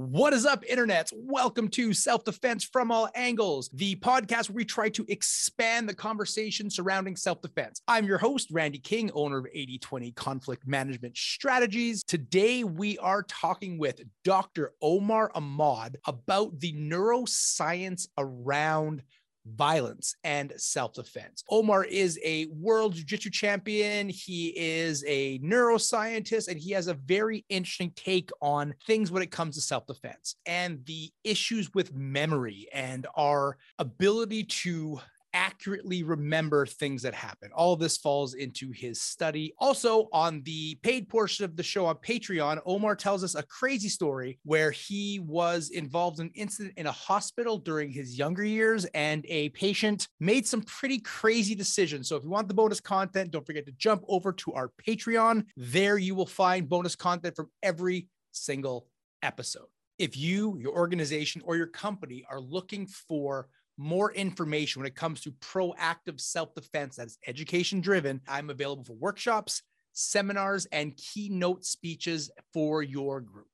What 0.00 0.32
is 0.32 0.46
up, 0.46 0.62
internets? 0.62 1.12
Welcome 1.12 1.66
to 1.70 1.92
Self 1.92 2.22
Defense 2.22 2.62
from 2.62 2.92
All 2.92 3.08
Angles, 3.16 3.68
the 3.72 3.96
podcast 3.96 4.48
where 4.48 4.58
we 4.58 4.64
try 4.64 4.90
to 4.90 5.04
expand 5.08 5.88
the 5.88 5.94
conversation 5.94 6.70
surrounding 6.70 7.16
self 7.16 7.42
defense. 7.42 7.82
I'm 7.88 8.06
your 8.06 8.18
host, 8.18 8.46
Randy 8.52 8.78
King, 8.78 9.10
owner 9.12 9.38
of 9.38 9.48
8020 9.52 10.12
Conflict 10.12 10.68
Management 10.68 11.16
Strategies. 11.16 12.04
Today, 12.04 12.62
we 12.62 12.96
are 12.98 13.24
talking 13.24 13.76
with 13.76 14.00
Dr. 14.22 14.72
Omar 14.80 15.32
Ahmad 15.34 15.96
about 16.06 16.60
the 16.60 16.74
neuroscience 16.74 18.06
around 18.16 19.02
violence 19.46 20.14
and 20.24 20.52
self 20.56 20.94
defense. 20.94 21.42
Omar 21.50 21.84
is 21.84 22.18
a 22.24 22.46
world 22.46 22.94
jiu 22.94 23.04
jitsu 23.04 23.30
champion. 23.30 24.08
He 24.08 24.48
is 24.56 25.04
a 25.06 25.38
neuroscientist 25.38 26.48
and 26.48 26.58
he 26.58 26.72
has 26.72 26.88
a 26.88 26.94
very 26.94 27.44
interesting 27.48 27.92
take 27.96 28.30
on 28.40 28.74
things 28.86 29.10
when 29.10 29.22
it 29.22 29.30
comes 29.30 29.54
to 29.56 29.60
self 29.60 29.86
defense 29.86 30.36
and 30.46 30.84
the 30.86 31.10
issues 31.24 31.72
with 31.74 31.94
memory 31.94 32.68
and 32.72 33.06
our 33.16 33.56
ability 33.78 34.44
to 34.44 35.00
accurately 35.38 36.02
remember 36.02 36.66
things 36.66 37.00
that 37.02 37.14
happen. 37.14 37.50
All 37.54 37.76
this 37.76 37.96
falls 37.96 38.34
into 38.34 38.72
his 38.72 39.00
study. 39.00 39.54
Also, 39.58 40.08
on 40.12 40.42
the 40.42 40.74
paid 40.82 41.08
portion 41.08 41.44
of 41.44 41.56
the 41.56 41.62
show 41.62 41.86
on 41.86 41.94
Patreon, 41.96 42.60
Omar 42.66 42.96
tells 42.96 43.22
us 43.22 43.36
a 43.36 43.44
crazy 43.44 43.88
story 43.88 44.40
where 44.42 44.72
he 44.72 45.20
was 45.20 45.70
involved 45.70 46.18
in 46.18 46.26
an 46.26 46.32
incident 46.34 46.74
in 46.76 46.86
a 46.86 46.92
hospital 46.92 47.56
during 47.56 47.88
his 47.88 48.18
younger 48.18 48.44
years 48.44 48.84
and 48.94 49.24
a 49.28 49.50
patient 49.50 50.08
made 50.18 50.44
some 50.44 50.62
pretty 50.62 50.98
crazy 50.98 51.54
decisions. 51.54 52.08
So, 52.08 52.16
if 52.16 52.24
you 52.24 52.30
want 52.30 52.48
the 52.48 52.54
bonus 52.54 52.80
content, 52.80 53.30
don't 53.30 53.46
forget 53.46 53.64
to 53.66 53.72
jump 53.72 54.02
over 54.08 54.32
to 54.32 54.54
our 54.54 54.72
Patreon. 54.84 55.44
There 55.56 55.98
you 55.98 56.16
will 56.16 56.26
find 56.26 56.68
bonus 56.68 56.96
content 56.96 57.36
from 57.36 57.48
every 57.62 58.08
single 58.32 58.88
episode. 59.22 59.66
If 59.98 60.16
you, 60.16 60.58
your 60.58 60.72
organization, 60.72 61.42
or 61.44 61.56
your 61.56 61.66
company 61.66 62.24
are 62.28 62.40
looking 62.40 62.86
for 62.86 63.48
more 63.78 64.12
information 64.12 64.80
when 64.80 64.86
it 64.86 64.96
comes 64.96 65.20
to 65.22 65.30
proactive 65.32 66.20
self 66.20 66.54
defense 66.54 66.96
that 66.96 67.06
is 67.06 67.18
education 67.26 67.80
driven, 67.80 68.20
I'm 68.28 68.50
available 68.50 68.84
for 68.84 68.94
workshops, 68.94 69.62
seminars, 69.92 70.66
and 70.72 70.96
keynote 70.96 71.64
speeches 71.64 72.30
for 72.52 72.82
your 72.82 73.20
group. 73.20 73.46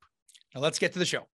Now, 0.53 0.61
let's 0.61 0.79
get 0.79 0.93
to 0.93 0.99
the 0.99 1.05
show. 1.05 1.27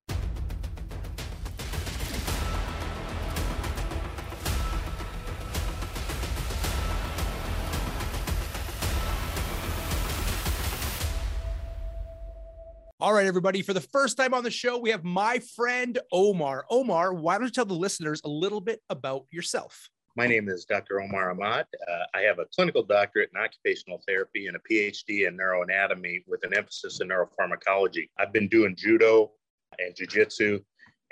All 13.01 13.13
right, 13.13 13.25
everybody. 13.25 13.63
For 13.63 13.73
the 13.73 13.81
first 13.81 14.15
time 14.15 14.35
on 14.35 14.43
the 14.43 14.51
show, 14.51 14.77
we 14.77 14.91
have 14.91 15.03
my 15.03 15.39
friend 15.55 15.97
Omar. 16.11 16.65
Omar, 16.69 17.15
why 17.15 17.39
don't 17.39 17.45
you 17.45 17.51
tell 17.51 17.65
the 17.65 17.73
listeners 17.73 18.21
a 18.23 18.29
little 18.29 18.61
bit 18.61 18.79
about 18.91 19.25
yourself? 19.31 19.89
My 20.15 20.27
name 20.27 20.49
is 20.49 20.65
Dr. 20.65 21.01
Omar 21.01 21.31
Ahmad. 21.31 21.65
Uh, 21.89 22.03
I 22.13 22.19
have 22.19 22.37
a 22.37 22.45
clinical 22.53 22.83
doctorate 22.83 23.31
in 23.33 23.41
occupational 23.41 24.03
therapy 24.07 24.45
and 24.45 24.55
a 24.55 24.59
PhD 24.59 25.27
in 25.27 25.35
neuroanatomy 25.35 26.19
with 26.27 26.43
an 26.43 26.55
emphasis 26.55 27.01
in 27.01 27.09
neuropharmacology. 27.09 28.07
I've 28.19 28.31
been 28.31 28.47
doing 28.47 28.75
judo 28.77 29.31
and 29.79 29.95
jujitsu 29.95 30.63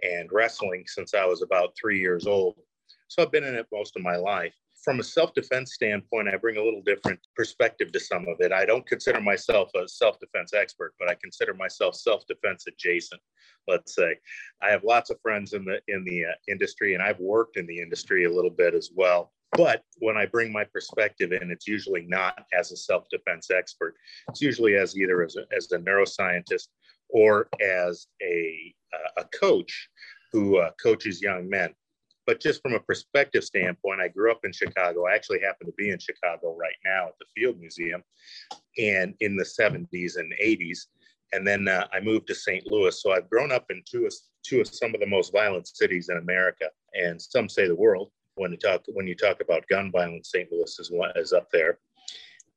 and 0.03 0.29
wrestling 0.31 0.83
since 0.85 1.15
I 1.15 1.25
was 1.25 1.41
about 1.41 1.73
three 1.75 1.99
years 1.99 2.27
old. 2.27 2.53
So 3.07 3.23
I've 3.23 3.31
been 3.31 3.45
in 3.45 3.55
it 3.55 3.65
most 3.73 3.95
of 3.95 4.03
my 4.03 4.15
life 4.15 4.53
from 4.83 4.99
a 4.99 5.03
self-defense 5.03 5.73
standpoint, 5.73 6.30
I 6.30 6.38
bring 6.38 6.58
a 6.58 6.63
little 6.63 6.81
different 6.81 7.19
perspective 7.35 7.91
to 7.91 7.99
some 7.99 8.27
of 8.27 8.39
it. 8.39 8.52
I 8.52 8.66
don't 8.66 8.85
consider 8.88 9.19
myself 9.19 9.69
a 9.75 9.88
self-defense 9.88 10.53
expert, 10.53 10.94
but 10.99 11.09
I 11.09 11.16
consider 11.16 11.53
myself 11.53 11.95
self-defense 11.95 12.66
adjacent. 12.67 13.22
Let's 13.67 13.94
say 13.95 14.17
I 14.61 14.69
have 14.69 14.83
lots 14.83 15.09
of 15.09 15.19
friends 15.22 15.53
in 15.53 15.66
the 15.66 15.81
in 15.88 16.03
the 16.05 16.25
uh, 16.25 16.31
industry, 16.47 16.94
and 16.94 17.03
I've 17.03 17.19
worked 17.19 17.57
in 17.57 17.67
the 17.67 17.80
industry 17.80 18.25
a 18.25 18.31
little 18.31 18.52
bit 18.52 18.73
as 18.73 18.89
well. 18.95 19.33
But 19.53 19.83
when 19.97 20.16
I 20.16 20.25
bring 20.25 20.52
my 20.52 20.63
perspective 20.63 21.31
in, 21.33 21.52
it's 21.52 21.67
usually 21.67 22.06
not 22.07 22.46
as 22.53 22.72
a 22.72 22.78
self-defense 22.78 23.50
expert. 23.51 23.96
It's 24.29 24.41
usually 24.41 24.75
as 24.75 24.96
either 24.96 25.23
as 25.23 25.35
a, 25.35 25.46
as 25.56 25.72
a 25.72 25.79
neuroscientist 25.79 26.67
or 27.09 27.50
as 27.61 28.07
a 28.22 28.73
uh, 28.94 29.23
a 29.23 29.38
coach 29.38 29.90
who 30.31 30.57
uh, 30.57 30.72
coaches 30.81 31.22
young 31.22 31.50
men. 31.50 31.73
But 32.29 32.40
just 32.40 32.62
from 32.62 32.75
a 32.75 32.79
perspective 32.79 33.44
standpoint, 33.44 34.01
I 34.01 34.07
grew 34.07 34.29
up 34.29 34.41
in 34.44 34.53
Chicago. 34.53 35.07
I 35.07 35.16
actually 35.16 35.40
happen 35.40 35.66
to 35.66 35.73
be 35.75 35.90
in 35.90 35.97
Chicago 35.97 36.56
right 36.56 36.75
now 36.85 37.07
at 37.07 37.16
the 37.19 37.25
Field 37.35 37.59
Museum 37.59 38.03
and 38.78 39.16
in 39.22 39.35
the 39.35 39.44
70s 39.44 40.17
and 40.17 40.31
80s. 40.40 40.78
And 41.34 41.47
then 41.47 41.67
uh, 41.67 41.88
I 41.91 42.00
moved 42.01 42.28
to 42.28 42.35
St. 42.35 42.72
Louis. 42.72 43.01
So 43.01 43.13
I've 43.13 43.31
grown 43.31 43.51
up 43.51 43.66
in 43.72 43.81
two 43.84 44.06
of, 44.06 44.13
two 44.44 44.62
of 44.62 44.67
some 44.67 44.94
of 44.94 45.00
the 45.00 45.07
most 45.07 45.34
violent 45.34 45.67
cities 45.69 46.09
in 46.09 46.17
America, 46.17 46.66
and 46.94 47.19
some 47.19 47.50
say 47.50 47.67
the 47.67 47.73
world. 47.75 48.12
When 48.35 48.51
you 48.51 48.57
talk 48.57 48.84
when 48.90 49.07
you 49.07 49.16
talk 49.16 49.41
about 49.41 49.67
gun 49.67 49.91
violence, 49.91 50.29
St. 50.29 50.51
Louis 50.51 50.78
is 50.78 50.91
one 50.91 51.11
is 51.16 51.34
up 51.34 51.50
there. 51.51 51.79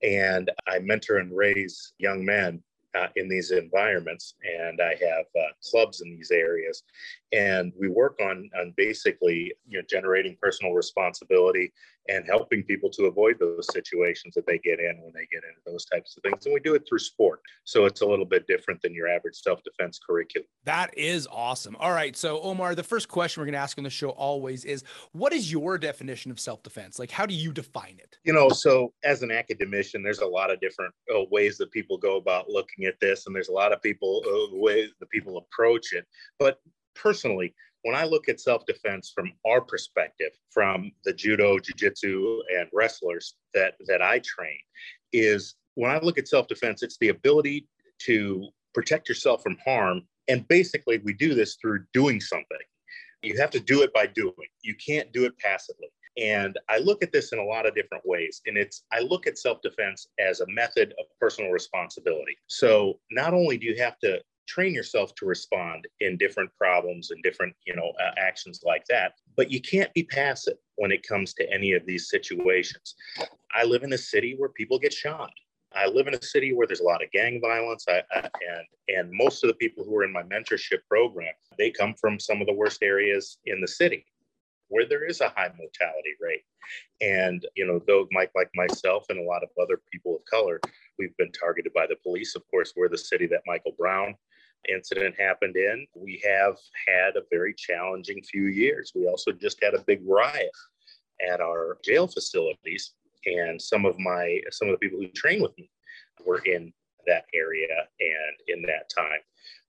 And 0.03 0.50
I 0.69 0.81
mentor 0.81 1.16
and 1.16 1.34
raise 1.34 1.94
young 1.97 2.27
men 2.27 2.62
uh, 2.94 3.09
in 3.16 3.28
these 3.28 3.50
environments 3.50 4.34
and 4.60 4.81
i 4.81 4.91
have 4.91 5.25
uh, 5.39 5.53
clubs 5.71 6.00
in 6.00 6.10
these 6.10 6.31
areas 6.31 6.83
and 7.32 7.72
we 7.78 7.88
work 7.88 8.19
on 8.20 8.48
on 8.60 8.75
basically 8.76 9.53
you 9.66 9.78
know 9.78 9.84
generating 9.88 10.37
personal 10.41 10.72
responsibility 10.72 11.72
and 12.09 12.26
helping 12.26 12.65
people 12.65 12.91
to 12.91 13.04
avoid 13.04 13.38
those 13.38 13.66
situations 13.72 14.34
that 14.34 14.44
they 14.44 14.59
get 14.59 14.81
in 14.81 15.00
when 15.03 15.12
they 15.15 15.26
get 15.31 15.44
into 15.48 15.60
those 15.65 15.84
types 15.84 16.16
of 16.16 16.22
things 16.22 16.44
and 16.44 16.53
we 16.53 16.59
do 16.59 16.75
it 16.75 16.82
through 16.88 16.98
sport. 16.98 17.41
So 17.62 17.84
it's 17.84 18.00
a 18.00 18.06
little 18.06 18.25
bit 18.25 18.47
different 18.48 18.82
than 18.82 18.92
your 18.92 19.06
average 19.06 19.37
self-defense 19.37 20.00
curriculum. 20.04 20.48
That 20.65 20.97
is 20.98 21.28
awesome. 21.31 21.76
All 21.76 21.92
right 21.92 22.16
so 22.16 22.41
omar 22.41 22.75
the 22.75 22.82
first 22.82 23.09
question 23.09 23.41
we're 23.41 23.47
going 23.47 23.54
to 23.54 23.60
ask 23.60 23.78
on 23.78 23.84
the 23.84 23.91
show 23.91 24.10
always 24.10 24.65
is 24.65 24.82
what 25.12 25.32
is 25.32 25.50
your 25.50 25.78
definition 25.78 26.31
of 26.31 26.41
self-defense? 26.41 26.98
Like 26.98 27.10
how 27.10 27.25
do 27.25 27.34
you 27.34 27.53
define 27.53 27.98
it? 27.98 28.19
You 28.25 28.32
know 28.32 28.48
so 28.48 28.92
as 29.04 29.22
an 29.22 29.31
academician 29.31 30.03
there's 30.03 30.21
a 30.21 30.26
lot 30.26 30.50
of 30.50 30.60
different 30.60 30.92
uh, 31.15 31.21
ways 31.31 31.56
that 31.59 31.71
people 31.71 31.97
go 31.97 32.16
about 32.16 32.48
looking 32.48 32.84
at 32.84 32.98
this 33.00 33.26
and 33.26 33.34
there's 33.34 33.48
a 33.48 33.53
lot 33.53 33.72
of 33.72 33.81
people 33.81 34.22
uh, 34.26 34.56
ways 34.56 34.91
that 34.98 35.09
people 35.10 35.38
approach 35.38 35.92
it. 35.92 36.04
But 36.38 36.60
personally, 36.94 37.54
when 37.82 37.97
I 37.97 38.04
look 38.04 38.28
at 38.28 38.41
self 38.41 38.64
defense 38.66 39.12
from 39.14 39.32
our 39.47 39.60
perspective, 39.60 40.32
from 40.50 40.92
the 41.04 41.12
judo, 41.12 41.58
jiu-jitsu, 41.58 42.42
and 42.56 42.69
wrestlers 42.72 43.34
that 43.54 43.75
that 43.86 44.03
I 44.03 44.20
train, 44.20 44.58
is 45.12 45.54
when 45.75 45.91
I 45.91 45.98
look 45.98 46.19
at 46.19 46.28
self 46.28 46.47
defense, 46.48 46.82
it's 46.82 46.98
the 46.98 47.08
ability 47.08 47.66
to 48.06 48.48
protect 48.75 49.08
yourself 49.08 49.42
from 49.42 49.56
harm. 49.64 50.03
And 50.28 50.47
basically, 50.48 50.98
we 50.98 51.12
do 51.12 51.34
this 51.34 51.56
through 51.56 51.84
doing 51.92 52.20
something. 52.20 52.58
You 53.22 53.38
have 53.38 53.50
to 53.50 53.60
do 53.60 53.82
it 53.82 53.92
by 53.92 54.06
doing. 54.06 54.34
You 54.62 54.74
can't 54.84 55.12
do 55.12 55.24
it 55.24 55.38
passively. 55.38 55.88
And 56.19 56.59
I 56.69 56.78
look 56.78 57.03
at 57.03 57.12
this 57.12 57.32
in 57.32 57.38
a 57.38 57.44
lot 57.44 57.66
of 57.66 57.74
different 57.74 58.04
ways. 58.04 58.42
And 58.47 58.59
it's, 58.59 58.84
I 58.92 59.00
look 59.00 59.26
at 59.26 59.38
self 59.38 59.62
defense 59.62 60.06
as 60.19 60.41
a 60.41 60.47
method 60.48 60.94
of 60.98 61.06
personal 61.20 61.50
responsibility. 61.50 62.36
So 62.48 63.00
not 63.10 63.32
only 63.34 63.56
do 63.56 63.66
you 63.66 63.76
have 63.82 63.98
to 64.00 64.20
train 64.47 64.75
yourself 64.75 65.14
to 65.14 65.26
respond 65.26 65.86
in 66.00 66.16
different 66.16 66.50
problems 66.56 67.10
and 67.10 67.22
different 67.22 67.54
you 67.66 67.75
know 67.75 67.92
uh, 68.03 68.10
actions 68.19 68.60
like 68.64 68.84
that 68.88 69.14
but 69.36 69.50
you 69.50 69.60
can't 69.60 69.92
be 69.94 70.03
passive 70.03 70.56
when 70.76 70.92
it 70.92 71.06
comes 71.06 71.32
to 71.34 71.50
any 71.53 71.72
of 71.72 71.86
these 71.86 72.10
situations. 72.10 72.94
I 73.54 73.64
live 73.64 73.82
in 73.82 73.92
a 73.92 73.98
city 73.98 74.34
where 74.38 74.48
people 74.50 74.78
get 74.78 74.92
shot 74.92 75.30
i 75.75 75.86
live 75.86 76.06
in 76.06 76.14
a 76.14 76.22
city 76.22 76.53
where 76.53 76.66
there's 76.66 76.80
a 76.80 76.84
lot 76.84 77.03
of 77.03 77.10
gang 77.12 77.41
violence. 77.41 77.86
I, 77.88 78.03
I, 78.12 78.19
and 78.20 78.66
and 78.88 79.10
most 79.12 79.42
of 79.44 79.48
the 79.48 79.54
people 79.54 79.84
who 79.84 79.97
are 79.97 80.04
in 80.04 80.12
my 80.12 80.22
mentorship 80.22 80.80
program 80.88 81.32
they 81.59 81.70
come 81.70 81.94
from 82.00 82.19
some 82.19 82.41
of 82.41 82.47
the 82.47 82.53
worst 82.53 82.82
areas 82.82 83.38
in 83.47 83.60
the 83.60 83.69
city 83.69 84.04
where 84.69 84.86
there 84.86 85.04
is 85.04 85.20
a 85.20 85.28
high 85.28 85.50
mortality 85.59 86.14
rate. 86.20 86.44
And 87.00 87.47
you 87.56 87.66
know 87.66 87.80
though 87.86 88.06
mike 88.12 88.32
like 88.34 88.50
myself 88.54 89.06
and 89.09 89.19
a 89.19 89.22
lot 89.22 89.42
of 89.42 89.50
other 89.60 89.80
people 89.92 90.16
of 90.16 90.24
color 90.24 90.60
we've 90.98 91.16
been 91.16 91.32
targeted 91.32 91.72
by 91.72 91.86
the 91.86 91.97
police 92.03 92.34
of 92.36 92.42
course. 92.50 92.72
We're 92.76 92.88
the 92.88 92.98
city 92.98 93.26
that 93.28 93.42
michael 93.47 93.72
brown 93.78 94.14
incident 94.69 95.15
happened 95.19 95.56
in. 95.56 95.87
We 95.95 96.23
have 96.25 96.56
had 96.89 97.17
a 97.17 97.22
very 97.31 97.54
challenging 97.54 98.22
few 98.22 98.47
years. 98.47 98.92
We 98.95 99.07
also 99.07 99.33
just 99.33 99.63
had 99.63 99.75
a 99.75 99.84
big 99.86 100.01
riot 100.07 100.51
at 101.31 101.41
our 101.41 101.78
jail 101.84 102.07
facilities, 102.07 102.92
and 103.27 103.60
some 103.60 103.84
of 103.84 103.98
my 103.98 104.41
some 104.51 104.69
of 104.69 104.75
the 104.75 104.78
people 104.78 104.98
who 104.98 105.09
train 105.09 105.42
with 105.42 105.57
me 105.59 105.71
were 106.25 106.41
in 106.45 106.72
that 107.07 107.25
area 107.34 107.89
and 108.01 108.36
in 108.48 108.63
that 108.63 108.91
time 108.97 109.21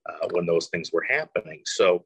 uh, 0.09 0.27
when 0.31 0.45
those 0.45 0.67
things 0.67 0.91
were 0.91 1.05
happening. 1.09 1.61
So 1.65 2.05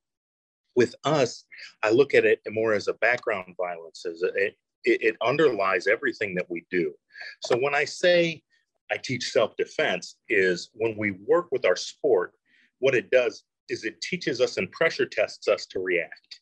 with 0.75 0.95
us, 1.03 1.43
I 1.83 1.89
look 1.89 2.13
at 2.13 2.25
it 2.25 2.39
more 2.49 2.73
as 2.73 2.87
a 2.87 2.93
background 2.93 3.55
violence, 3.57 4.05
as 4.05 4.21
it, 4.21 4.55
it, 4.83 5.01
it 5.01 5.17
underlies 5.21 5.87
everything 5.87 6.35
that 6.35 6.49
we 6.49 6.65
do. 6.69 6.93
So 7.41 7.57
when 7.57 7.75
I 7.75 7.83
say 7.83 8.43
I 8.91 8.97
teach 8.97 9.31
self-defense 9.31 10.17
is 10.29 10.69
when 10.73 10.95
we 10.97 11.11
work 11.27 11.47
with 11.51 11.65
our 11.65 11.75
sport, 11.75 12.33
what 12.79 12.95
it 12.95 13.09
does 13.11 13.43
is 13.69 13.83
it 13.83 13.99
teaches 14.01 14.41
us 14.41 14.57
and 14.57 14.71
pressure 14.71 15.05
tests 15.05 15.47
us 15.47 15.65
to 15.67 15.79
react. 15.79 16.41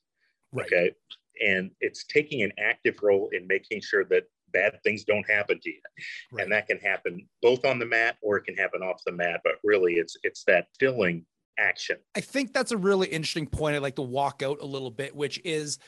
Right. 0.52 0.66
Okay. 0.66 0.92
And 1.46 1.72
it's 1.82 2.06
taking 2.06 2.44
an 2.44 2.52
active 2.60 2.96
role 3.02 3.30
in 3.34 3.46
making 3.48 3.82
sure 3.82 4.06
that 4.06 4.24
bad 4.54 4.80
things 4.84 5.04
don't 5.04 5.30
happen 5.30 5.60
to 5.62 5.70
you. 5.70 5.82
Right. 6.32 6.44
And 6.44 6.52
that 6.52 6.68
can 6.68 6.78
happen 6.78 7.28
both 7.42 7.66
on 7.66 7.80
the 7.80 7.86
mat 7.86 8.18
or 8.22 8.38
it 8.38 8.46
can 8.46 8.56
happen 8.56 8.82
off 8.82 9.02
the 9.06 9.12
mat. 9.12 9.42
But 9.44 9.56
really 9.64 9.94
it's 9.94 10.16
it's 10.24 10.44
that 10.46 10.68
filling 10.80 11.26
action. 11.60 11.98
I 12.16 12.22
think 12.22 12.54
that's 12.54 12.72
a 12.72 12.78
really 12.78 13.08
interesting 13.08 13.48
point. 13.48 13.76
I'd 13.76 13.82
like 13.82 13.96
to 13.96 14.02
walk 14.02 14.44
out 14.44 14.60
a 14.62 14.66
little 14.66 14.92
bit, 14.92 15.16
which 15.16 15.42
is 15.44 15.80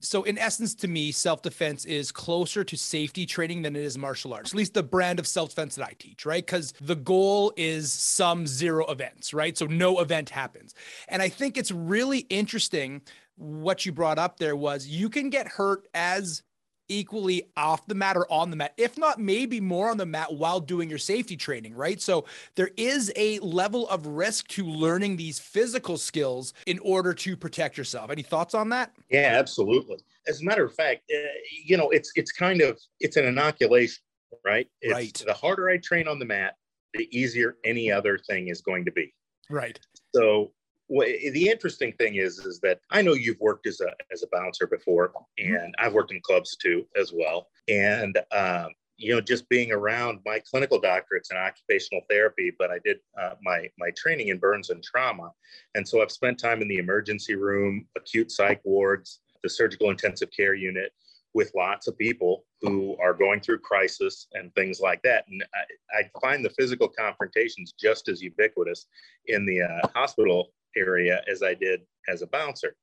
so 0.00 0.22
in 0.24 0.38
essence 0.38 0.74
to 0.74 0.88
me 0.88 1.10
self-defense 1.10 1.84
is 1.84 2.12
closer 2.12 2.62
to 2.64 2.76
safety 2.76 3.26
training 3.26 3.62
than 3.62 3.76
it 3.76 3.82
is 3.82 3.96
martial 3.96 4.34
arts 4.34 4.52
at 4.52 4.56
least 4.56 4.74
the 4.74 4.82
brand 4.82 5.18
of 5.18 5.26
self-defense 5.26 5.74
that 5.76 5.86
i 5.86 5.94
teach 5.98 6.26
right? 6.26 6.44
Because 6.44 6.72
the 6.80 6.96
goal 6.96 7.52
is 7.56 7.92
some 7.92 8.46
zero 8.46 8.84
events 8.86 9.32
right? 9.32 9.56
So 9.56 9.66
no 9.66 10.00
event 10.00 10.30
happens. 10.30 10.74
And 11.08 11.22
i 11.22 11.28
think 11.28 11.56
it's 11.56 11.70
really 11.70 12.20
interesting 12.30 13.02
what 13.36 13.84
you 13.84 13.92
brought 13.92 14.18
up 14.18 14.38
there 14.38 14.56
was 14.56 14.86
you 14.86 15.10
can 15.10 15.30
get 15.30 15.46
hurt 15.46 15.86
as 15.94 16.42
equally 16.88 17.48
off 17.56 17.86
the 17.86 17.94
mat 17.94 18.16
or 18.16 18.30
on 18.30 18.50
the 18.50 18.56
mat, 18.56 18.72
if 18.76 18.98
not 18.98 19.20
maybe 19.20 19.60
more 19.60 19.90
on 19.90 19.96
the 19.96 20.06
mat 20.06 20.32
while 20.32 20.60
doing 20.60 20.88
your 20.88 20.98
safety 20.98 21.36
training, 21.36 21.74
right? 21.74 22.00
So 22.00 22.24
there 22.54 22.70
is 22.76 23.12
a 23.16 23.38
level 23.40 23.88
of 23.88 24.06
risk 24.06 24.48
to 24.48 24.64
learning 24.64 25.16
these 25.16 25.38
physical 25.38 25.96
skills 25.96 26.54
in 26.66 26.78
order 26.80 27.12
to 27.14 27.36
protect 27.36 27.76
yourself. 27.76 28.10
Any 28.10 28.22
thoughts 28.22 28.54
on 28.54 28.68
that? 28.70 28.92
Yeah, 29.10 29.36
absolutely. 29.38 29.98
As 30.28 30.40
a 30.40 30.44
matter 30.44 30.64
of 30.64 30.74
fact, 30.74 31.02
uh, 31.14 31.18
you 31.64 31.76
know, 31.76 31.90
it's 31.90 32.12
it's 32.16 32.32
kind 32.32 32.60
of 32.60 32.78
it's 33.00 33.16
an 33.16 33.24
inoculation, 33.26 34.02
right? 34.44 34.68
It's, 34.80 34.92
right. 34.92 35.22
The 35.26 35.34
harder 35.34 35.68
I 35.68 35.78
train 35.78 36.08
on 36.08 36.18
the 36.18 36.24
mat, 36.24 36.54
the 36.94 37.08
easier 37.16 37.56
any 37.64 37.90
other 37.90 38.18
thing 38.18 38.48
is 38.48 38.60
going 38.60 38.84
to 38.84 38.92
be. 38.92 39.12
Right. 39.48 39.78
So 40.14 40.52
well, 40.88 41.08
the 41.32 41.48
interesting 41.48 41.92
thing 41.94 42.16
is, 42.16 42.38
is 42.38 42.60
that 42.60 42.80
I 42.90 43.02
know 43.02 43.14
you've 43.14 43.40
worked 43.40 43.66
as 43.66 43.80
a 43.80 43.92
as 44.12 44.22
a 44.22 44.28
bouncer 44.32 44.66
before, 44.66 45.12
mm-hmm. 45.40 45.54
and 45.54 45.74
I've 45.78 45.94
worked 45.94 46.12
in 46.12 46.20
clubs 46.20 46.56
too 46.56 46.86
as 46.96 47.12
well. 47.14 47.48
And 47.68 48.18
um, 48.32 48.68
you 48.96 49.12
know, 49.12 49.20
just 49.20 49.48
being 49.48 49.72
around 49.72 50.20
my 50.24 50.40
clinical 50.48 50.80
doctorates 50.80 51.30
in 51.30 51.36
occupational 51.36 52.02
therapy, 52.08 52.52
but 52.58 52.70
I 52.70 52.78
did 52.84 52.98
uh, 53.20 53.34
my 53.42 53.68
my 53.78 53.90
training 53.96 54.28
in 54.28 54.38
burns 54.38 54.70
and 54.70 54.82
trauma, 54.82 55.32
and 55.74 55.86
so 55.86 56.02
I've 56.02 56.12
spent 56.12 56.38
time 56.38 56.62
in 56.62 56.68
the 56.68 56.78
emergency 56.78 57.34
room, 57.34 57.86
acute 57.96 58.30
psych 58.30 58.60
wards, 58.64 59.20
the 59.42 59.50
surgical 59.50 59.90
intensive 59.90 60.30
care 60.30 60.54
unit, 60.54 60.92
with 61.34 61.52
lots 61.54 61.86
of 61.86 61.98
people 61.98 62.44
who 62.62 62.96
are 62.98 63.12
going 63.12 63.40
through 63.40 63.58
crisis 63.58 64.26
and 64.32 64.54
things 64.54 64.80
like 64.80 65.02
that. 65.02 65.26
And 65.28 65.44
I, 65.54 65.98
I 65.98 66.20
find 66.20 66.42
the 66.42 66.50
physical 66.50 66.88
confrontations 66.88 67.74
just 67.78 68.08
as 68.08 68.22
ubiquitous 68.22 68.86
in 69.26 69.44
the 69.44 69.60
uh, 69.60 69.88
hospital 69.94 70.52
area 70.76 71.22
as 71.30 71.42
I 71.42 71.54
did 71.54 71.80
as 72.08 72.22
a 72.22 72.26
bouncer. 72.26 72.76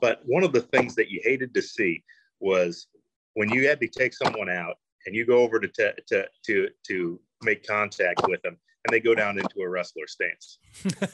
But 0.00 0.22
one 0.24 0.44
of 0.44 0.52
the 0.52 0.62
things 0.62 0.94
that 0.96 1.10
you 1.10 1.20
hated 1.22 1.54
to 1.54 1.62
see 1.62 2.02
was 2.40 2.86
when 3.34 3.50
you 3.50 3.68
had 3.68 3.80
to 3.80 3.88
take 3.88 4.14
someone 4.14 4.50
out 4.50 4.76
and 5.06 5.14
you 5.14 5.26
go 5.26 5.38
over 5.38 5.60
to 5.60 5.68
te- 5.68 6.02
to 6.08 6.26
to 6.46 6.68
to 6.88 7.20
make 7.42 7.66
contact 7.66 8.22
with 8.28 8.42
them 8.42 8.56
and 8.84 8.92
they 8.92 9.00
go 9.00 9.14
down 9.14 9.38
into 9.38 9.60
a 9.60 9.68
wrestler 9.68 10.06
stance. 10.06 10.58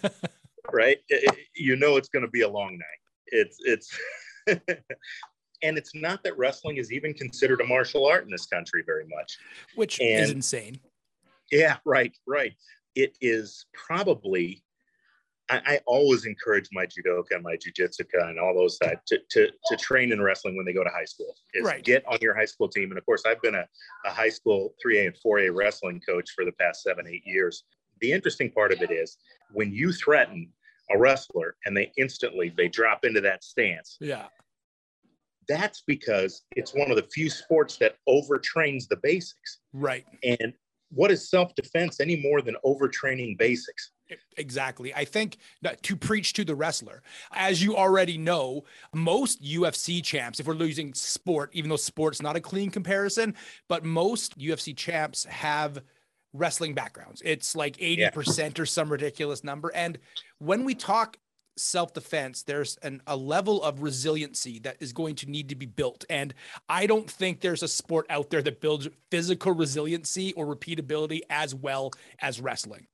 right? 0.73 0.99
It, 1.09 1.25
it, 1.25 1.39
you 1.55 1.77
know 1.77 1.97
it's 1.97 2.09
going 2.09 2.25
to 2.25 2.31
be 2.31 2.43
a 2.43 2.49
long 2.49 2.79
night. 2.79 3.01
It's 3.27 3.59
it's 3.61 3.99
and 5.63 5.79
it's 5.79 5.95
not 5.95 6.23
that 6.25 6.37
wrestling 6.39 6.77
is 6.77 6.93
even 6.93 7.15
considered 7.15 7.61
a 7.61 7.67
martial 7.67 8.07
art 8.07 8.25
in 8.25 8.31
this 8.31 8.47
country 8.47 8.83
very 8.85 9.07
much, 9.09 9.39
which 9.75 10.01
and, 10.01 10.25
is 10.25 10.31
insane. 10.31 10.81
Yeah, 11.51 11.77
right, 11.85 12.17
right. 12.27 12.55
It 12.95 13.17
is 13.21 13.67
probably 13.73 14.63
I, 15.49 15.63
I, 15.65 15.81
always 15.87 16.27
encourage 16.27 16.69
my 16.73 16.87
judoka 16.87 17.33
and 17.33 17.43
my 17.43 17.57
jujitsuka 17.57 18.29
and 18.29 18.39
all 18.39 18.55
those 18.55 18.79
that 18.81 19.07
to, 19.07 19.19
to, 19.31 19.49
to 19.67 19.77
train 19.77 20.13
in 20.13 20.21
wrestling 20.21 20.57
when 20.57 20.67
they 20.67 20.73
go 20.73 20.83
to 20.83 20.91
high 20.91 21.05
school. 21.05 21.37
Is 21.55 21.65
right. 21.65 21.85
get 21.85 22.05
on 22.07 22.19
your 22.21 22.35
high 22.35 22.47
school 22.47 22.69
team. 22.69 22.91
And 22.91 22.99
of 22.99 23.07
course, 23.07 23.23
I've 23.27 23.41
been 23.43 23.55
a, 23.55 23.67
a 24.05 24.11
high 24.11 24.29
school 24.29 24.75
3A 24.85 25.07
and 25.07 25.17
4A 25.25 25.55
wrestling 25.55 26.01
coach 26.07 26.31
for 26.35 26.45
the 26.45 26.53
past 26.53 26.83
seven, 26.83 27.07
eight 27.07 27.23
years. 27.25 27.65
The 28.01 28.13
interesting 28.13 28.51
part 28.51 28.73
of 28.73 28.83
it 28.83 28.91
is 28.91 29.19
when 29.53 29.73
you 29.73 29.93
threaten 29.93 30.53
a 30.91 30.99
wrestler 30.99 31.57
and 31.65 31.77
they 31.77 31.93
instantly 31.97 32.53
they 32.57 32.69
drop 32.69 33.05
into 33.05 33.21
that 33.21 33.45
stance. 33.45 33.97
Yeah. 34.01 34.27
That's 35.49 35.83
because 35.87 36.43
it's 36.57 36.75
one 36.75 36.91
of 36.91 36.97
the 36.97 37.07
few 37.15 37.31
sports 37.31 37.77
that 37.77 37.97
overtrains 38.09 38.89
the 38.89 38.97
basics. 38.97 39.61
Right. 39.73 40.05
And 40.25 40.53
what 40.91 41.11
is 41.11 41.31
self-defense 41.31 42.01
any 42.01 42.17
more 42.17 42.43
than 42.43 42.57
overtraining 42.65 43.39
basics? 43.39 43.93
Exactly. 44.37 44.95
I 44.95 45.05
think 45.05 45.39
to 45.83 45.97
preach 45.97 46.33
to 46.35 46.45
the 46.45 46.55
wrestler, 46.55 47.03
as 47.33 47.63
you 47.63 47.77
already 47.77 48.19
know, 48.19 48.65
most 48.95 49.43
UFC 49.43 50.03
champs, 50.03 50.41
if 50.41 50.47
we're 50.47 50.55
losing 50.55 50.95
sport, 50.95 51.51
even 51.53 51.71
though 51.71 51.77
sport's 51.77 52.23
not 52.23 52.37
a 52.37 52.41
clean 52.41 52.71
comparison, 52.71 53.35
but 53.69 53.85
most 53.85 54.39
UFC 54.39 54.77
champs 54.77 55.25
have 55.25 55.83
wrestling 56.33 56.75
backgrounds. 56.75 57.23
It's 57.25 57.57
like 57.57 57.77
80% 57.79 58.39
yeah. 58.39 58.63
or 58.63 58.67
some 58.67 58.91
ridiculous 58.91 59.43
number. 59.43 59.73
And 59.75 59.99
when 60.39 60.65
we 60.65 60.75
talk 60.75 61.19
self 61.57 61.95
defense, 61.95 62.43
there's 62.43 62.77
an, 62.83 63.03
a 63.07 63.17
level 63.17 63.63
of 63.63 63.83
resiliency 63.83 64.59
that 64.61 64.77
is 64.81 64.93
going 64.93 65.15
to 65.17 65.31
need 65.31 65.49
to 65.49 65.57
be 65.57 65.67
built. 65.67 66.05
And 66.11 66.35
I 66.69 66.87
don't 66.87 67.11
think 67.11 67.41
there's 67.41 67.63
a 67.63 67.69
sport 67.69 68.07
out 68.11 68.31
there 68.31 68.43
that 68.43 68.61
builds 68.61 68.89
physical 69.11 69.53
resiliency 69.53 70.33
or 70.35 70.47
repeatability 70.47 71.21
as 71.31 71.55
well 71.55 71.93
as 72.21 72.41
wrestling 72.41 72.87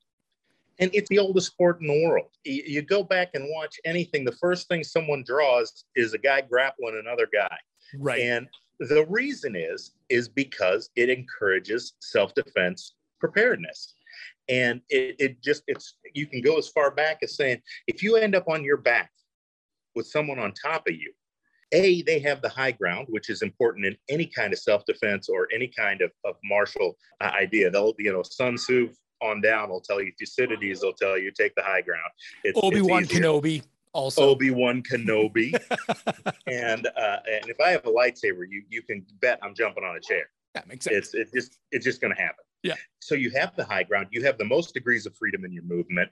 and 0.82 0.90
it's 0.93 1.08
the 1.11 1.19
oldest 1.20 1.46
sport 1.46 1.81
in 1.81 1.87
the 1.87 2.05
world. 2.05 2.26
You, 2.44 2.82
go 2.82 3.05
back 3.05 3.31
and 3.34 3.49
watch 3.55 3.79
anything, 3.84 4.25
the 4.25 4.32
first 4.32 4.67
thing 4.67 4.82
someone 4.82 5.23
draws 5.25 5.84
is 5.94 6.12
a 6.12 6.19
guy 6.19 6.40
grappling 6.40 6.99
another 6.99 7.29
guy. 7.32 7.56
Right. 7.96 8.23
And 8.23 8.49
the 8.81 9.06
reason 9.08 9.55
is 9.55 9.93
is 10.08 10.29
because 10.29 10.90
it 10.96 11.08
encourages 11.08 11.93
self-defense 12.00 12.94
preparedness. 13.20 13.94
And 14.49 14.81
it, 14.88 15.14
it 15.20 15.43
just 15.43 15.62
it's 15.69 15.99
you 16.14 16.26
can 16.26 16.40
go 16.40 16.58
as 16.58 16.69
far 16.69 16.90
back 16.90 17.19
as 17.23 17.37
saying 17.37 17.62
if 17.87 18.02
you 18.02 18.17
end 18.17 18.35
up 18.35 18.49
on 18.49 18.64
your 18.64 18.78
back 18.78 19.12
with 19.94 20.08
someone 20.08 20.40
on 20.40 20.52
top 20.52 20.88
of 20.88 20.96
you, 20.96 21.12
a 21.73 22.02
they 22.02 22.19
have 22.19 22.43
the 22.43 22.49
high 22.49 22.73
ground 22.73 23.06
which 23.08 23.31
is 23.31 23.43
important 23.43 23.87
in 23.87 23.96
any 24.08 24.26
kind 24.26 24.52
of 24.52 24.58
self-defense 24.58 25.28
or 25.28 25.49
any 25.55 25.69
kind 25.69 26.02
of, 26.02 26.11
of 26.25 26.35
martial 26.44 26.96
uh, 27.20 27.31
idea 27.35 27.70
they'll 27.70 27.94
you 27.99 28.12
know 28.12 28.23
sun 28.23 28.56
tzu 28.56 28.90
on 29.22 29.40
down 29.40 29.70
will 29.70 29.80
tell 29.80 30.02
you 30.02 30.12
Thucydides 30.19 30.82
will 30.82 30.92
tell 30.92 31.19
you 31.19 31.30
take 31.30 31.54
the 31.54 31.62
high 31.62 31.80
ground. 31.80 32.10
It's, 32.44 32.58
Obi-Wan 32.62 33.04
it's 33.04 33.12
Kenobi 33.12 33.62
also. 33.92 34.28
Obi-Wan 34.28 34.82
Kenobi. 34.82 35.54
and 36.46 36.86
uh, 36.86 37.16
and 37.30 37.48
if 37.48 37.60
I 37.60 37.70
have 37.70 37.86
a 37.86 37.90
lightsaber, 37.90 38.44
you 38.48 38.64
you 38.69 38.82
can 38.82 39.04
bet 39.20 39.38
I'm 39.42 39.54
jumping 39.54 39.84
on 39.84 39.96
a 39.96 40.00
chair. 40.00 40.24
That 40.54 40.69
makes 40.69 40.84
sense. 40.84 41.14
It's 41.14 41.14
it 41.14 41.32
just 41.34 41.58
it's 41.70 41.84
just 41.84 42.00
gonna 42.00 42.16
happen. 42.16 42.44
Yeah. 42.62 42.74
So 43.00 43.14
you 43.14 43.30
have 43.30 43.56
the 43.56 43.64
high 43.64 43.82
ground, 43.82 44.08
you 44.10 44.22
have 44.24 44.38
the 44.38 44.44
most 44.44 44.72
degrees 44.72 45.04
of 45.06 45.16
freedom 45.16 45.44
in 45.44 45.52
your 45.52 45.64
movement. 45.64 46.10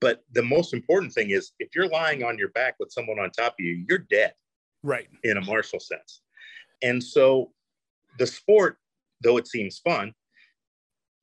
But 0.00 0.24
the 0.32 0.42
most 0.42 0.72
important 0.72 1.12
thing 1.12 1.30
is 1.30 1.52
if 1.58 1.74
you're 1.74 1.88
lying 1.88 2.22
on 2.22 2.38
your 2.38 2.50
back 2.50 2.76
with 2.78 2.92
someone 2.92 3.18
on 3.18 3.30
top 3.30 3.54
of 3.58 3.64
you, 3.64 3.84
you're 3.88 3.98
dead. 3.98 4.34
Right. 4.84 5.08
In 5.24 5.36
a 5.36 5.40
martial 5.40 5.80
sense. 5.80 6.20
And 6.82 7.02
so 7.02 7.50
the 8.18 8.26
sport, 8.26 8.78
though 9.22 9.38
it 9.38 9.48
seems 9.48 9.80
fun, 9.80 10.14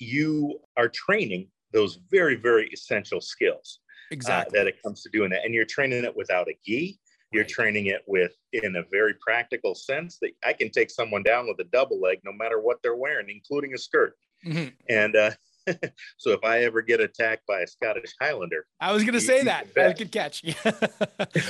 you 0.05 0.59
are 0.77 0.89
training 0.89 1.47
those 1.71 1.99
very, 2.11 2.35
very 2.35 2.69
essential 2.69 3.21
skills. 3.21 3.79
Exactly. 4.11 4.59
Uh, 4.59 4.63
that 4.63 4.67
it 4.67 4.81
comes 4.83 5.01
to 5.01 5.09
doing 5.09 5.31
that. 5.31 5.43
And 5.43 5.53
you're 5.53 5.65
training 5.65 6.03
it 6.03 6.15
without 6.15 6.47
a 6.47 6.53
gi. 6.65 6.99
You're 7.31 7.43
right. 7.43 7.49
training 7.49 7.87
it 7.87 8.03
with, 8.07 8.31
in 8.53 8.75
a 8.75 8.83
very 8.91 9.15
practical 9.19 9.73
sense, 9.73 10.19
that 10.21 10.31
I 10.43 10.53
can 10.53 10.69
take 10.69 10.91
someone 10.91 11.23
down 11.23 11.47
with 11.47 11.59
a 11.59 11.69
double 11.71 11.99
leg 11.99 12.19
no 12.23 12.31
matter 12.31 12.61
what 12.61 12.77
they're 12.81 12.95
wearing, 12.95 13.27
including 13.29 13.73
a 13.73 13.77
skirt. 13.77 14.13
Mm-hmm. 14.45 14.69
And 14.89 15.15
uh, 15.15 15.31
so 16.17 16.31
if 16.31 16.43
I 16.43 16.59
ever 16.63 16.81
get 16.81 16.99
attacked 16.99 17.45
by 17.47 17.61
a 17.61 17.67
Scottish 17.67 18.13
Highlander, 18.21 18.65
I 18.79 18.91
was 18.91 19.03
going 19.03 19.13
to 19.13 19.21
say 19.21 19.43
that. 19.43 19.67
A 19.75 19.93
good 19.93 20.11
catch. 20.11 20.43
well, 20.65 20.73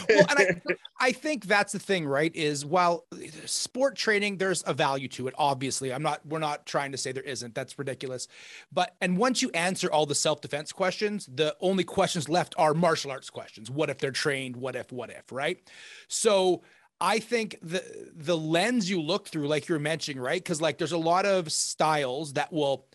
and 0.09 0.39
I, 0.39 0.61
I 0.99 1.11
think 1.11 1.45
that's 1.45 1.73
the 1.73 1.79
thing, 1.79 2.05
right? 2.05 2.33
Is 2.35 2.65
while 2.65 3.05
sport 3.45 3.95
training, 3.95 4.37
there's 4.37 4.63
a 4.65 4.73
value 4.73 5.07
to 5.09 5.27
it. 5.27 5.33
Obviously, 5.37 5.93
I'm 5.93 6.03
not. 6.03 6.25
We're 6.25 6.39
not 6.39 6.65
trying 6.65 6.91
to 6.93 6.97
say 6.97 7.11
there 7.11 7.23
isn't. 7.23 7.55
That's 7.55 7.77
ridiculous. 7.77 8.27
But 8.71 8.95
and 9.01 9.17
once 9.17 9.41
you 9.41 9.49
answer 9.53 9.91
all 9.91 10.05
the 10.05 10.15
self 10.15 10.41
defense 10.41 10.71
questions, 10.71 11.27
the 11.33 11.55
only 11.59 11.83
questions 11.83 12.29
left 12.29 12.55
are 12.57 12.73
martial 12.73 13.11
arts 13.11 13.29
questions. 13.29 13.69
What 13.69 13.89
if 13.89 13.97
they're 13.97 14.11
trained? 14.11 14.55
What 14.55 14.75
if? 14.75 14.91
What 14.91 15.09
if? 15.09 15.31
Right? 15.31 15.59
So. 16.07 16.63
I 17.01 17.19
think 17.19 17.57
the 17.61 17.83
the 18.15 18.37
lens 18.37 18.89
you 18.89 19.01
look 19.01 19.27
through, 19.27 19.49
like 19.49 19.67
you're 19.67 19.79
mentioning, 19.79 20.23
right? 20.23 20.41
Because 20.41 20.61
like 20.61 20.77
there's 20.77 20.93
a 20.93 20.97
lot 20.97 21.25
of 21.25 21.51
styles 21.51 22.31
that 22.33 22.53
will 22.53 22.87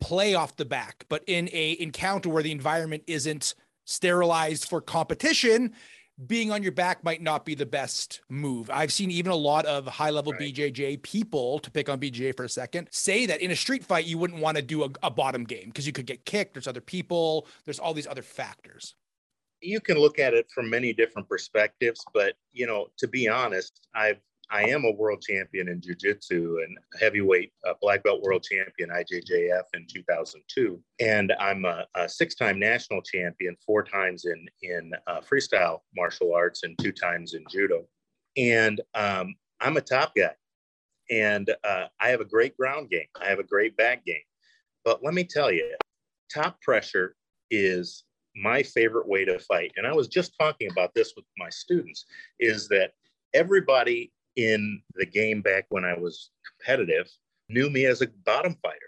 play 0.00 0.34
off 0.34 0.56
the 0.56 0.64
back, 0.64 1.06
but 1.08 1.22
in 1.26 1.48
a 1.52 1.76
encounter 1.80 2.28
where 2.28 2.42
the 2.42 2.52
environment 2.52 3.02
isn't 3.06 3.54
sterilized 3.84 4.68
for 4.68 4.80
competition, 4.80 5.72
being 6.26 6.52
on 6.52 6.62
your 6.62 6.72
back 6.72 7.02
might 7.02 7.22
not 7.22 7.44
be 7.44 7.54
the 7.54 7.66
best 7.66 8.20
move. 8.28 8.70
I've 8.70 8.92
seen 8.92 9.10
even 9.10 9.32
a 9.32 9.36
lot 9.36 9.66
of 9.66 9.86
high 9.86 10.10
level 10.10 10.32
right. 10.32 10.54
BJJ 10.54 11.02
people, 11.02 11.58
to 11.58 11.70
pick 11.70 11.88
on 11.88 11.98
BJJ 11.98 12.36
for 12.36 12.44
a 12.44 12.48
second, 12.48 12.88
say 12.92 13.26
that 13.26 13.40
in 13.40 13.50
a 13.50 13.56
street 13.56 13.84
fight, 13.84 14.06
you 14.06 14.16
wouldn't 14.18 14.40
want 14.40 14.56
to 14.56 14.62
do 14.62 14.84
a, 14.84 14.90
a 15.02 15.10
bottom 15.10 15.44
game 15.44 15.66
because 15.66 15.86
you 15.86 15.92
could 15.92 16.06
get 16.06 16.24
kicked. 16.24 16.54
There's 16.54 16.68
other 16.68 16.80
people, 16.80 17.48
there's 17.64 17.78
all 17.78 17.94
these 17.94 18.06
other 18.06 18.22
factors. 18.22 18.94
You 19.60 19.80
can 19.80 19.98
look 19.98 20.18
at 20.18 20.34
it 20.34 20.46
from 20.54 20.70
many 20.70 20.92
different 20.92 21.28
perspectives, 21.28 22.04
but 22.12 22.34
you 22.52 22.66
know, 22.66 22.88
to 22.98 23.08
be 23.08 23.28
honest, 23.28 23.80
I've 23.94 24.20
I 24.50 24.64
am 24.64 24.84
a 24.84 24.90
world 24.90 25.22
champion 25.22 25.68
in 25.68 25.80
jiu-jitsu 25.80 26.58
and 26.64 26.78
heavyweight 27.00 27.52
uh, 27.66 27.74
black 27.80 28.02
belt 28.02 28.22
world 28.22 28.42
champion 28.42 28.90
IJJF 28.90 29.62
in 29.74 29.86
2002. 29.92 30.80
And 31.00 31.32
I'm 31.40 31.64
a, 31.64 31.86
a 31.94 32.08
six-time 32.08 32.58
national 32.58 33.02
champion, 33.02 33.56
four 33.64 33.82
times 33.82 34.24
in, 34.24 34.46
in 34.62 34.92
uh, 35.06 35.20
freestyle 35.20 35.80
martial 35.96 36.34
arts 36.34 36.62
and 36.62 36.78
two 36.78 36.92
times 36.92 37.34
in 37.34 37.44
judo. 37.50 37.86
And 38.36 38.80
um, 38.94 39.34
I'm 39.60 39.76
a 39.76 39.80
top 39.80 40.14
guy. 40.16 40.34
And 41.10 41.50
uh, 41.64 41.86
I 42.00 42.08
have 42.08 42.20
a 42.20 42.26
great 42.26 42.56
ground 42.56 42.90
game. 42.90 43.06
I 43.20 43.26
have 43.26 43.38
a 43.38 43.44
great 43.44 43.76
back 43.76 44.04
game. 44.04 44.16
But 44.84 45.02
let 45.02 45.14
me 45.14 45.24
tell 45.24 45.50
you, 45.52 45.74
top 46.32 46.60
pressure 46.60 47.14
is 47.50 48.04
my 48.36 48.62
favorite 48.62 49.08
way 49.08 49.24
to 49.24 49.38
fight. 49.38 49.72
And 49.76 49.86
I 49.86 49.92
was 49.92 50.08
just 50.08 50.32
talking 50.38 50.70
about 50.70 50.94
this 50.94 51.12
with 51.16 51.24
my 51.38 51.48
students 51.50 52.04
is 52.40 52.68
that 52.68 52.92
everybody 53.32 54.12
in 54.36 54.82
the 54.94 55.06
game 55.06 55.42
back 55.42 55.66
when 55.68 55.84
I 55.84 55.94
was 55.94 56.30
competitive 56.46 57.08
knew 57.48 57.70
me 57.70 57.86
as 57.86 58.02
a 58.02 58.08
bottom 58.24 58.56
fighter. 58.62 58.78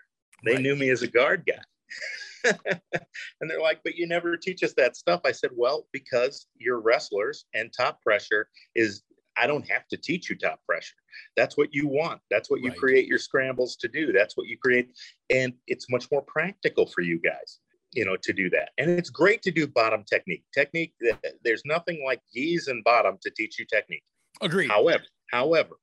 They 0.44 0.54
right. 0.54 0.62
knew 0.62 0.76
me 0.76 0.90
as 0.90 1.02
a 1.02 1.06
guard 1.06 1.46
guy. 1.46 2.54
and 3.40 3.50
they're 3.50 3.60
like, 3.60 3.80
but 3.84 3.96
you 3.96 4.06
never 4.06 4.36
teach 4.36 4.62
us 4.62 4.72
that 4.74 4.96
stuff. 4.96 5.20
I 5.24 5.32
said, 5.32 5.50
well, 5.54 5.86
because 5.92 6.46
you're 6.56 6.80
wrestlers 6.80 7.46
and 7.54 7.72
top 7.72 8.02
pressure 8.02 8.48
is, 8.74 9.02
I 9.38 9.46
don't 9.46 9.68
have 9.68 9.86
to 9.88 9.96
teach 9.96 10.30
you 10.30 10.36
top 10.36 10.60
pressure. 10.66 10.94
That's 11.36 11.56
what 11.56 11.68
you 11.72 11.88
want. 11.88 12.20
That's 12.30 12.50
what 12.50 12.60
you 12.60 12.70
right. 12.70 12.78
create 12.78 13.06
your 13.06 13.18
scrambles 13.18 13.76
to 13.76 13.88
do. 13.88 14.12
That's 14.12 14.36
what 14.36 14.46
you 14.46 14.56
create. 14.58 14.90
And 15.30 15.52
it's 15.66 15.90
much 15.90 16.10
more 16.10 16.22
practical 16.22 16.86
for 16.86 17.02
you 17.02 17.18
guys 17.18 17.58
you 17.92 18.04
know 18.04 18.16
to 18.16 18.32
do 18.32 18.50
that 18.50 18.70
and 18.78 18.90
it's 18.90 19.10
great 19.10 19.42
to 19.42 19.52
do 19.52 19.64
bottom 19.64 20.02
technique 20.02 20.42
technique 20.52 20.92
there's 21.44 21.62
nothing 21.64 22.02
like 22.04 22.20
gis 22.34 22.66
and 22.66 22.82
bottom 22.82 23.16
to 23.22 23.30
teach 23.30 23.60
you 23.60 23.64
technique 23.64 24.02
Agreed. 24.40 24.70
However, 24.70 25.04
however, 25.30 25.76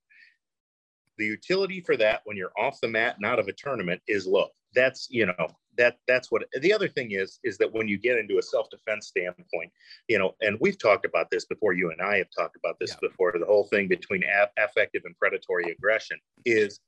the 1.17 1.25
utility 1.25 1.81
for 1.81 1.95
that 1.97 2.21
when 2.25 2.37
you're 2.37 2.51
off 2.57 2.79
the 2.81 2.87
mat 2.87 3.15
and 3.17 3.25
out 3.25 3.39
of 3.39 3.47
a 3.47 3.53
tournament 3.53 4.01
is 4.07 4.25
low. 4.25 4.47
That's 4.75 5.07
you 5.09 5.25
know 5.25 5.47
that 5.77 5.97
that's 6.07 6.31
what 6.31 6.43
the 6.61 6.73
other 6.73 6.87
thing 6.87 7.11
is 7.11 7.39
is 7.43 7.57
that 7.57 7.71
when 7.71 7.87
you 7.87 7.97
get 7.97 8.17
into 8.17 8.37
a 8.37 8.41
self-defense 8.41 9.07
standpoint 9.07 9.71
you 10.07 10.17
know 10.17 10.35
and 10.41 10.57
we've 10.59 10.77
talked 10.77 11.05
about 11.05 11.29
this 11.31 11.45
before 11.45 11.73
you 11.73 11.91
and 11.91 12.01
i 12.01 12.17
have 12.17 12.27
talked 12.37 12.55
about 12.55 12.77
this 12.79 12.91
yeah. 12.91 13.07
before 13.07 13.33
the 13.37 13.45
whole 13.45 13.65
thing 13.65 13.87
between 13.87 14.23
affective 14.57 15.01
and 15.05 15.17
predatory 15.17 15.71
aggression 15.71 16.17
is 16.45 16.79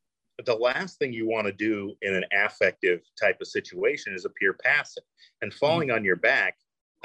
the 0.46 0.56
last 0.56 1.00
thing 1.00 1.14
you 1.14 1.28
want 1.28 1.48
to 1.48 1.54
do 1.54 1.94
in 2.02 2.14
an 2.14 2.26
affective 2.34 3.02
type 3.20 3.38
of 3.40 3.48
situation 3.48 4.14
is 4.14 4.26
appear 4.26 4.54
passive 4.54 5.04
and 5.42 5.54
falling 5.54 5.88
mm-hmm. 5.88 5.98
on 5.98 6.04
your 6.04 6.18
back 6.18 6.56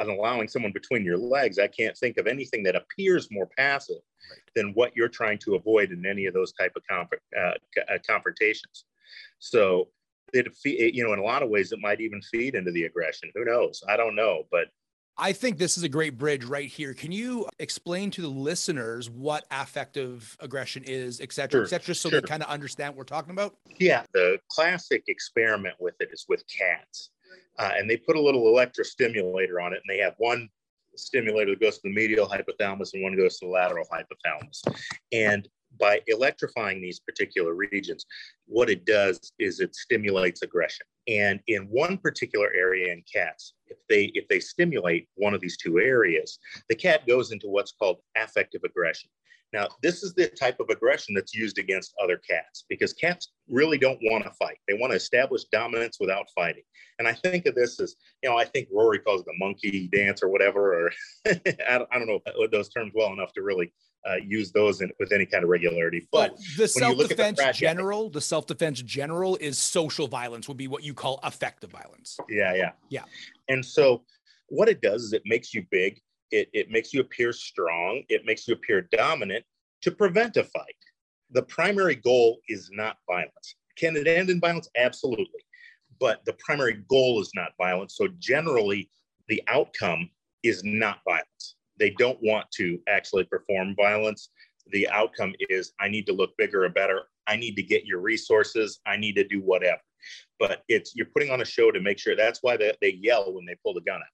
and 0.00 0.10
allowing 0.10 0.48
someone 0.48 0.72
between 0.72 1.04
your 1.04 1.18
legs, 1.18 1.58
I 1.58 1.66
can't 1.66 1.96
think 1.96 2.16
of 2.16 2.26
anything 2.26 2.62
that 2.64 2.74
appears 2.74 3.28
more 3.30 3.48
passive 3.56 4.00
right. 4.30 4.40
than 4.56 4.72
what 4.72 4.96
you're 4.96 5.08
trying 5.08 5.38
to 5.40 5.54
avoid 5.54 5.92
in 5.92 6.06
any 6.06 6.26
of 6.26 6.34
those 6.34 6.52
type 6.52 6.72
of 6.76 6.82
uh, 6.92 7.40
uh, 7.42 7.98
confrontations. 8.06 8.84
So 9.38 9.88
it, 10.32 10.48
you 10.64 11.04
know, 11.04 11.12
in 11.12 11.18
a 11.18 11.24
lot 11.24 11.42
of 11.42 11.50
ways, 11.50 11.72
it 11.72 11.80
might 11.80 12.00
even 12.00 12.22
feed 12.22 12.54
into 12.54 12.70
the 12.72 12.84
aggression. 12.84 13.30
Who 13.34 13.44
knows? 13.44 13.82
I 13.88 13.96
don't 13.96 14.16
know, 14.16 14.44
but 14.50 14.68
I 15.18 15.32
think 15.32 15.58
this 15.58 15.76
is 15.76 15.82
a 15.82 15.88
great 15.88 16.16
bridge 16.16 16.44
right 16.44 16.68
here. 16.68 16.94
Can 16.94 17.12
you 17.12 17.46
explain 17.58 18.10
to 18.12 18.22
the 18.22 18.28
listeners 18.28 19.10
what 19.10 19.44
affective 19.50 20.34
aggression 20.40 20.82
is, 20.86 21.20
et 21.20 21.32
cetera, 21.32 21.58
sure, 21.58 21.64
et 21.64 21.68
cetera, 21.68 21.94
so 21.94 22.08
sure. 22.08 22.20
they 22.20 22.26
kind 22.26 22.42
of 22.42 22.48
understand 22.48 22.94
what 22.94 22.98
we're 22.98 23.04
talking 23.04 23.32
about? 23.32 23.56
Yeah. 23.78 24.04
The 24.14 24.38
classic 24.48 25.04
experiment 25.08 25.74
with 25.78 25.94
it 26.00 26.08
is 26.10 26.24
with 26.26 26.42
cats 26.46 27.10
uh, 27.58 27.72
and 27.76 27.88
they 27.88 27.96
put 27.96 28.16
a 28.16 28.20
little 28.20 28.44
electrostimulator 28.44 29.62
on 29.64 29.72
it, 29.72 29.80
and 29.86 29.88
they 29.88 29.98
have 29.98 30.14
one 30.18 30.48
stimulator 30.96 31.52
that 31.52 31.60
goes 31.60 31.76
to 31.76 31.82
the 31.84 31.94
medial 31.94 32.26
hypothalamus 32.26 32.94
and 32.94 33.02
one 33.02 33.16
goes 33.16 33.38
to 33.38 33.46
the 33.46 33.50
lateral 33.50 33.86
hypothalamus. 33.92 34.62
And 35.12 35.48
by 35.78 36.00
electrifying 36.08 36.80
these 36.80 37.00
particular 37.00 37.54
regions, 37.54 38.06
what 38.46 38.68
it 38.68 38.84
does 38.84 39.32
is 39.38 39.60
it 39.60 39.74
stimulates 39.74 40.42
aggression. 40.42 40.86
And 41.08 41.40
in 41.46 41.62
one 41.64 41.96
particular 41.96 42.52
area 42.54 42.92
in 42.92 43.02
cats, 43.12 43.54
if 43.68 43.78
they 43.88 44.04
if 44.14 44.28
they 44.28 44.40
stimulate 44.40 45.08
one 45.14 45.34
of 45.34 45.40
these 45.40 45.56
two 45.56 45.78
areas, 45.78 46.38
the 46.68 46.74
cat 46.74 47.06
goes 47.06 47.32
into 47.32 47.48
what's 47.48 47.72
called 47.72 47.98
affective 48.16 48.62
aggression. 48.64 49.10
Now, 49.52 49.66
this 49.82 50.02
is 50.02 50.14
the 50.14 50.28
type 50.28 50.60
of 50.60 50.68
aggression 50.70 51.14
that's 51.14 51.34
used 51.34 51.58
against 51.58 51.94
other 52.02 52.16
cats 52.16 52.64
because 52.68 52.92
cats 52.92 53.32
really 53.48 53.78
don't 53.78 53.98
want 54.02 54.22
to 54.24 54.30
fight. 54.30 54.58
They 54.68 54.74
want 54.74 54.92
to 54.92 54.96
establish 54.96 55.44
dominance 55.44 55.98
without 55.98 56.26
fighting. 56.34 56.62
And 56.98 57.08
I 57.08 57.14
think 57.14 57.46
of 57.46 57.56
this 57.56 57.80
as, 57.80 57.96
you 58.22 58.30
know, 58.30 58.36
I 58.36 58.44
think 58.44 58.68
Rory 58.72 59.00
calls 59.00 59.22
it 59.22 59.26
the 59.26 59.34
monkey 59.38 59.88
dance 59.92 60.22
or 60.22 60.28
whatever, 60.28 60.86
or 60.86 60.92
I, 61.26 61.78
don't, 61.78 61.88
I, 61.90 61.98
don't, 61.98 62.06
know 62.06 62.20
those 62.52 62.68
terms 62.68 62.92
well 62.94 63.12
enough 63.12 63.32
to 63.32 63.42
really 63.42 63.72
uh, 64.08 64.16
use 64.16 64.52
those 64.52 64.80
in, 64.80 64.90
with 64.98 65.12
any 65.12 65.26
kind 65.26 65.44
of 65.44 65.50
regularity. 65.50 66.08
But 66.10 66.32
well, 66.32 66.40
the 66.56 66.68
self-defense 66.68 67.38
the 67.38 67.52
general, 67.52 68.10
the 68.10 68.20
self-defense 68.20 68.82
general 68.82 69.36
is 69.36 69.58
social 69.58 70.08
violence 70.08 70.48
would 70.48 70.56
be 70.56 70.68
what 70.68 70.82
you 70.82 70.94
call 70.94 71.20
affective 71.22 71.70
violence. 71.70 72.16
Yeah, 72.28 72.54
yeah. 72.54 72.72
Yeah. 72.88 73.04
And 73.48 73.64
so 73.64 74.04
what 74.48 74.68
it 74.68 74.80
does 74.80 75.04
is 75.04 75.12
it 75.12 75.22
makes 75.26 75.54
you 75.54 75.64
big 75.70 76.00
it, 76.30 76.48
it 76.52 76.70
makes 76.70 76.92
you 76.92 77.00
appear 77.00 77.32
strong, 77.32 78.02
it 78.08 78.24
makes 78.24 78.46
you 78.46 78.54
appear 78.54 78.88
dominant 78.92 79.44
to 79.82 79.90
prevent 79.90 80.36
a 80.36 80.44
fight. 80.44 80.74
The 81.30 81.42
primary 81.42 81.96
goal 81.96 82.38
is 82.48 82.70
not 82.72 82.96
violence. 83.08 83.54
Can 83.76 83.96
it 83.96 84.06
end 84.06 84.30
in 84.30 84.40
violence? 84.40 84.68
Absolutely. 84.76 85.40
But 85.98 86.24
the 86.24 86.34
primary 86.44 86.84
goal 86.88 87.20
is 87.20 87.30
not 87.34 87.52
violence. 87.58 87.96
So 87.96 88.08
generally, 88.18 88.90
the 89.28 89.42
outcome 89.48 90.10
is 90.42 90.62
not 90.64 90.98
violence. 91.04 91.56
They 91.80 91.90
don't 91.90 92.18
want 92.22 92.48
to 92.52 92.78
actually 92.88 93.24
perform 93.24 93.74
violence. 93.74 94.28
The 94.70 94.88
outcome 94.90 95.34
is 95.48 95.72
I 95.80 95.88
need 95.88 96.06
to 96.06 96.12
look 96.12 96.36
bigger 96.36 96.64
or 96.64 96.68
better. 96.68 97.02
I 97.26 97.34
need 97.34 97.56
to 97.56 97.62
get 97.62 97.86
your 97.86 98.00
resources. 98.00 98.78
I 98.86 98.96
need 98.96 99.16
to 99.16 99.26
do 99.26 99.40
whatever. 99.40 99.80
But 100.38 100.62
it's 100.68 100.94
you're 100.94 101.06
putting 101.06 101.30
on 101.30 101.40
a 101.40 101.44
show 101.44 101.72
to 101.72 101.80
make 101.80 101.98
sure 101.98 102.14
that's 102.14 102.40
why 102.42 102.56
they, 102.56 102.72
they 102.80 102.98
yell 103.00 103.32
when 103.32 103.46
they 103.46 103.56
pull 103.64 103.74
the 103.74 103.80
gun 103.80 103.96
out 103.96 104.06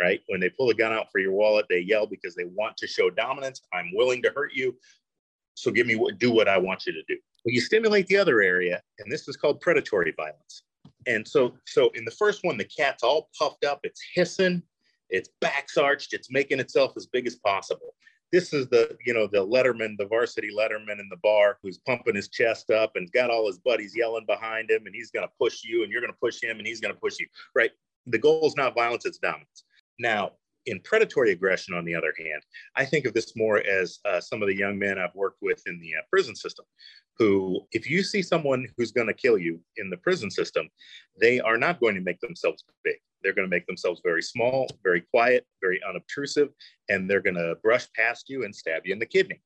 right? 0.00 0.20
When 0.28 0.40
they 0.40 0.50
pull 0.50 0.68
the 0.68 0.74
gun 0.74 0.92
out 0.92 1.10
for 1.10 1.18
your 1.18 1.32
wallet, 1.32 1.66
they 1.68 1.80
yell 1.80 2.06
because 2.06 2.34
they 2.34 2.44
want 2.44 2.76
to 2.78 2.86
show 2.86 3.10
dominance. 3.10 3.62
I'm 3.72 3.90
willing 3.94 4.22
to 4.22 4.32
hurt 4.34 4.52
you. 4.54 4.76
So 5.54 5.70
give 5.70 5.86
me 5.86 5.96
what, 5.96 6.18
do 6.18 6.30
what 6.30 6.48
I 6.48 6.56
want 6.56 6.86
you 6.86 6.92
to 6.92 7.02
do. 7.08 7.16
Well, 7.44 7.52
you 7.52 7.60
stimulate 7.60 8.06
the 8.06 8.16
other 8.16 8.40
area, 8.40 8.80
and 8.98 9.10
this 9.10 9.26
is 9.28 9.36
called 9.36 9.60
predatory 9.60 10.14
violence. 10.16 10.62
And 11.06 11.26
so, 11.26 11.56
so 11.66 11.90
in 11.94 12.04
the 12.04 12.10
first 12.12 12.44
one, 12.44 12.56
the 12.56 12.64
cat's 12.64 13.02
all 13.02 13.28
puffed 13.36 13.64
up, 13.64 13.80
it's 13.82 14.00
hissing, 14.14 14.62
its 15.10 15.30
back's 15.40 15.76
arched, 15.76 16.12
it's 16.12 16.30
making 16.30 16.60
itself 16.60 16.92
as 16.96 17.06
big 17.06 17.26
as 17.26 17.36
possible. 17.36 17.94
This 18.30 18.52
is 18.52 18.68
the, 18.68 18.96
you 19.06 19.14
know, 19.14 19.26
the 19.26 19.46
letterman, 19.46 19.96
the 19.96 20.06
varsity 20.06 20.50
letterman 20.54 21.00
in 21.00 21.08
the 21.10 21.16
bar 21.22 21.58
who's 21.62 21.78
pumping 21.78 22.14
his 22.14 22.28
chest 22.28 22.70
up 22.70 22.92
and 22.96 23.10
got 23.12 23.30
all 23.30 23.46
his 23.46 23.58
buddies 23.58 23.94
yelling 23.96 24.26
behind 24.26 24.70
him, 24.70 24.84
and 24.84 24.94
he's 24.94 25.10
going 25.10 25.26
to 25.26 25.32
push 25.38 25.64
you, 25.64 25.82
and 25.82 25.90
you're 25.90 26.02
going 26.02 26.12
to 26.12 26.18
push 26.18 26.42
him, 26.42 26.58
and 26.58 26.66
he's 26.66 26.80
going 26.80 26.92
to 26.92 27.00
push 27.00 27.18
you, 27.18 27.26
right? 27.54 27.70
The 28.06 28.18
goal 28.18 28.46
is 28.46 28.56
not 28.56 28.74
violence, 28.74 29.06
it's 29.06 29.18
dominance. 29.18 29.64
Now, 29.98 30.32
in 30.66 30.80
predatory 30.80 31.32
aggression, 31.32 31.74
on 31.74 31.84
the 31.84 31.94
other 31.94 32.12
hand, 32.18 32.42
I 32.76 32.84
think 32.84 33.06
of 33.06 33.14
this 33.14 33.36
more 33.36 33.58
as 33.58 33.98
uh, 34.04 34.20
some 34.20 34.42
of 34.42 34.48
the 34.48 34.56
young 34.56 34.78
men 34.78 34.98
I've 34.98 35.14
worked 35.14 35.38
with 35.40 35.62
in 35.66 35.80
the 35.80 35.94
uh, 35.94 36.02
prison 36.10 36.36
system, 36.36 36.64
who, 37.18 37.60
if 37.72 37.88
you 37.88 38.02
see 38.02 38.22
someone 38.22 38.66
who's 38.76 38.92
going 38.92 39.06
to 39.06 39.14
kill 39.14 39.38
you 39.38 39.60
in 39.76 39.90
the 39.90 39.96
prison 39.96 40.30
system, 40.30 40.68
they 41.20 41.40
are 41.40 41.56
not 41.56 41.80
going 41.80 41.94
to 41.94 42.00
make 42.00 42.20
themselves 42.20 42.64
big. 42.84 42.96
They're 43.22 43.32
going 43.32 43.48
to 43.48 43.54
make 43.54 43.66
themselves 43.66 44.00
very 44.04 44.22
small, 44.22 44.68
very 44.84 45.00
quiet, 45.00 45.44
very 45.60 45.80
unobtrusive, 45.88 46.50
and 46.88 47.10
they're 47.10 47.20
going 47.20 47.34
to 47.34 47.56
brush 47.62 47.86
past 47.94 48.28
you 48.28 48.44
and 48.44 48.54
stab 48.54 48.82
you 48.84 48.92
in 48.92 48.98
the 48.98 49.06
kidney. 49.06 49.42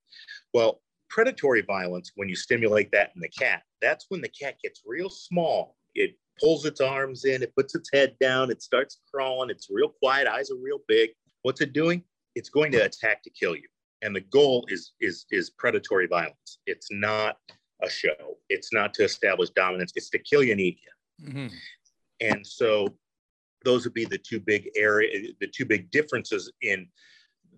Well, 0.52 0.82
predatory 1.08 1.62
violence, 1.62 2.12
when 2.16 2.28
you 2.28 2.36
stimulate 2.36 2.90
that 2.92 3.12
in 3.14 3.20
the 3.20 3.28
cat, 3.28 3.62
that's 3.80 4.06
when 4.08 4.20
the 4.20 4.28
cat 4.28 4.56
gets 4.62 4.82
real 4.84 5.08
small. 5.08 5.76
It 5.94 6.16
pulls 6.40 6.64
its 6.64 6.80
arms 6.80 7.24
in, 7.24 7.42
it 7.42 7.54
puts 7.54 7.74
its 7.74 7.90
head 7.92 8.16
down, 8.20 8.50
it 8.50 8.62
starts 8.62 9.00
crawling, 9.12 9.50
it's 9.50 9.68
real 9.70 9.88
quiet, 9.88 10.26
eyes 10.26 10.50
are 10.50 10.56
real 10.56 10.80
big. 10.88 11.10
What's 11.42 11.60
it 11.60 11.72
doing? 11.72 12.02
It's 12.34 12.48
going 12.48 12.72
to 12.72 12.78
attack 12.78 13.22
to 13.24 13.30
kill 13.30 13.54
you. 13.54 13.66
And 14.02 14.16
the 14.16 14.20
goal 14.20 14.64
is 14.68 14.92
is 15.00 15.26
is 15.30 15.50
predatory 15.50 16.06
violence. 16.06 16.58
It's 16.66 16.88
not 16.90 17.36
a 17.82 17.90
show. 17.90 18.36
It's 18.48 18.72
not 18.72 18.94
to 18.94 19.04
establish 19.04 19.50
dominance. 19.50 19.92
It's 19.94 20.10
to 20.10 20.18
kill 20.18 20.42
you 20.42 20.52
and 20.52 20.60
eat 20.60 20.78
you. 20.82 21.28
Mm-hmm. 21.28 21.54
And 22.20 22.46
so 22.46 22.88
those 23.64 23.84
would 23.84 23.94
be 23.94 24.04
the 24.04 24.18
two 24.18 24.40
big 24.40 24.70
area, 24.76 25.32
the 25.40 25.46
two 25.46 25.64
big 25.64 25.90
differences 25.90 26.50
in 26.62 26.88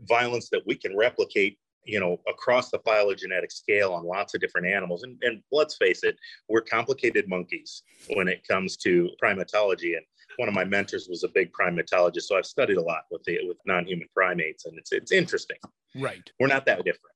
violence 0.03 0.49
that 0.51 0.63
we 0.67 0.75
can 0.75 0.97
replicate 0.97 1.59
you 1.85 2.01
know, 2.01 2.19
across 2.29 2.71
the 2.71 2.79
phylogenetic 2.81 3.51
scale 3.51 3.93
on 3.93 4.05
lots 4.05 4.35
of 4.35 4.41
different 4.41 4.67
animals. 4.67 5.03
And, 5.03 5.19
and 5.23 5.43
let's 5.53 5.77
face 5.77 6.03
it, 6.03 6.17
we're 6.49 6.63
complicated 6.63 7.29
monkeys 7.29 7.83
when 8.15 8.29
it 8.29 8.47
comes 8.47 8.77
to 8.79 9.11
primatology. 9.23 9.97
And 9.97 10.05
one 10.37 10.49
of 10.49 10.55
my 10.55 10.65
mentors 10.65 11.09
was 11.09 11.25
a 11.25 11.29
big 11.29 11.53
primatologist, 11.53 12.23
so 12.23 12.37
I've 12.37 12.47
studied 12.47 12.77
a 12.77 12.83
lot 12.83 13.03
with 13.11 13.23
the 13.25 13.39
with 13.47 13.59
non-human 13.67 14.09
primates, 14.15 14.65
and 14.67 14.77
it's 14.79 14.93
it's 14.93 15.13
interesting. 15.13 15.59
Right. 15.95 16.29
We're 16.41 16.49
not 16.49 16.67
that 16.67 16.79
different 16.79 17.15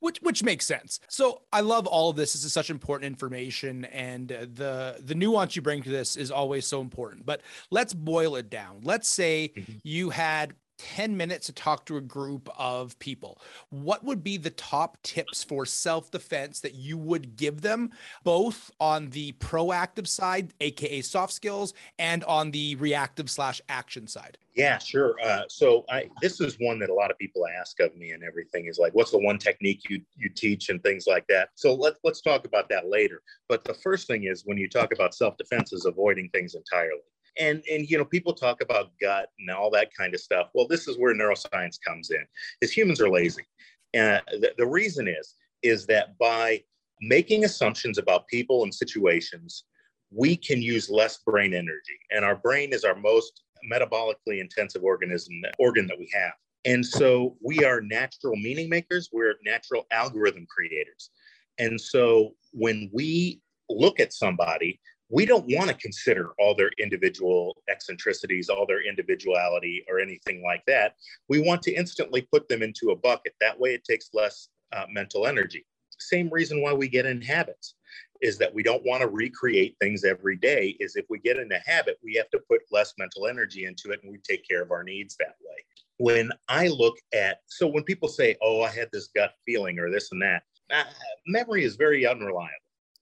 which 0.00 0.18
which 0.22 0.42
makes 0.42 0.66
sense. 0.66 1.00
So 1.08 1.42
I 1.52 1.60
love 1.60 1.86
all 1.86 2.10
of 2.10 2.16
this. 2.16 2.32
This 2.32 2.44
is 2.44 2.52
such 2.52 2.70
important 2.70 3.06
information, 3.06 3.84
and 3.86 4.30
uh, 4.30 4.46
the 4.52 4.96
the 5.00 5.14
nuance 5.14 5.56
you 5.56 5.62
bring 5.62 5.82
to 5.82 5.90
this 5.90 6.16
is 6.16 6.30
always 6.30 6.66
so 6.66 6.80
important. 6.80 7.26
But 7.26 7.42
let's 7.70 7.94
boil 7.94 8.36
it 8.36 8.50
down. 8.50 8.80
Let's 8.82 9.08
say 9.08 9.52
mm-hmm. 9.56 9.72
you 9.82 10.10
had 10.10 10.54
10 10.78 11.16
minutes 11.16 11.46
to 11.46 11.52
talk 11.52 11.84
to 11.86 11.96
a 11.96 12.00
group 12.00 12.48
of 12.56 12.98
people, 12.98 13.40
what 13.70 14.04
would 14.04 14.24
be 14.24 14.36
the 14.36 14.50
top 14.50 14.96
tips 15.02 15.44
for 15.44 15.66
self 15.66 16.10
defense 16.10 16.60
that 16.60 16.74
you 16.74 16.96
would 16.96 17.36
give 17.36 17.60
them, 17.60 17.90
both 18.24 18.70
on 18.80 19.10
the 19.10 19.32
proactive 19.32 20.06
side, 20.06 20.54
AKA 20.60 21.02
soft 21.02 21.32
skills, 21.32 21.74
and 21.98 22.24
on 22.24 22.50
the 22.50 22.76
reactive 22.76 23.28
slash 23.28 23.60
action 23.68 24.06
side? 24.06 24.38
Yeah, 24.54 24.78
sure. 24.78 25.14
Uh, 25.22 25.42
so 25.48 25.84
I, 25.88 26.10
this 26.20 26.40
is 26.40 26.56
one 26.58 26.80
that 26.80 26.90
a 26.90 26.94
lot 26.94 27.12
of 27.12 27.18
people 27.18 27.46
ask 27.46 27.78
of 27.78 27.94
me, 27.96 28.10
and 28.10 28.24
everything 28.24 28.66
is 28.66 28.78
like, 28.78 28.92
"What's 28.92 29.12
the 29.12 29.18
one 29.18 29.38
technique 29.38 29.82
you 29.88 30.00
you 30.16 30.28
teach?" 30.28 30.68
and 30.68 30.82
things 30.82 31.06
like 31.06 31.26
that. 31.28 31.50
So 31.54 31.74
let's, 31.74 32.00
let's 32.02 32.20
talk 32.20 32.44
about 32.44 32.68
that 32.70 32.88
later. 32.88 33.22
But 33.48 33.62
the 33.62 33.74
first 33.74 34.08
thing 34.08 34.24
is 34.24 34.42
when 34.44 34.58
you 34.58 34.68
talk 34.68 34.92
about 34.92 35.14
self 35.14 35.36
defense, 35.36 35.72
is 35.72 35.84
avoiding 35.84 36.28
things 36.30 36.54
entirely 36.54 37.02
and 37.38 37.62
and 37.70 37.88
you 37.88 37.98
know 37.98 38.04
people 38.04 38.32
talk 38.32 38.60
about 38.60 38.90
gut 39.00 39.28
and 39.38 39.50
all 39.50 39.70
that 39.70 39.90
kind 39.96 40.14
of 40.14 40.20
stuff. 40.20 40.48
Well 40.54 40.66
this 40.66 40.88
is 40.88 40.98
where 40.98 41.14
neuroscience 41.14 41.78
comes 41.86 42.10
in 42.10 42.24
is 42.60 42.72
humans 42.72 43.00
are 43.00 43.10
lazy. 43.10 43.46
And 43.94 44.20
the, 44.28 44.52
the 44.58 44.66
reason 44.66 45.08
is 45.08 45.34
is 45.62 45.86
that 45.86 46.18
by 46.18 46.62
making 47.00 47.44
assumptions 47.44 47.98
about 47.98 48.26
people 48.28 48.62
and 48.64 48.74
situations 48.74 49.64
we 50.10 50.36
can 50.36 50.62
use 50.62 50.88
less 50.88 51.18
brain 51.18 51.52
energy 51.52 51.98
and 52.10 52.24
our 52.24 52.36
brain 52.36 52.72
is 52.72 52.84
our 52.84 52.94
most 52.94 53.42
metabolically 53.70 54.40
intensive 54.40 54.82
organism 54.82 55.34
organ 55.58 55.86
that 55.86 55.98
we 55.98 56.08
have. 56.14 56.32
And 56.64 56.84
so 56.84 57.36
we 57.44 57.64
are 57.64 57.80
natural 57.80 58.36
meaning 58.36 58.68
makers 58.68 59.10
we're 59.12 59.34
natural 59.44 59.86
algorithm 59.90 60.46
creators. 60.46 61.10
And 61.58 61.80
so 61.80 62.34
when 62.52 62.90
we 62.92 63.40
look 63.68 64.00
at 64.00 64.12
somebody 64.12 64.80
we 65.10 65.24
don't 65.24 65.46
want 65.48 65.68
to 65.68 65.74
consider 65.74 66.30
all 66.38 66.54
their 66.54 66.70
individual 66.78 67.56
eccentricities, 67.68 68.48
all 68.48 68.66
their 68.66 68.86
individuality, 68.86 69.84
or 69.88 69.98
anything 69.98 70.42
like 70.42 70.62
that. 70.66 70.96
We 71.28 71.40
want 71.40 71.62
to 71.62 71.72
instantly 71.72 72.22
put 72.30 72.48
them 72.48 72.62
into 72.62 72.90
a 72.90 72.96
bucket. 72.96 73.34
That 73.40 73.58
way, 73.58 73.74
it 73.74 73.84
takes 73.84 74.10
less 74.12 74.48
uh, 74.72 74.84
mental 74.90 75.26
energy. 75.26 75.64
Same 75.98 76.28
reason 76.30 76.62
why 76.62 76.72
we 76.74 76.88
get 76.88 77.06
in 77.06 77.22
habits 77.22 77.74
is 78.20 78.36
that 78.38 78.54
we 78.54 78.62
don't 78.62 78.84
want 78.84 79.00
to 79.00 79.08
recreate 79.08 79.76
things 79.80 80.04
every 80.04 80.36
day. 80.36 80.76
Is 80.78 80.94
if 80.94 81.06
we 81.08 81.18
get 81.18 81.38
in 81.38 81.50
a 81.52 81.60
habit, 81.64 81.98
we 82.04 82.14
have 82.14 82.30
to 82.30 82.40
put 82.48 82.60
less 82.70 82.92
mental 82.98 83.26
energy 83.26 83.64
into 83.64 83.90
it, 83.90 84.00
and 84.02 84.12
we 84.12 84.18
take 84.18 84.46
care 84.46 84.62
of 84.62 84.70
our 84.70 84.84
needs 84.84 85.16
that 85.18 85.36
way. 85.40 85.56
When 85.98 86.30
I 86.48 86.68
look 86.68 86.96
at, 87.14 87.38
so 87.46 87.66
when 87.66 87.82
people 87.84 88.08
say, 88.08 88.36
"Oh, 88.42 88.60
I 88.60 88.70
had 88.70 88.90
this 88.92 89.08
gut 89.08 89.32
feeling" 89.46 89.78
or 89.78 89.90
this 89.90 90.12
and 90.12 90.20
that, 90.22 90.42
uh, 90.70 90.84
memory 91.26 91.64
is 91.64 91.76
very 91.76 92.06
unreliable. 92.06 92.52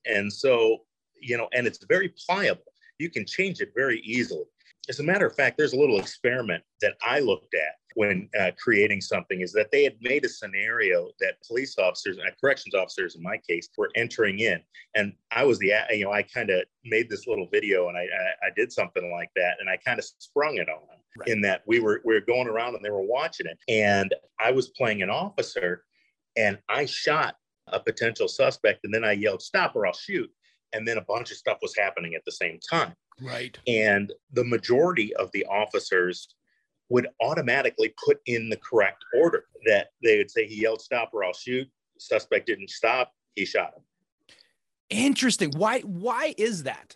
And 0.06 0.32
so 0.32 0.84
you 1.20 1.36
know, 1.36 1.48
and 1.52 1.66
it's 1.66 1.84
very 1.88 2.12
pliable. 2.26 2.72
You 2.98 3.10
can 3.10 3.26
change 3.26 3.60
it 3.60 3.72
very 3.74 4.00
easily. 4.00 4.44
As 4.88 5.00
a 5.00 5.02
matter 5.02 5.26
of 5.26 5.34
fact, 5.34 5.58
there's 5.58 5.72
a 5.72 5.78
little 5.78 5.98
experiment 5.98 6.62
that 6.80 6.94
I 7.02 7.18
looked 7.18 7.54
at 7.54 7.74
when 7.96 8.28
uh, 8.38 8.50
creating 8.62 9.00
something 9.00 9.40
is 9.40 9.52
that 9.52 9.70
they 9.72 9.82
had 9.82 9.96
made 10.02 10.24
a 10.26 10.28
scenario 10.28 11.08
that 11.18 11.42
police 11.46 11.78
officers, 11.78 12.18
uh, 12.18 12.30
corrections 12.38 12.74
officers 12.74 13.16
in 13.16 13.22
my 13.22 13.38
case, 13.48 13.70
were 13.78 13.90
entering 13.96 14.38
in. 14.40 14.60
And 14.94 15.14
I 15.32 15.44
was 15.44 15.58
the, 15.58 15.72
you 15.90 16.04
know, 16.04 16.12
I 16.12 16.22
kind 16.22 16.50
of 16.50 16.62
made 16.84 17.08
this 17.08 17.26
little 17.26 17.48
video 17.50 17.88
and 17.88 17.96
I, 17.96 18.02
I, 18.02 18.48
I, 18.48 18.50
did 18.54 18.70
something 18.70 19.10
like 19.10 19.30
that. 19.36 19.56
And 19.60 19.70
I 19.70 19.78
kind 19.78 19.98
of 19.98 20.04
sprung 20.18 20.58
it 20.58 20.68
on 20.68 20.86
them 20.88 20.98
right. 21.18 21.28
in 21.28 21.40
that 21.40 21.62
we 21.66 21.80
were, 21.80 22.02
we 22.04 22.12
were 22.12 22.20
going 22.20 22.48
around 22.48 22.74
and 22.74 22.84
they 22.84 22.90
were 22.90 23.00
watching 23.00 23.46
it. 23.46 23.58
And 23.66 24.14
I 24.38 24.52
was 24.52 24.68
playing 24.68 25.00
an 25.00 25.08
officer 25.08 25.82
and 26.36 26.58
I 26.68 26.84
shot 26.84 27.36
a 27.68 27.80
potential 27.80 28.28
suspect 28.28 28.84
and 28.84 28.92
then 28.92 29.04
I 29.04 29.12
yelled, 29.12 29.40
stop 29.40 29.74
or 29.74 29.86
I'll 29.86 29.94
shoot 29.94 30.30
and 30.76 30.86
then 30.86 30.98
a 30.98 31.02
bunch 31.02 31.30
of 31.30 31.36
stuff 31.36 31.58
was 31.62 31.74
happening 31.76 32.14
at 32.14 32.24
the 32.24 32.32
same 32.32 32.58
time. 32.70 32.94
Right. 33.20 33.58
And 33.66 34.12
the 34.32 34.44
majority 34.44 35.14
of 35.16 35.30
the 35.32 35.44
officers 35.46 36.34
would 36.90 37.08
automatically 37.20 37.94
put 38.04 38.18
in 38.26 38.48
the 38.48 38.58
correct 38.58 39.04
order 39.16 39.44
that 39.66 39.88
they 40.02 40.18
would 40.18 40.30
say 40.30 40.46
he 40.46 40.62
yelled 40.62 40.80
stop 40.80 41.10
or 41.12 41.24
I'll 41.24 41.32
shoot. 41.32 41.68
Suspect 41.98 42.46
didn't 42.46 42.70
stop, 42.70 43.10
he 43.34 43.44
shot 43.44 43.72
him. 43.74 43.82
Interesting. 44.90 45.50
Why 45.56 45.80
why 45.80 46.34
is 46.36 46.62
that? 46.64 46.94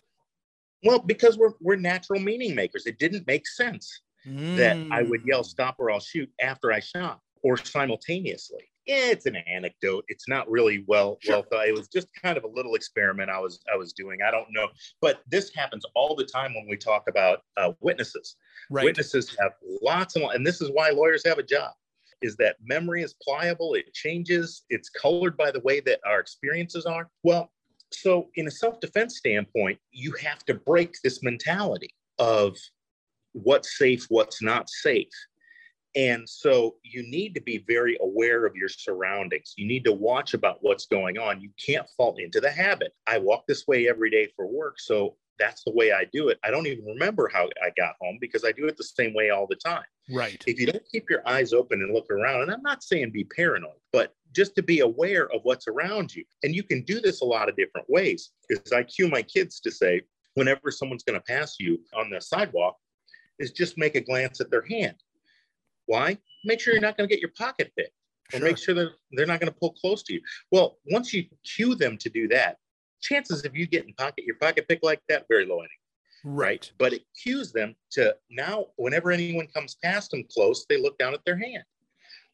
Well, 0.83 0.99
because 0.99 1.37
we're 1.37 1.53
we're 1.59 1.75
natural 1.75 2.21
meaning 2.21 2.55
makers. 2.55 2.85
It 2.85 2.99
didn't 2.99 3.27
make 3.27 3.47
sense 3.47 4.01
mm. 4.25 4.55
that 4.57 4.77
I 4.91 5.01
would 5.01 5.21
yell 5.25 5.43
stop 5.43 5.75
or 5.79 5.91
I'll 5.91 5.99
shoot 5.99 6.29
after 6.39 6.71
I 6.71 6.79
shot 6.79 7.19
or 7.43 7.57
simultaneously 7.57 8.70
it's 8.85 9.25
an 9.25 9.35
anecdote. 9.35 10.05
It's 10.07 10.27
not 10.27 10.49
really 10.49 10.83
well 10.87 11.17
sure. 11.21 11.35
well 11.35 11.45
thought. 11.49 11.67
It 11.67 11.75
was 11.75 11.87
just 11.87 12.07
kind 12.21 12.37
of 12.37 12.43
a 12.43 12.47
little 12.47 12.75
experiment 12.75 13.29
I 13.29 13.39
was 13.39 13.59
I 13.71 13.77
was 13.77 13.93
doing. 13.93 14.19
I 14.25 14.31
don't 14.31 14.47
know, 14.51 14.67
but 15.01 15.21
this 15.27 15.51
happens 15.53 15.85
all 15.95 16.15
the 16.15 16.25
time 16.25 16.53
when 16.53 16.67
we 16.69 16.77
talk 16.77 17.03
about 17.07 17.39
uh, 17.57 17.71
witnesses. 17.79 18.35
Right. 18.69 18.85
Witnesses 18.85 19.35
have 19.39 19.53
lots 19.81 20.15
and 20.15 20.25
and 20.25 20.45
this 20.45 20.61
is 20.61 20.69
why 20.73 20.89
lawyers 20.89 21.23
have 21.25 21.37
a 21.37 21.43
job. 21.43 21.71
Is 22.21 22.35
that 22.37 22.57
memory 22.63 23.01
is 23.01 23.15
pliable? 23.21 23.73
It 23.73 23.93
changes. 23.93 24.63
It's 24.69 24.89
colored 24.89 25.35
by 25.37 25.51
the 25.51 25.59
way 25.61 25.79
that 25.81 25.99
our 26.05 26.19
experiences 26.19 26.85
are. 26.85 27.09
Well, 27.23 27.51
so 27.91 28.29
in 28.35 28.47
a 28.47 28.51
self-defense 28.51 29.17
standpoint, 29.17 29.79
you 29.91 30.13
have 30.21 30.45
to 30.45 30.53
break 30.53 30.95
this 31.03 31.23
mentality 31.23 31.89
of 32.19 32.57
what's 33.33 33.77
safe, 33.77 34.05
what's 34.09 34.41
not 34.41 34.69
safe 34.69 35.09
and 35.95 36.27
so 36.27 36.75
you 36.83 37.03
need 37.03 37.35
to 37.35 37.41
be 37.41 37.63
very 37.67 37.97
aware 38.01 38.45
of 38.45 38.55
your 38.55 38.69
surroundings. 38.69 39.53
You 39.57 39.67
need 39.67 39.83
to 39.85 39.91
watch 39.91 40.33
about 40.33 40.59
what's 40.61 40.85
going 40.85 41.17
on. 41.17 41.41
You 41.41 41.49
can't 41.63 41.87
fall 41.97 42.15
into 42.17 42.39
the 42.39 42.51
habit. 42.51 42.93
I 43.07 43.17
walk 43.17 43.45
this 43.47 43.67
way 43.67 43.89
every 43.89 44.09
day 44.09 44.29
for 44.35 44.47
work. 44.47 44.79
So 44.79 45.17
that's 45.37 45.63
the 45.63 45.71
way 45.71 45.91
I 45.91 46.05
do 46.13 46.29
it. 46.29 46.39
I 46.43 46.51
don't 46.51 46.67
even 46.67 46.85
remember 46.85 47.29
how 47.33 47.49
I 47.61 47.71
got 47.75 47.95
home 47.99 48.19
because 48.21 48.45
I 48.45 48.51
do 48.51 48.67
it 48.67 48.77
the 48.77 48.83
same 48.83 49.13
way 49.13 49.31
all 49.31 49.47
the 49.47 49.55
time. 49.55 49.83
Right. 50.09 50.41
If 50.47 50.59
you 50.59 50.67
don't 50.67 50.83
keep 50.91 51.09
your 51.09 51.27
eyes 51.27 51.51
open 51.51 51.81
and 51.81 51.93
look 51.93 52.09
around, 52.09 52.43
and 52.43 52.51
I'm 52.51 52.61
not 52.61 52.83
saying 52.83 53.11
be 53.11 53.23
paranoid, 53.23 53.71
but 53.91 54.13
just 54.33 54.55
to 54.55 54.63
be 54.63 54.79
aware 54.79 55.29
of 55.31 55.41
what's 55.43 55.67
around 55.67 56.15
you. 56.15 56.23
And 56.43 56.55
you 56.55 56.63
can 56.63 56.83
do 56.83 57.01
this 57.01 57.21
a 57.21 57.25
lot 57.25 57.49
of 57.49 57.57
different 57.57 57.89
ways. 57.89 58.31
Because 58.47 58.71
I 58.71 58.83
cue 58.83 59.09
my 59.09 59.23
kids 59.23 59.59
to 59.61 59.71
say, 59.71 60.01
whenever 60.35 60.71
someone's 60.71 61.03
going 61.03 61.19
to 61.19 61.25
pass 61.25 61.57
you 61.59 61.79
on 61.93 62.09
the 62.09 62.21
sidewalk, 62.21 62.77
is 63.39 63.51
just 63.51 63.77
make 63.77 63.95
a 63.95 64.01
glance 64.01 64.39
at 64.39 64.51
their 64.51 64.65
hand 64.69 64.95
why? 65.91 66.17
Make 66.45 66.61
sure 66.61 66.73
you're 66.73 66.81
not 66.81 66.95
going 66.95 67.07
to 67.07 67.13
get 67.13 67.21
your 67.21 67.33
pocket 67.37 67.73
picked 67.77 67.91
or 68.33 68.37
sure. 68.37 68.47
make 68.47 68.57
sure 68.57 68.73
that 68.75 68.91
they're 69.11 69.25
not 69.25 69.41
going 69.41 69.51
to 69.51 69.59
pull 69.59 69.73
close 69.73 70.03
to 70.03 70.13
you. 70.13 70.21
Well, 70.49 70.77
once 70.89 71.13
you 71.13 71.25
cue 71.43 71.75
them 71.75 71.97
to 71.97 72.09
do 72.09 72.29
that, 72.29 72.57
chances 73.01 73.43
of 73.43 73.57
you 73.57 73.67
getting 73.67 73.93
pocket 73.95 74.23
your 74.23 74.37
pocket 74.37 74.69
pick 74.69 74.79
like 74.83 75.01
that 75.09 75.25
very 75.27 75.45
low 75.45 75.57
anyway. 75.57 75.67
Right. 76.23 76.71
But 76.77 76.93
it 76.93 77.03
cues 77.21 77.51
them 77.51 77.75
to 77.91 78.15
now, 78.29 78.67
whenever 78.77 79.11
anyone 79.11 79.47
comes 79.53 79.75
past 79.83 80.11
them 80.11 80.23
close, 80.33 80.65
they 80.69 80.81
look 80.81 80.97
down 80.97 81.13
at 81.13 81.25
their 81.25 81.37
hand. 81.37 81.63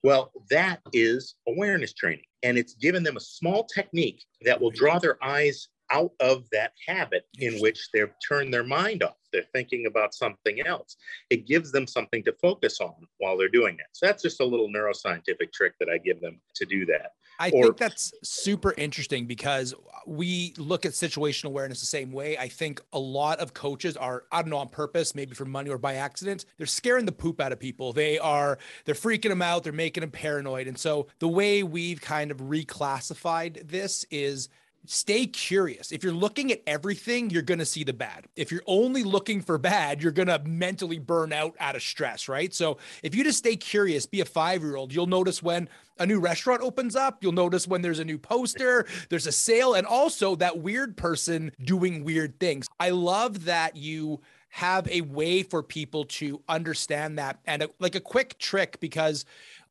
Well, 0.04 0.32
that 0.52 0.82
is 0.94 1.36
awareness 1.48 1.94
training. 1.94 2.26
And 2.44 2.60
it's 2.60 2.76
given 2.76 3.02
them 3.02 3.18
a 3.18 3.22
small 3.22 3.64
technique 3.66 4.24
that 4.44 4.62
will 4.62 4.70
draw 4.70 5.00
their 5.00 5.18
eyes 5.24 5.70
out 5.92 6.12
of 6.20 6.50
that 6.52 6.74
habit 6.86 7.26
in 7.40 7.58
which 7.60 7.90
they've 7.94 8.14
turned 8.28 8.54
their 8.54 8.64
mind 8.64 9.04
off. 9.04 9.16
They're 9.32 9.44
thinking 9.54 9.86
about 9.86 10.14
something 10.14 10.66
else. 10.66 10.98
It 11.30 11.48
gives 11.48 11.72
them 11.72 11.86
something 11.86 12.24
to 12.24 12.34
focus 12.42 12.80
on 12.80 12.96
while 13.18 13.38
they're 13.38 13.50
doing 13.50 13.78
that. 13.78 13.88
So 13.92 14.06
that's 14.06 14.24
just 14.24 14.40
a 14.40 14.46
little 14.46 14.70
neuroscientific 14.70 15.52
trick 15.54 15.74
that 15.80 15.90
I 15.90 15.98
give 15.98 16.22
them 16.22 16.40
to 16.56 16.66
do 16.66 16.86
that. 16.88 17.12
I 17.40 17.52
or, 17.52 17.66
think 17.66 17.78
that's 17.78 18.14
super 18.24 18.74
interesting 18.78 19.26
because 19.26 19.76
we 20.08 20.54
look 20.58 20.86
at 20.86 20.94
situational 20.94 21.48
awareness 21.48 21.80
the 21.80 21.86
same 21.86 22.12
way. 22.12 22.38
I 22.38 22.48
think 22.48 22.82
a 22.94 23.00
lot 23.00 23.40
of 23.40 23.54
coaches 23.54 23.96
are, 23.96 24.24
I 24.32 24.42
don't 24.42 24.50
know, 24.50 24.58
on 24.58 24.70
purpose, 24.70 25.14
maybe 25.14 25.36
for 25.36 25.46
money 25.46 25.70
or 25.70 25.78
by 25.78 25.96
accident, 25.96 26.46
they're 26.58 26.66
scaring 26.66 27.06
the 27.06 27.12
poop 27.12 27.40
out 27.40 27.52
of 27.52 27.60
people. 27.60 27.94
They 27.94 28.18
are, 28.18 28.58
they're 28.86 28.96
freaking 28.96 29.30
them 29.30 29.44
out. 29.44 29.64
They're 29.64 29.74
making 29.74 30.02
them 30.02 30.12
paranoid. 30.12 30.68
And 30.68 30.78
so 30.78 31.08
the 31.20 31.28
way 31.28 31.62
we've 31.62 32.02
kind 32.02 32.32
of 32.32 32.38
reclassified 32.38 33.68
this 33.68 34.04
is 34.10 34.50
stay 34.88 35.26
curious. 35.26 35.92
If 35.92 36.04
you're 36.04 36.14
looking 36.14 36.52
at 36.52 36.62
everything, 36.66 37.30
you're 37.30 37.42
going 37.42 37.60
to 37.60 37.66
see 37.66 37.84
the 37.84 37.94
bad. 37.94 38.28
If 38.36 38.52
you're 38.52 38.64
only 38.66 39.04
looking 39.04 39.42
for 39.42 39.58
bad, 39.58 40.02
you're 40.02 40.12
going 40.12 40.30
to 40.30 40.40
mentally 40.46 41.00
burn 41.00 41.34
out 41.34 41.56
out 41.60 41.76
of 41.76 41.82
stress, 41.82 42.28
right? 42.28 42.54
So 42.54 42.78
if 43.04 43.14
you 43.14 43.24
just 43.24 43.38
stay 43.38 43.56
curious, 43.56 44.06
be 44.06 44.22
a 44.22 44.26
five 44.26 44.62
year 44.62 44.76
old, 44.76 44.94
you'll 44.94 45.08
notice 45.08 45.44
when 45.44 45.70
a 46.00 46.06
new 46.06 46.20
restaurant 46.20 46.62
opens 46.62 46.96
up, 46.96 47.24
you'll 47.24 47.32
notice 47.32 47.68
when 47.68 47.82
there's 47.82 48.00
a 48.00 48.06
new 48.06 48.18
poster, 48.18 48.86
there's 49.10 49.28
a 49.28 49.32
sale, 49.32 49.74
and 49.74 49.86
also 49.86 50.36
that 50.36 50.60
weird 50.60 50.96
person 50.96 51.52
doing 51.64 52.04
weird 52.04 52.40
things. 52.40 52.68
I 52.80 52.92
love 52.92 53.46
that 53.46 53.76
you 53.76 54.22
have 54.50 54.88
a 54.90 55.02
way 55.02 55.44
for 55.44 55.62
people 55.62 56.06
to 56.06 56.42
understand 56.48 57.20
that 57.20 57.40
and 57.46 57.64
a, 57.64 57.70
like 57.80 57.96
a 57.96 58.00
quick 58.00 58.38
trick 58.38 58.80
because 58.80 59.26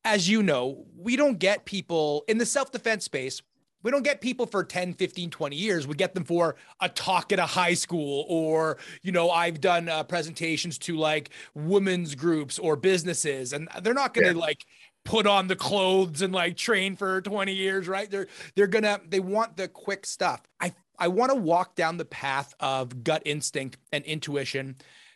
as 0.05 0.29
you 0.29 0.43
know, 0.43 0.85
we 0.97 1.17
don't 1.17 1.39
get 1.39 1.65
people 1.65 2.25
in 2.29 2.39
the 2.39 2.47
self 2.47 2.71
defense 2.71 3.05
space 3.05 3.43
we 3.87 3.93
don't 3.93 4.03
get 4.03 4.21
people 4.21 4.47
for 4.47 4.65
10 4.65 4.95
15 4.95 5.31
20 5.31 5.55
years 5.55 5.87
we 5.87 5.95
get 5.95 6.13
them 6.13 6.25
for 6.25 6.57
a 6.81 6.89
talk 6.89 7.33
at 7.33 7.39
a 7.39 7.47
high 7.47 7.73
school 7.73 8.27
or 8.29 8.79
you 9.03 9.13
know 9.13 9.31
i've 9.31 9.61
done 9.61 9.89
uh, 9.89 10.03
presentations 10.03 10.77
to 10.77 10.97
like 10.97 11.31
women's 11.55 12.17
groups 12.17 12.59
or 12.59 12.75
businesses 12.75 13.53
and 13.53 13.69
they're 13.83 13.95
not 13.95 14.13
going 14.13 14.27
to 14.27 14.35
yeah. 14.35 14.41
like 14.41 14.67
put 15.05 15.25
on 15.25 15.47
the 15.47 15.55
clothes 15.55 16.21
and 16.21 16.35
like 16.35 16.57
train 16.57 16.97
for 16.97 17.21
20 17.21 17.53
years 17.53 17.87
right 17.87 18.11
they're 18.11 18.27
they're 18.57 18.67
gonna 18.67 19.01
they 19.09 19.21
want 19.21 19.57
the 19.57 19.69
quick 19.69 20.05
stuff 20.05 20.43
i 20.61 20.75
i 20.99 21.07
want 21.07 21.31
to 21.31 21.37
walk 21.37 21.77
down 21.77 21.97
the 21.97 22.05
path 22.05 22.55
of 22.59 23.05
gut 23.05 23.23
instinct 23.25 23.77
and 23.93 24.05
intuition 24.05 24.75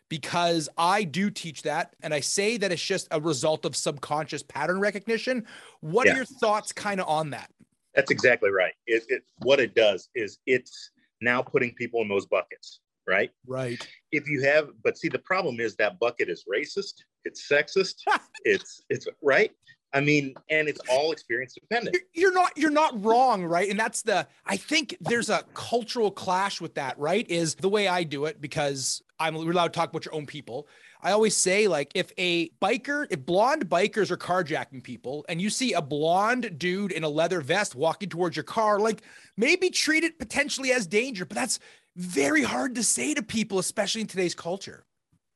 because 0.08 0.68
I 0.76 1.04
do 1.04 1.30
teach 1.30 1.62
that. 1.62 1.94
And 2.02 2.12
I 2.12 2.18
say 2.18 2.56
that 2.56 2.72
it's 2.72 2.82
just 2.82 3.06
a 3.12 3.20
result 3.20 3.64
of 3.64 3.76
subconscious 3.76 4.42
pattern 4.42 4.80
recognition. 4.80 5.46
What 5.82 6.08
yeah. 6.08 6.14
are 6.14 6.16
your 6.16 6.24
thoughts 6.24 6.72
kind 6.72 7.00
of 7.00 7.06
on 7.06 7.30
that? 7.30 7.48
That's 7.94 8.10
exactly 8.10 8.50
right. 8.50 8.72
It, 8.86 9.04
it, 9.08 9.22
what 9.38 9.60
it 9.60 9.74
does 9.74 10.08
is 10.14 10.38
it's 10.46 10.90
now 11.20 11.42
putting 11.42 11.74
people 11.74 12.02
in 12.02 12.08
those 12.08 12.26
buckets, 12.26 12.80
right? 13.08 13.30
Right. 13.46 13.86
If 14.12 14.28
you 14.28 14.42
have, 14.42 14.70
but 14.82 14.96
see, 14.96 15.08
the 15.08 15.18
problem 15.18 15.60
is 15.60 15.76
that 15.76 15.98
bucket 15.98 16.28
is 16.28 16.44
racist, 16.52 16.94
it's 17.24 17.48
sexist, 17.48 17.96
it's, 18.44 18.82
it's 18.88 19.06
right. 19.22 19.52
I 19.92 20.00
mean, 20.00 20.34
and 20.50 20.68
it's 20.68 20.80
all 20.88 21.12
experience 21.12 21.54
dependent. 21.54 21.96
You're 22.14 22.32
not 22.32 22.56
you're 22.56 22.70
not 22.70 23.04
wrong, 23.04 23.44
right? 23.44 23.68
And 23.68 23.78
that's 23.78 24.02
the 24.02 24.26
I 24.46 24.56
think 24.56 24.96
there's 25.00 25.30
a 25.30 25.42
cultural 25.54 26.10
clash 26.10 26.60
with 26.60 26.74
that, 26.76 26.98
right? 26.98 27.28
Is 27.28 27.56
the 27.56 27.68
way 27.68 27.88
I 27.88 28.04
do 28.04 28.26
it 28.26 28.40
because 28.40 29.02
I'm 29.18 29.34
we're 29.34 29.50
allowed 29.50 29.72
to 29.72 29.78
talk 29.78 29.90
about 29.90 30.04
your 30.04 30.14
own 30.14 30.26
people. 30.26 30.68
I 31.02 31.12
always 31.12 31.36
say, 31.36 31.68
like, 31.68 31.92
if 31.94 32.12
a 32.18 32.50
biker, 32.62 33.06
if 33.10 33.24
blonde 33.24 33.68
bikers 33.68 34.10
are 34.10 34.16
carjacking 34.16 34.82
people 34.82 35.24
and 35.28 35.40
you 35.40 35.50
see 35.50 35.72
a 35.72 35.82
blonde 35.82 36.58
dude 36.58 36.92
in 36.92 37.04
a 37.04 37.08
leather 37.08 37.40
vest 37.40 37.74
walking 37.74 38.08
towards 38.08 38.36
your 38.36 38.44
car, 38.44 38.78
like 38.78 39.02
maybe 39.36 39.70
treat 39.70 40.04
it 40.04 40.18
potentially 40.18 40.72
as 40.72 40.86
danger, 40.86 41.24
but 41.24 41.34
that's 41.34 41.58
very 41.96 42.42
hard 42.42 42.74
to 42.74 42.82
say 42.82 43.14
to 43.14 43.22
people, 43.22 43.58
especially 43.58 44.02
in 44.02 44.06
today's 44.06 44.34
culture. 44.34 44.84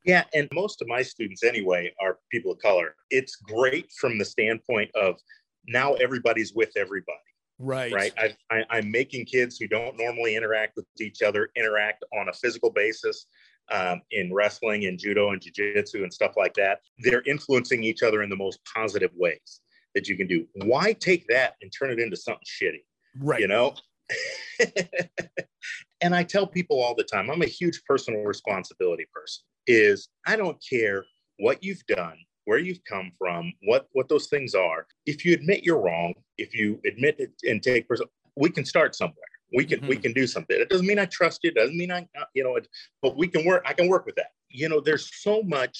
Yeah, 0.05 0.25
and 0.35 0.49
most 0.53 0.83
of 0.83 0.89
my 0.89 1.03
students 1.03 1.43
anyway 1.43 1.93
are 2.01 2.19
people 2.31 2.53
of 2.53 2.59
color. 2.59 2.95
It's 3.11 3.37
great 3.37 3.91
from 3.99 4.19
the 4.19 4.25
standpoint 4.25 4.91
of 4.95 5.17
now 5.67 5.95
everybody's 5.95 6.53
with 6.53 6.73
everybody. 6.77 7.19
Right. 7.59 7.93
Right. 7.93 8.13
I, 8.19 8.65
I, 8.69 8.79
am 8.79 8.91
making 8.91 9.27
kids 9.27 9.59
who 9.59 9.69
don't 9.69 9.97
normally 9.97 10.35
interact 10.35 10.77
with 10.77 10.87
each 11.01 11.23
other 11.23 11.51
interact 11.57 12.05
on 12.19 12.29
a 12.29 12.33
physical 12.33 12.71
basis 12.71 13.27
um, 13.71 14.03
in 14.11 14.33
wrestling 14.33 14.87
and 14.87 14.99
judo 14.99 15.31
and 15.31 15.41
jiu-jitsu 15.41 16.03
and 16.03 16.13
stuff 16.13 16.33
like 16.37 16.55
that. 16.55 16.81
They're 16.99 17.23
influencing 17.23 17.83
each 17.83 18.03
other 18.03 18.23
in 18.23 18.31
the 18.31 18.37
most 18.37 18.61
positive 18.75 19.11
ways 19.15 19.61
that 19.95 20.09
you 20.09 20.17
can 20.17 20.27
do. 20.27 20.47
Why 20.55 20.93
take 20.93 21.27
that 21.29 21.55
and 21.63 21.73
turn 21.77 21.91
it 21.91 21.99
into 21.99 22.17
something 22.17 22.43
shitty? 22.45 22.85
Right. 23.21 23.41
You 23.41 23.49
know? 23.49 23.75
and 26.01 26.15
I 26.15 26.23
tell 26.25 26.47
people 26.47 26.83
all 26.83 26.95
the 26.95 27.05
time, 27.05 27.31
I'm 27.31 27.43
a 27.43 27.47
huge 27.47 27.83
personal 27.89 28.23
responsibility 28.23 29.07
person 29.13 29.45
is 29.67 30.09
I 30.27 30.37
don't 30.37 30.63
care 30.69 31.07
what 31.39 31.63
you've 31.63 31.85
done, 31.87 32.17
where 32.45 32.59
you've 32.59 32.85
come 32.85 33.13
from, 33.19 33.53
what 33.63 33.89
what 33.93 34.09
those 34.09 34.27
things 34.27 34.55
are. 34.55 34.87
If 35.07 35.25
you 35.25 35.33
admit 35.33 35.65
you're 35.65 35.81
wrong, 35.81 36.15
if 36.39 36.55
you 36.55 36.81
admit 36.87 37.17
it 37.19 37.33
and 37.45 37.63
take 37.63 37.89
person, 37.89 38.07
we 38.37 38.51
can 38.51 38.65
start 38.65 38.95
somewhere. 38.95 39.17
We 39.53 39.65
can 39.65 39.81
mm-hmm. 39.81 39.89
we 39.89 39.97
can 39.97 40.13
do 40.13 40.27
something. 40.27 40.59
It 40.59 40.69
doesn't 40.69 40.87
mean 40.87 40.99
I 40.99 41.07
trust 41.07 41.41
you. 41.43 41.51
It 41.51 41.57
doesn't 41.57 41.77
mean 41.77 41.93
I 41.93 42.07
you 42.35 42.45
know. 42.45 42.59
But 43.03 43.17
we 43.17 43.29
can 43.29 43.45
work. 43.45 43.63
I 43.67 43.73
can 43.73 43.89
work 43.89 44.07
with 44.07 44.17
that. 44.17 44.33
You 44.49 44.69
know, 44.69 44.81
there's 44.81 45.11
so 45.23 45.43
much 45.43 45.79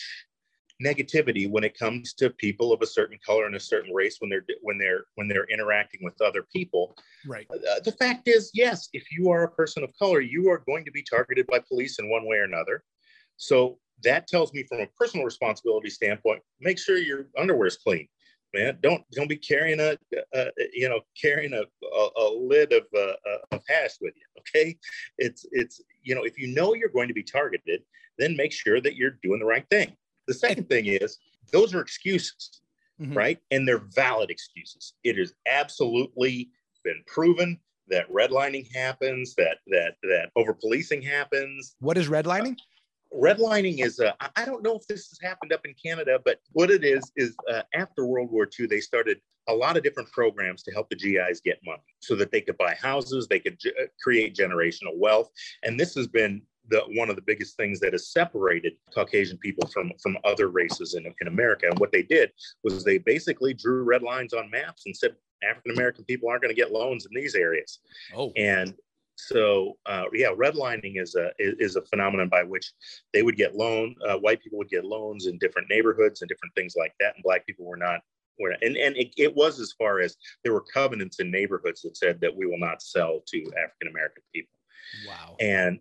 negativity 0.85 1.49
when 1.49 1.63
it 1.63 1.79
comes 1.79 2.15
to 2.15 2.31
people 2.31 2.73
of 2.73 2.83
a 2.83 2.87
certain 2.87 3.17
color 3.25 3.47
and 3.47 3.55
a 3.55 3.61
certain 3.61 3.95
race 3.95 4.17
when 4.19 4.29
they're 4.29 4.45
when 4.63 4.77
they're 4.77 5.05
when 5.15 5.29
they're 5.29 5.45
interacting 5.45 6.01
with 6.03 6.21
other 6.21 6.45
people 6.53 6.97
right 7.29 7.47
uh, 7.49 7.79
the 7.85 7.93
fact 7.93 8.27
is 8.27 8.51
yes 8.55 8.89
if 8.93 9.05
you 9.13 9.31
are 9.31 9.45
a 9.45 9.51
person 9.53 9.85
of 9.85 9.91
color 9.97 10.21
you 10.21 10.51
are 10.51 10.65
going 10.67 10.85
to 10.85 10.91
be 10.91 11.01
targeted 11.01 11.47
by 11.47 11.61
police 11.61 12.01
in 12.01 12.11
one 12.11 12.27
way 12.27 12.39
or 12.39 12.43
another 12.43 12.83
so 13.37 13.79
that 14.03 14.27
tells 14.27 14.53
me 14.53 14.65
from 14.65 14.81
a 14.81 14.87
personal 14.99 15.25
responsibility 15.25 15.91
standpoint, 15.91 16.43
make 16.61 16.79
sure 16.79 16.99
your 16.99 17.27
underwear 17.39 17.67
is 17.67 17.77
clean. 17.77 18.09
Man, 18.55 18.79
don't 18.83 19.03
don't 19.11 19.29
be 19.29 19.37
carrying 19.37 19.81
a, 19.81 19.99
you 20.73 20.89
know 20.89 21.01
carrying 21.21 21.53
a, 21.55 21.63
a, 21.85 22.09
a 22.17 22.27
lid 22.39 22.73
of, 22.73 22.85
uh, 22.97 23.15
of 23.51 23.61
hash 23.69 23.97
with 24.01 24.15
you. 24.17 24.23
Okay, 24.39 24.79
it's 25.19 25.45
it's 25.51 25.83
you 26.05 26.15
know 26.15 26.23
if 26.23 26.39
you 26.39 26.55
know 26.55 26.73
you're 26.73 26.89
going 26.89 27.09
to 27.09 27.15
be 27.15 27.25
targeted, 27.25 27.83
then 28.17 28.37
make 28.37 28.53
sure 28.53 28.81
that 28.81 28.95
you're 28.95 29.19
doing 29.25 29.41
the 29.41 29.45
right 29.45 29.67
thing. 29.71 29.97
The 30.29 30.35
second 30.35 30.69
thing 30.69 30.87
is 30.87 31.19
those 31.53 31.75
are 31.75 31.81
excuses, 31.81 32.63
mm-hmm. 33.01 33.15
right? 33.15 33.39
And 33.51 33.67
they're 33.67 33.89
valid 33.93 34.31
excuses. 34.31 34.95
It 35.03 35.19
has 35.19 35.33
absolutely 35.51 36.51
been 36.85 37.03
proven 37.09 37.59
that 37.89 38.09
redlining 38.09 38.73
happens, 38.73 39.35
that 39.35 39.59
that 39.67 39.97
that 40.05 40.31
over 40.37 40.55
policing 40.55 41.03
happens. 41.03 41.75
What 41.81 41.99
is 41.99 42.09
redlining? 42.09 42.57
Redlining 43.15 43.85
is 43.85 44.01
uh, 44.01 44.13
i 44.37 44.45
don't 44.45 44.63
know 44.63 44.77
if 44.77 44.87
this 44.87 45.09
has 45.09 45.19
happened 45.23 45.53
up 45.53 45.61
in 45.65 45.75
canada 45.83 46.19
but 46.25 46.41
what 46.53 46.71
it 46.71 46.85
is 46.85 47.13
is 47.17 47.35
uh, 47.51 47.63
after 47.75 48.07
world 48.07 48.31
war 48.31 48.49
ii 48.59 48.67
they 48.67 48.81
started 48.81 49.19
a 49.49 49.55
lot 49.55 49.77
of 49.77 49.83
different 49.83 50.11
programs 50.11 50.63
to 50.63 50.73
help 50.73 50.89
the 50.89 50.97
gis 50.97 51.41
get 51.41 51.59
money 51.65 51.83
so 52.01 52.17
that 52.17 52.33
they 52.33 52.41
could 52.41 52.57
buy 52.59 52.75
houses 52.81 53.27
they 53.29 53.39
could 53.39 53.59
uh, 53.81 53.85
create 54.03 54.35
generational 54.35 54.97
wealth 54.97 55.31
and 55.63 55.79
this 55.79 55.95
has 55.95 56.07
been 56.07 56.43
the 56.69 56.81
one 56.95 57.11
of 57.11 57.17
the 57.17 57.23
biggest 57.23 57.57
things 57.57 57.81
that 57.81 57.93
has 57.93 58.11
separated 58.11 58.73
Caucasian 58.93 59.39
people 59.39 59.69
from 59.69 59.93
from 60.03 60.17
other 60.25 60.49
races 60.49 60.95
in, 60.95 61.05
in 61.21 61.29
America. 61.29 61.67
And 61.69 61.79
what 61.79 61.93
they 61.93 62.03
did 62.03 62.31
was 62.63 62.85
they 62.85 62.99
basically 62.99 63.55
drew 63.55 63.83
red 63.83 64.03
lines 64.03 64.33
on 64.33 64.51
maps 64.51 64.85
and 64.87 64.97
said 64.97 65.15
African 65.49 65.73
American 65.73 66.05
people 66.05 66.29
aren't 66.29 66.43
going 66.43 66.55
to 66.55 66.61
get 66.61 66.73
loans 66.73 67.07
in 67.07 67.21
these 67.21 67.35
areas. 67.35 67.81
Oh. 68.15 68.33
And 68.37 68.75
so 69.17 69.77
uh, 69.87 70.05
yeah, 70.13 70.29
redlining 70.29 71.01
is 71.01 71.15
a 71.15 71.31
is 71.39 71.77
a 71.77 71.83
phenomenon 71.83 72.29
by 72.29 72.43
which 72.43 72.73
they 73.13 73.23
would 73.23 73.37
get 73.37 73.55
loan. 73.55 73.95
Uh, 74.07 74.19
white 74.19 74.43
people 74.43 74.59
would 74.59 74.69
get 74.69 74.85
loans 74.85 75.27
in 75.27 75.39
different 75.39 75.69
neighborhoods 75.71 76.23
and 76.23 76.29
different 76.29 76.55
things 76.55 76.75
like 76.77 76.95
that, 77.01 77.15
and 77.15 77.23
black 77.23 77.47
people 77.47 77.65
were 77.65 77.77
not. 77.77 78.01
Were 78.41 78.51
not, 78.51 78.63
and 78.63 78.77
and 78.77 78.97
it, 78.97 79.15
it 79.17 79.35
was 79.35 79.61
as 79.61 79.73
far 79.79 80.01
as 80.01 80.17
there 80.43 80.53
were 80.53 80.65
covenants 80.73 81.21
in 81.21 81.31
neighborhoods 81.31 81.83
that 81.83 81.97
said 81.97 82.21
that 82.21 82.35
we 82.35 82.47
will 82.47 82.59
not 82.59 82.83
sell 82.83 83.21
to 83.29 83.39
African 83.63 83.89
American 83.89 84.25
people. 84.35 84.59
Wow. 85.07 85.37
And 85.41 85.79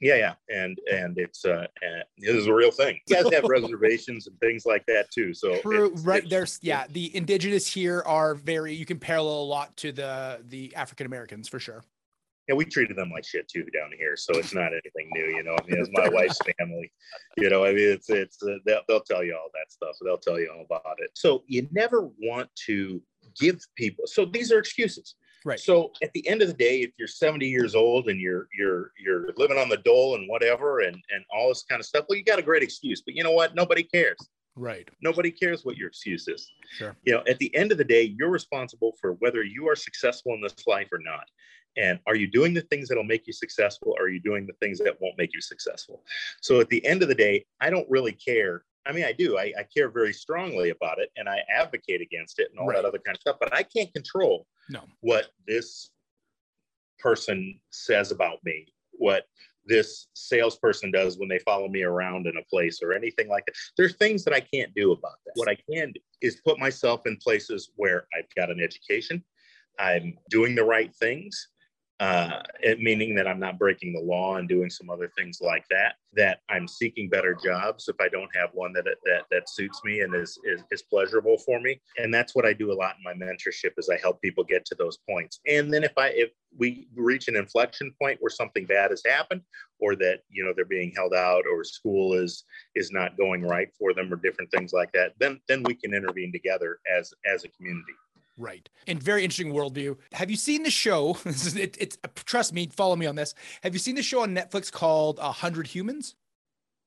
yeah, 0.00 0.16
yeah, 0.16 0.34
and 0.48 0.76
and 0.92 1.16
it's 1.16 1.44
uh, 1.44 1.66
uh 1.80 2.02
this 2.18 2.34
is 2.34 2.48
a 2.48 2.52
real 2.52 2.72
thing. 2.72 2.98
You 3.06 3.16
guys 3.22 3.32
have 3.32 3.44
reservations 3.44 4.26
and 4.26 4.38
things 4.40 4.66
like 4.66 4.84
that 4.86 5.12
too. 5.12 5.32
So 5.32 5.60
True, 5.60 5.92
it's, 5.92 6.02
right 6.02 6.22
it's, 6.22 6.30
there's 6.30 6.58
yeah, 6.62 6.86
the 6.90 7.16
indigenous 7.16 7.66
here 7.68 8.02
are 8.04 8.34
very 8.34 8.74
you 8.74 8.84
can 8.84 8.98
parallel 8.98 9.42
a 9.42 9.44
lot 9.44 9.76
to 9.78 9.92
the 9.92 10.40
the 10.48 10.74
African 10.74 11.06
Americans 11.06 11.48
for 11.48 11.60
sure 11.60 11.84
yeah, 12.48 12.54
we 12.54 12.64
treated 12.64 12.96
them 12.96 13.10
like 13.10 13.24
shit 13.24 13.48
too 13.48 13.64
down 13.64 13.90
here, 13.96 14.16
so 14.16 14.34
it's 14.34 14.52
not 14.52 14.72
anything 14.72 15.08
new, 15.14 15.36
you 15.36 15.42
know. 15.42 15.56
I 15.58 15.66
mean, 15.66 15.80
it's 15.80 15.90
my 15.92 16.08
wife's 16.12 16.38
family, 16.58 16.92
you 17.38 17.48
know. 17.48 17.64
I 17.64 17.72
mean, 17.72 17.88
it's 17.88 18.10
it's 18.10 18.42
uh, 18.42 18.56
they'll, 18.66 18.82
they'll 18.86 19.00
tell 19.00 19.24
you 19.24 19.34
all 19.34 19.48
that 19.54 19.72
stuff. 19.72 19.96
They'll 20.04 20.18
tell 20.18 20.38
you 20.38 20.50
all 20.54 20.64
about 20.64 20.96
it. 20.98 21.10
So 21.14 21.42
you 21.46 21.66
never 21.72 22.10
want 22.20 22.50
to 22.66 23.00
give 23.40 23.60
people. 23.76 24.04
So 24.06 24.26
these 24.26 24.52
are 24.52 24.58
excuses, 24.58 25.14
right? 25.44 25.58
So 25.58 25.92
at 26.02 26.12
the 26.12 26.26
end 26.28 26.42
of 26.42 26.48
the 26.48 26.54
day, 26.54 26.82
if 26.82 26.90
you're 26.98 27.08
70 27.08 27.46
years 27.48 27.74
old 27.74 28.08
and 28.08 28.20
you're 28.20 28.48
you're 28.58 28.92
you're 29.02 29.28
living 29.36 29.58
on 29.58 29.70
the 29.70 29.78
dole 29.78 30.16
and 30.16 30.28
whatever, 30.28 30.80
and 30.80 30.96
and 31.14 31.24
all 31.34 31.48
this 31.48 31.64
kind 31.68 31.80
of 31.80 31.86
stuff, 31.86 32.04
well, 32.08 32.18
you 32.18 32.24
got 32.24 32.38
a 32.38 32.42
great 32.42 32.62
excuse. 32.62 33.00
But 33.00 33.14
you 33.14 33.22
know 33.22 33.32
what? 33.32 33.54
Nobody 33.54 33.82
cares. 33.82 34.18
Right. 34.56 34.88
Nobody 35.02 35.30
cares 35.30 35.64
what 35.64 35.76
your 35.76 35.88
excuse 35.88 36.28
is. 36.28 36.52
Sure. 36.76 36.96
You 37.04 37.14
know, 37.14 37.22
at 37.28 37.38
the 37.38 37.54
end 37.56 37.72
of 37.72 37.78
the 37.78 37.84
day, 37.84 38.14
you're 38.16 38.30
responsible 38.30 38.94
for 39.00 39.14
whether 39.14 39.42
you 39.42 39.68
are 39.68 39.76
successful 39.76 40.32
in 40.34 40.40
this 40.40 40.54
life 40.66 40.88
or 40.92 40.98
not. 40.98 41.24
And 41.76 41.98
are 42.06 42.14
you 42.14 42.28
doing 42.28 42.54
the 42.54 42.60
things 42.62 42.88
that'll 42.88 43.02
make 43.02 43.26
you 43.26 43.32
successful? 43.32 43.94
Or 43.98 44.04
are 44.04 44.08
you 44.08 44.20
doing 44.20 44.46
the 44.46 44.52
things 44.60 44.78
that 44.78 44.96
won't 45.00 45.18
make 45.18 45.30
you 45.34 45.40
successful? 45.40 46.02
So 46.40 46.60
at 46.60 46.68
the 46.68 46.84
end 46.86 47.02
of 47.02 47.08
the 47.08 47.16
day, 47.16 47.44
I 47.60 47.70
don't 47.70 47.88
really 47.90 48.12
care. 48.12 48.64
I 48.86 48.92
mean, 48.92 49.04
I 49.04 49.12
do. 49.12 49.38
I, 49.38 49.52
I 49.58 49.64
care 49.76 49.90
very 49.90 50.12
strongly 50.12 50.70
about 50.70 51.00
it 51.00 51.10
and 51.16 51.28
I 51.28 51.42
advocate 51.48 52.00
against 52.00 52.38
it 52.38 52.48
and 52.50 52.60
all 52.60 52.66
right. 52.68 52.76
that 52.76 52.84
other 52.84 53.00
kind 53.04 53.16
of 53.16 53.20
stuff, 53.20 53.36
but 53.40 53.52
I 53.52 53.64
can't 53.64 53.92
control 53.92 54.46
no. 54.70 54.82
what 55.00 55.28
this 55.48 55.90
person 57.00 57.58
says 57.70 58.12
about 58.12 58.38
me, 58.44 58.66
what 58.92 59.24
this 59.66 60.08
salesperson 60.14 60.90
does 60.90 61.18
when 61.18 61.28
they 61.28 61.38
follow 61.40 61.68
me 61.68 61.82
around 61.82 62.26
in 62.26 62.36
a 62.36 62.44
place 62.44 62.80
or 62.82 62.92
anything 62.92 63.28
like 63.28 63.46
that. 63.46 63.54
There's 63.76 63.96
things 63.96 64.24
that 64.24 64.34
I 64.34 64.40
can't 64.40 64.74
do 64.74 64.92
about 64.92 65.16
that. 65.24 65.32
What 65.36 65.48
I 65.48 65.56
can 65.70 65.92
do 65.92 66.00
is 66.20 66.40
put 66.44 66.58
myself 66.58 67.06
in 67.06 67.16
places 67.16 67.70
where 67.76 68.06
I've 68.16 68.32
got 68.34 68.50
an 68.50 68.60
education, 68.60 69.24
I'm 69.78 70.16
doing 70.30 70.54
the 70.54 70.64
right 70.64 70.94
things, 70.96 71.48
uh, 72.04 72.42
it, 72.60 72.80
meaning 72.80 73.14
that 73.14 73.26
I'm 73.26 73.40
not 73.40 73.58
breaking 73.58 73.94
the 73.94 74.00
law 74.00 74.36
and 74.36 74.46
doing 74.46 74.68
some 74.68 74.90
other 74.90 75.10
things 75.16 75.38
like 75.40 75.64
that. 75.70 75.94
That 76.12 76.40
I'm 76.50 76.68
seeking 76.68 77.08
better 77.08 77.34
jobs 77.34 77.88
if 77.88 77.96
I 77.98 78.08
don't 78.08 78.34
have 78.36 78.50
one 78.52 78.74
that 78.74 78.84
that 78.84 79.22
that 79.30 79.48
suits 79.48 79.80
me 79.84 80.00
and 80.00 80.14
is, 80.14 80.38
is 80.44 80.62
is 80.70 80.82
pleasurable 80.82 81.38
for 81.38 81.60
me. 81.60 81.80
And 81.96 82.12
that's 82.12 82.34
what 82.34 82.44
I 82.44 82.52
do 82.52 82.72
a 82.72 82.74
lot 82.74 82.96
in 82.98 83.02
my 83.02 83.14
mentorship 83.14 83.72
is 83.78 83.88
I 83.88 83.96
help 83.96 84.20
people 84.20 84.44
get 84.44 84.66
to 84.66 84.74
those 84.74 84.98
points. 85.08 85.40
And 85.48 85.72
then 85.72 85.82
if 85.82 85.96
I 85.96 86.08
if 86.08 86.30
we 86.56 86.88
reach 86.94 87.28
an 87.28 87.36
inflection 87.36 87.94
point 88.00 88.18
where 88.20 88.30
something 88.30 88.66
bad 88.66 88.90
has 88.90 89.02
happened, 89.06 89.40
or 89.80 89.96
that 89.96 90.20
you 90.28 90.44
know 90.44 90.52
they're 90.54 90.66
being 90.66 90.92
held 90.94 91.14
out, 91.14 91.44
or 91.50 91.64
school 91.64 92.12
is 92.12 92.44
is 92.74 92.92
not 92.92 93.16
going 93.16 93.42
right 93.42 93.68
for 93.78 93.94
them, 93.94 94.12
or 94.12 94.16
different 94.16 94.50
things 94.50 94.74
like 94.74 94.92
that, 94.92 95.14
then 95.18 95.40
then 95.48 95.62
we 95.62 95.74
can 95.74 95.94
intervene 95.94 96.32
together 96.32 96.80
as 96.94 97.14
as 97.24 97.44
a 97.44 97.48
community. 97.48 97.94
Right. 98.36 98.68
And 98.86 99.00
very 99.00 99.22
interesting 99.22 99.52
worldview. 99.52 99.96
Have 100.12 100.30
you 100.30 100.36
seen 100.36 100.64
the 100.64 100.70
show? 100.70 101.16
it, 101.24 101.76
it's 101.78 101.98
trust 102.24 102.52
me, 102.52 102.68
follow 102.68 102.96
me 102.96 103.06
on 103.06 103.14
this. 103.14 103.34
Have 103.62 103.74
you 103.74 103.78
seen 103.78 103.94
the 103.94 104.02
show 104.02 104.22
on 104.22 104.34
Netflix 104.34 104.72
called 104.72 105.18
A 105.20 105.30
Hundred 105.30 105.68
Humans? 105.68 106.16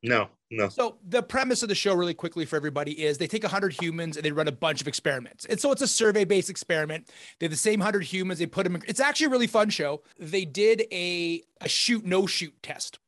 No, 0.03 0.29
no. 0.51 0.69
So 0.69 0.97
the 1.07 1.23
premise 1.23 1.63
of 1.63 1.69
the 1.69 1.75
show, 1.75 1.93
really 1.95 2.13
quickly 2.13 2.45
for 2.45 2.55
everybody, 2.55 3.03
is 3.03 3.17
they 3.17 3.27
take 3.27 3.43
hundred 3.43 3.73
humans 3.73 4.15
and 4.15 4.25
they 4.25 4.31
run 4.31 4.47
a 4.47 4.51
bunch 4.51 4.79
of 4.79 4.87
experiments. 4.87 5.45
And 5.45 5.59
so 5.59 5.71
it's 5.71 5.81
a 5.81 5.87
survey-based 5.87 6.49
experiment. 6.49 7.09
They 7.39 7.45
have 7.45 7.51
the 7.51 7.57
same 7.57 7.79
hundred 7.79 8.03
humans. 8.03 8.39
They 8.39 8.45
put 8.45 8.63
them. 8.63 8.75
In, 8.75 8.83
it's 8.87 8.99
actually 8.99 9.27
a 9.27 9.29
really 9.31 9.47
fun 9.47 9.69
show. 9.69 10.03
They 10.19 10.45
did 10.45 10.83
a 10.91 11.41
a 11.61 11.67
shoot 11.67 12.05
no 12.05 12.27
shoot 12.27 12.53
test. 12.61 12.99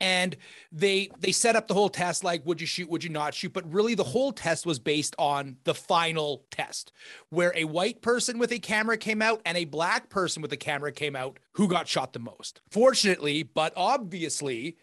And 0.00 0.36
they 0.72 1.10
they 1.18 1.32
set 1.32 1.56
up 1.56 1.68
the 1.68 1.74
whole 1.74 1.88
test 1.88 2.24
like 2.24 2.44
would 2.46 2.60
you 2.60 2.66
shoot 2.66 2.88
would 2.88 3.04
you 3.04 3.10
not 3.10 3.34
shoot? 3.34 3.52
But 3.52 3.70
really 3.72 3.94
the 3.94 4.04
whole 4.04 4.32
test 4.32 4.64
was 4.64 4.78
based 4.78 5.14
on 5.18 5.56
the 5.64 5.74
final 5.74 6.44
test 6.50 6.92
where 7.28 7.52
a 7.54 7.64
white 7.64 8.00
person 8.00 8.38
with 8.38 8.52
a 8.52 8.58
camera 8.58 8.96
came 8.96 9.20
out 9.20 9.42
and 9.44 9.58
a 9.58 9.66
black 9.66 10.08
person 10.08 10.42
with 10.42 10.52
a 10.52 10.56
camera 10.56 10.92
came 10.92 11.14
out 11.14 11.38
who 11.52 11.68
got 11.68 11.86
shot 11.86 12.12
the 12.12 12.18
most. 12.18 12.62
Fortunately 12.70 13.42
but 13.42 13.72
obviously 13.76 14.76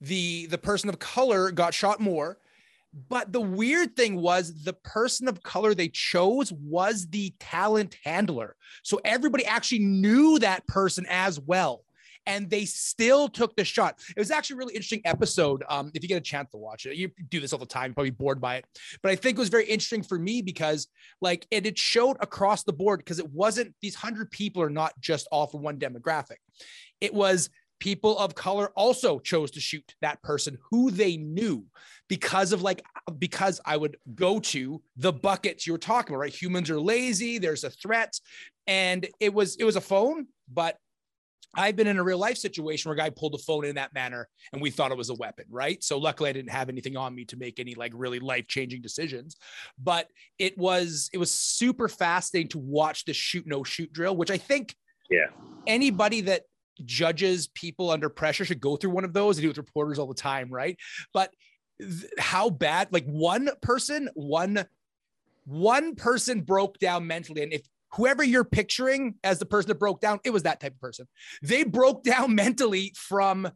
the 0.00 0.46
the 0.46 0.58
person 0.58 0.88
of 0.88 0.98
color 0.98 1.50
got 1.50 1.74
shot 1.74 2.00
more. 2.00 2.38
But 3.08 3.32
the 3.32 3.40
weird 3.40 3.96
thing 3.96 4.20
was 4.20 4.62
the 4.62 4.72
person 4.72 5.26
of 5.26 5.42
color 5.42 5.74
they 5.74 5.88
chose 5.88 6.52
was 6.52 7.08
the 7.08 7.34
talent 7.40 7.96
handler. 8.04 8.54
So 8.84 9.00
everybody 9.04 9.44
actually 9.44 9.80
knew 9.80 10.38
that 10.38 10.64
person 10.68 11.04
as 11.08 11.40
well 11.40 11.84
and 12.26 12.48
they 12.50 12.64
still 12.64 13.28
took 13.28 13.54
the 13.56 13.64
shot. 13.64 14.00
It 14.16 14.20
was 14.20 14.30
actually 14.30 14.54
a 14.54 14.58
really 14.58 14.74
interesting 14.74 15.02
episode. 15.04 15.64
Um, 15.68 15.90
if 15.94 16.02
you 16.02 16.08
get 16.08 16.16
a 16.16 16.20
chance 16.20 16.50
to 16.50 16.56
watch 16.56 16.86
it, 16.86 16.96
you 16.96 17.10
do 17.28 17.40
this 17.40 17.52
all 17.52 17.58
the 17.58 17.66
time, 17.66 17.94
probably 17.94 18.10
bored 18.10 18.40
by 18.40 18.56
it. 18.56 18.64
But 19.02 19.12
I 19.12 19.16
think 19.16 19.36
it 19.36 19.40
was 19.40 19.48
very 19.48 19.64
interesting 19.64 20.02
for 20.02 20.18
me 20.18 20.42
because 20.42 20.88
like 21.20 21.46
it, 21.50 21.66
it 21.66 21.78
showed 21.78 22.16
across 22.20 22.64
the 22.64 22.72
board 22.72 23.00
because 23.00 23.18
it 23.18 23.30
wasn't 23.30 23.74
these 23.80 23.94
hundred 23.94 24.30
people 24.30 24.62
are 24.62 24.70
not 24.70 24.98
just 25.00 25.26
all 25.30 25.46
for 25.46 25.58
one 25.58 25.78
demographic. 25.78 26.38
It 27.00 27.12
was 27.12 27.50
people 27.80 28.18
of 28.18 28.34
color 28.34 28.70
also 28.76 29.18
chose 29.18 29.50
to 29.50 29.60
shoot 29.60 29.94
that 30.00 30.22
person 30.22 30.56
who 30.70 30.90
they 30.90 31.16
knew 31.16 31.66
because 32.08 32.52
of 32.52 32.62
like 32.62 32.82
because 33.18 33.60
I 33.64 33.76
would 33.76 33.96
go 34.14 34.38
to 34.40 34.82
the 34.96 35.12
buckets 35.12 35.66
you 35.66 35.72
were 35.72 35.78
talking 35.78 36.14
about, 36.14 36.20
right? 36.20 36.34
Humans 36.34 36.70
are 36.70 36.80
lazy, 36.80 37.38
there's 37.38 37.64
a 37.64 37.70
threat. 37.70 38.18
And 38.66 39.06
it 39.20 39.34
was 39.34 39.56
it 39.56 39.64
was 39.64 39.76
a 39.76 39.80
phone, 39.80 40.28
but 40.50 40.78
I've 41.56 41.76
been 41.76 41.86
in 41.86 41.98
a 41.98 42.02
real 42.02 42.18
life 42.18 42.36
situation 42.36 42.88
where 42.88 42.94
a 42.94 42.98
guy 42.98 43.10
pulled 43.10 43.34
a 43.34 43.38
phone 43.38 43.64
in 43.64 43.74
that 43.76 43.94
manner 43.94 44.28
and 44.52 44.60
we 44.60 44.70
thought 44.70 44.90
it 44.90 44.98
was 44.98 45.10
a 45.10 45.14
weapon, 45.14 45.44
right? 45.50 45.82
So 45.82 45.98
luckily 45.98 46.30
I 46.30 46.32
didn't 46.32 46.50
have 46.50 46.68
anything 46.68 46.96
on 46.96 47.14
me 47.14 47.24
to 47.26 47.36
make 47.36 47.60
any 47.60 47.74
like 47.74 47.92
really 47.94 48.18
life-changing 48.18 48.82
decisions. 48.82 49.36
But 49.78 50.08
it 50.38 50.56
was 50.58 51.10
it 51.12 51.18
was 51.18 51.30
super 51.30 51.88
fascinating 51.88 52.48
to 52.50 52.58
watch 52.58 53.04
the 53.04 53.12
shoot 53.12 53.46
no 53.46 53.64
shoot 53.64 53.92
drill, 53.92 54.16
which 54.16 54.30
I 54.30 54.38
think 54.38 54.74
yeah 55.10 55.26
anybody 55.66 56.22
that 56.22 56.42
judges 56.84 57.48
people 57.48 57.90
under 57.90 58.08
pressure 58.08 58.44
should 58.44 58.60
go 58.60 58.76
through 58.76 58.90
one 58.90 59.04
of 59.04 59.12
those. 59.12 59.36
They 59.36 59.42
do 59.42 59.48
with 59.48 59.58
reporters 59.58 59.98
all 59.98 60.06
the 60.06 60.14
time, 60.14 60.50
right? 60.50 60.76
But 61.12 61.30
th- 61.80 62.10
how 62.18 62.50
bad 62.50 62.88
like 62.90 63.06
one 63.06 63.48
person, 63.62 64.08
one 64.14 64.66
one 65.46 65.94
person 65.94 66.40
broke 66.40 66.78
down 66.78 67.06
mentally 67.06 67.42
and 67.42 67.52
if 67.52 67.62
whoever 67.94 68.22
you're 68.22 68.44
picturing 68.44 69.14
as 69.24 69.38
the 69.38 69.46
person 69.46 69.68
that 69.68 69.78
broke 69.78 70.00
down, 70.00 70.20
it 70.24 70.30
was 70.30 70.42
that 70.44 70.60
type 70.60 70.74
of 70.74 70.80
person. 70.80 71.06
They 71.42 71.64
broke 71.64 72.04
down 72.04 72.34
mentally 72.34 72.92
from 72.96 73.50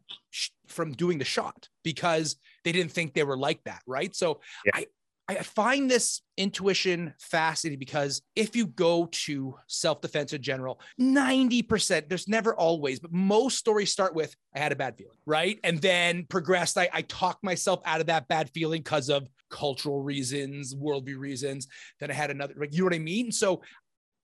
from 0.67 0.91
doing 0.93 1.17
the 1.17 1.25
shot 1.25 1.67
because 1.83 2.35
they 2.63 2.71
didn't 2.71 2.91
think 2.91 3.13
they 3.13 3.23
were 3.23 3.37
like 3.37 3.63
that, 3.63 3.81
right? 3.87 4.15
So 4.15 4.41
yeah. 4.65 4.71
I 4.75 4.85
I 5.29 5.43
find 5.43 5.89
this 5.89 6.21
intuition 6.37 7.13
fascinating 7.19 7.77
because 7.77 8.23
if 8.35 8.55
you 8.55 8.65
go 8.65 9.07
to 9.11 9.55
self 9.67 10.01
defense 10.01 10.33
in 10.33 10.41
general, 10.41 10.81
90%, 10.99 12.09
there's 12.09 12.27
never 12.27 12.55
always, 12.55 12.99
but 12.99 13.13
most 13.13 13.59
stories 13.59 13.91
start 13.91 14.15
with, 14.15 14.35
I 14.55 14.59
had 14.59 14.71
a 14.71 14.75
bad 14.75 14.97
feeling, 14.97 15.17
right? 15.27 15.59
And 15.63 15.79
then 15.79 16.25
progressed. 16.27 16.79
I, 16.79 16.89
I 16.91 17.03
talked 17.03 17.43
myself 17.43 17.79
out 17.85 18.01
of 18.01 18.07
that 18.07 18.27
bad 18.27 18.49
feeling 18.55 18.81
because 18.81 19.09
of 19.09 19.29
cultural 19.51 20.01
reasons, 20.01 20.73
worldview 20.73 21.19
reasons. 21.19 21.67
Then 21.99 22.09
I 22.09 22.15
had 22.15 22.31
another, 22.31 22.55
like, 22.57 22.73
you 22.73 22.79
know 22.79 22.85
what 22.85 22.95
I 22.95 22.99
mean? 22.99 23.31
So 23.31 23.61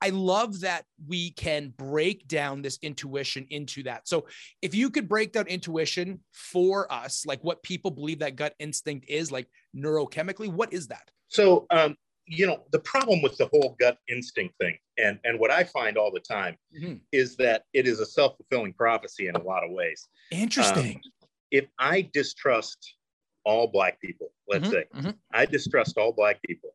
I 0.02 0.10
love 0.10 0.62
that 0.62 0.86
we 1.08 1.32
can 1.32 1.74
break 1.78 2.28
down 2.28 2.62
this 2.62 2.78
intuition 2.82 3.48
into 3.50 3.84
that. 3.84 4.08
So, 4.08 4.28
if 4.62 4.76
you 4.76 4.90
could 4.90 5.08
break 5.08 5.32
down 5.32 5.48
intuition 5.48 6.20
for 6.34 6.92
us, 6.92 7.26
like 7.26 7.44
what 7.44 7.64
people 7.64 7.92
believe 7.92 8.20
that 8.20 8.36
gut 8.36 8.56
instinct 8.60 9.06
is, 9.10 9.32
like 9.32 9.48
neurochemically, 9.76 10.50
what 10.50 10.74
is 10.74 10.88
that? 10.88 11.10
So, 11.30 11.66
um, 11.72 11.96
you 12.28 12.48
know, 12.48 12.64
the 12.72 12.80
problem 12.80 13.22
with 13.22 13.38
the 13.38 13.48
whole 13.48 13.76
gut 13.80 13.98
instinct 14.10 14.56
thing, 14.60 14.78
and 14.98 15.20
and 15.24 15.40
what 15.40 15.52
I 15.52 15.64
find 15.64 15.98
all 15.98 16.12
the 16.12 16.20
time, 16.20 16.56
mm-hmm. 16.78 16.96
is 17.12 17.36
that 17.38 17.64
it 17.74 17.88
is 17.88 18.00
a 18.00 18.06
self 18.06 18.36
fulfilling 18.38 18.74
prophecy 18.74 19.28
in 19.28 19.36
a 19.36 19.44
lot 19.44 19.64
of 19.64 19.72
ways. 19.72 20.08
Interesting. 20.32 21.02
Um, 21.04 21.30
if 21.52 21.66
I 21.80 22.10
distrust 22.14 22.96
all 23.46 23.68
black 23.68 24.02
people, 24.02 24.32
let's 24.48 24.68
mm-hmm. 24.68 24.74
say, 24.74 24.86
mm-hmm. 24.96 25.12
I 25.32 25.46
distrust 25.46 25.98
all 25.98 26.12
black 26.12 26.42
people 26.44 26.72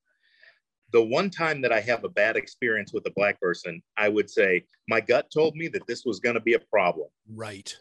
the 0.92 1.02
one 1.02 1.30
time 1.30 1.60
that 1.62 1.72
I 1.72 1.80
have 1.80 2.04
a 2.04 2.08
bad 2.08 2.36
experience 2.36 2.92
with 2.92 3.06
a 3.06 3.12
black 3.14 3.40
person, 3.40 3.82
I 3.96 4.08
would 4.08 4.30
say, 4.30 4.64
my 4.88 5.00
gut 5.00 5.30
told 5.32 5.54
me 5.54 5.68
that 5.68 5.86
this 5.86 6.04
was 6.04 6.20
going 6.20 6.34
to 6.34 6.40
be 6.40 6.54
a 6.54 6.58
problem. 6.58 7.08
Right. 7.32 7.74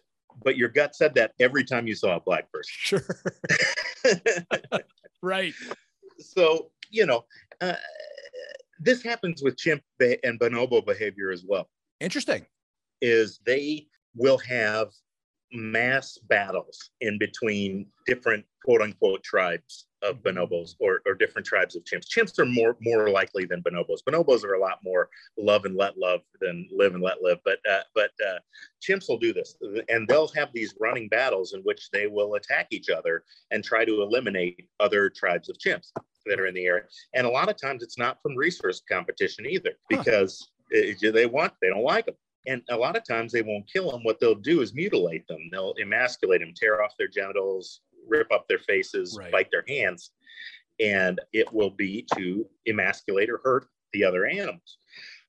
But 0.43 0.58
your 0.58 0.69
gut 0.69 0.95
said 0.95 1.15
that 1.15 1.34
every 1.39 1.63
time 1.63 1.88
you 1.88 1.95
saw 1.95 2.15
a 2.15 2.22
black 2.22 2.52
person. 2.52 2.72
Sure. 2.72 3.02
right. 5.22 5.54
So, 6.19 6.72
you 6.89 7.06
know, 7.06 7.26
uh, 7.62 7.74
this 8.80 9.04
happens 9.04 9.43
with 9.43 9.58
chimp 9.58 9.84
and 10.00 10.39
bonobo 10.39 10.86
behavior 10.86 11.32
as 11.32 11.43
well. 11.45 11.69
Interesting. 12.00 12.45
Is 13.02 13.39
they 13.45 13.88
will 14.15 14.38
have 14.38 14.89
mass 15.51 16.17
battles 16.27 16.91
in 17.01 17.17
between 17.17 17.88
different 18.05 18.45
quote 18.63 18.81
unquote 18.81 19.23
tribes 19.23 19.88
of 20.01 20.17
mm-hmm. 20.17 20.38
bonobos 20.38 20.75
or, 20.79 21.01
or 21.05 21.13
different 21.13 21.45
tribes 21.45 21.75
of 21.75 21.83
chimps. 21.83 22.07
Chimps 22.07 22.38
are 22.39 22.45
more 22.45 22.75
more 22.81 23.09
likely 23.09 23.45
than 23.45 23.62
bonobos. 23.62 23.99
Bonobos 24.07 24.43
are 24.43 24.53
a 24.53 24.59
lot 24.59 24.79
more 24.83 25.09
love 25.38 25.65
and 25.65 25.75
let 25.75 25.97
love 25.97 26.21
than 26.41 26.67
live 26.71 26.93
and 26.93 27.03
let 27.03 27.21
live. 27.21 27.39
But 27.43 27.59
uh, 27.69 27.81
but 27.95 28.12
uh, 28.27 28.39
chimps 28.81 29.09
will 29.09 29.17
do 29.17 29.33
this, 29.33 29.55
and 29.89 30.07
they'll 30.07 30.31
have 30.35 30.49
these 30.53 30.75
running 30.79 31.07
battles 31.09 31.53
in 31.53 31.62
which 31.62 31.89
they 31.91 32.07
will 32.07 32.35
attack 32.35 32.67
each 32.71 32.89
other 32.89 33.23
and 33.51 33.63
try 33.63 33.85
to 33.85 34.01
eliminate 34.01 34.67
other 34.79 35.09
tribes 35.09 35.49
of 35.49 35.57
chimps 35.57 35.91
that 36.25 36.39
are 36.39 36.47
in 36.47 36.53
the 36.53 36.65
area. 36.65 36.83
And 37.13 37.25
a 37.25 37.29
lot 37.29 37.49
of 37.49 37.57
times, 37.59 37.83
it's 37.83 37.97
not 37.97 38.21
from 38.21 38.35
resource 38.35 38.81
competition 38.89 39.45
either, 39.45 39.73
because 39.89 40.49
huh. 40.73 40.95
it, 41.01 41.13
they 41.13 41.25
want 41.25 41.53
they 41.62 41.69
don't 41.69 41.83
like 41.83 42.05
them. 42.05 42.15
And 42.47 42.62
a 42.69 42.78
lot 42.78 42.95
of 42.95 43.04
times 43.06 43.32
they 43.32 43.41
won't 43.41 43.71
kill 43.71 43.91
them. 43.91 44.04
What 44.04 44.19
they'll 44.19 44.36
do 44.36 44.62
is 44.62 44.73
mutilate 44.73 45.28
them. 45.28 45.49
They'll 45.52 45.75
emasculate 45.82 46.41
them, 46.41 46.54
tear 46.56 46.84
off 46.84 46.93
their 46.97 47.08
genitals, 47.08 47.82
rip 48.08 48.32
up 48.32 48.47
their 48.47 48.60
faces, 48.60 49.17
right. 49.19 49.32
bite 49.32 49.52
their 49.52 49.65
hands, 49.67 50.12
and 50.80 51.19
it 51.34 51.52
will 51.52 51.71
be 51.71 52.06
to 52.15 52.45
emasculate 52.65 53.30
or 53.30 53.41
hurt 53.43 53.67
the 53.93 54.04
other 54.04 54.25
animals. 54.25 54.78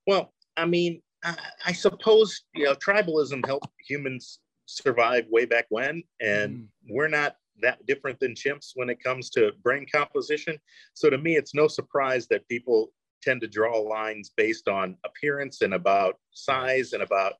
Well, 0.06 0.32
I 0.56 0.66
mean, 0.66 1.02
I, 1.24 1.36
I 1.66 1.72
suppose 1.72 2.42
you 2.54 2.64
know 2.64 2.74
tribalism 2.74 3.44
helped 3.46 3.68
humans 3.86 4.38
survive 4.66 5.26
way 5.30 5.44
back 5.44 5.66
when, 5.68 6.02
and 6.20 6.56
mm. 6.56 6.66
we're 6.88 7.08
not 7.08 7.36
that 7.62 7.84
different 7.86 8.18
than 8.20 8.34
chimps 8.34 8.72
when 8.74 8.88
it 8.88 9.02
comes 9.02 9.30
to 9.30 9.52
brain 9.62 9.86
composition. 9.92 10.58
So 10.94 11.10
to 11.10 11.18
me, 11.18 11.36
it's 11.36 11.54
no 11.54 11.68
surprise 11.68 12.26
that 12.28 12.48
people 12.48 12.92
tend 13.22 13.40
to 13.42 13.48
draw 13.48 13.78
lines 13.78 14.30
based 14.36 14.68
on 14.68 14.96
appearance 15.04 15.62
and 15.62 15.74
about 15.74 16.16
size 16.32 16.92
and 16.92 17.02
about 17.02 17.34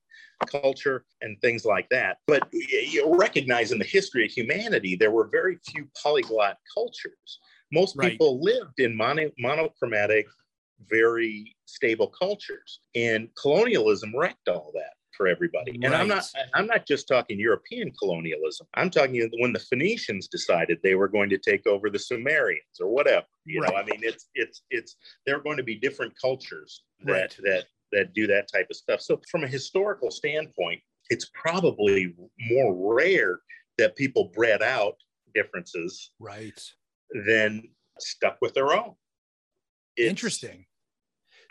culture 0.47 1.05
and 1.21 1.39
things 1.41 1.65
like 1.65 1.87
that. 1.89 2.17
But 2.27 2.47
you 2.51 3.15
recognize 3.17 3.71
in 3.71 3.79
the 3.79 3.85
history 3.85 4.25
of 4.25 4.31
humanity, 4.31 4.95
there 4.95 5.11
were 5.11 5.27
very 5.27 5.59
few 5.67 5.87
polyglot 6.01 6.57
cultures. 6.73 7.39
Most 7.71 7.95
right. 7.95 8.11
people 8.11 8.41
lived 8.41 8.79
in 8.79 8.95
mono, 8.95 9.29
monochromatic, 9.39 10.27
very 10.89 11.55
stable 11.65 12.07
cultures, 12.07 12.79
and 12.95 13.29
colonialism 13.39 14.13
wrecked 14.15 14.47
all 14.47 14.71
that 14.73 14.93
for 15.21 15.27
everybody. 15.27 15.73
Right. 15.73 15.83
And 15.83 15.93
I'm 15.93 16.07
not 16.07 16.25
I'm 16.55 16.65
not 16.65 16.87
just 16.87 17.07
talking 17.07 17.39
European 17.39 17.91
colonialism. 17.91 18.65
I'm 18.73 18.89
talking 18.89 19.29
when 19.37 19.53
the 19.53 19.59
Phoenicians 19.59 20.27
decided 20.27 20.79
they 20.81 20.95
were 20.95 21.07
going 21.07 21.29
to 21.29 21.37
take 21.37 21.67
over 21.67 21.91
the 21.91 21.99
Sumerians 21.99 22.79
or 22.79 22.87
whatever. 22.87 23.27
You 23.45 23.61
right. 23.61 23.71
know, 23.71 23.77
I 23.77 23.85
mean 23.85 23.99
it's 24.01 24.29
it's 24.33 24.63
it's 24.71 24.95
there 25.27 25.35
are 25.35 25.43
going 25.43 25.57
to 25.57 25.63
be 25.63 25.75
different 25.75 26.13
cultures 26.19 26.81
that 27.03 27.11
right. 27.11 27.37
that 27.43 27.65
that 27.91 28.13
do 28.15 28.25
that 28.27 28.51
type 28.51 28.65
of 28.71 28.75
stuff. 28.75 28.99
So 28.99 29.21
from 29.29 29.43
a 29.43 29.47
historical 29.47 30.09
standpoint, 30.09 30.81
it's 31.11 31.29
probably 31.35 32.15
more 32.49 32.95
rare 32.95 33.41
that 33.77 33.95
people 33.95 34.31
bred 34.33 34.63
out 34.63 34.95
differences 35.35 36.13
right 36.19 36.59
than 37.27 37.69
stuck 37.99 38.37
with 38.41 38.55
their 38.55 38.73
own. 38.73 38.95
It's, 39.97 40.09
Interesting. 40.09 40.65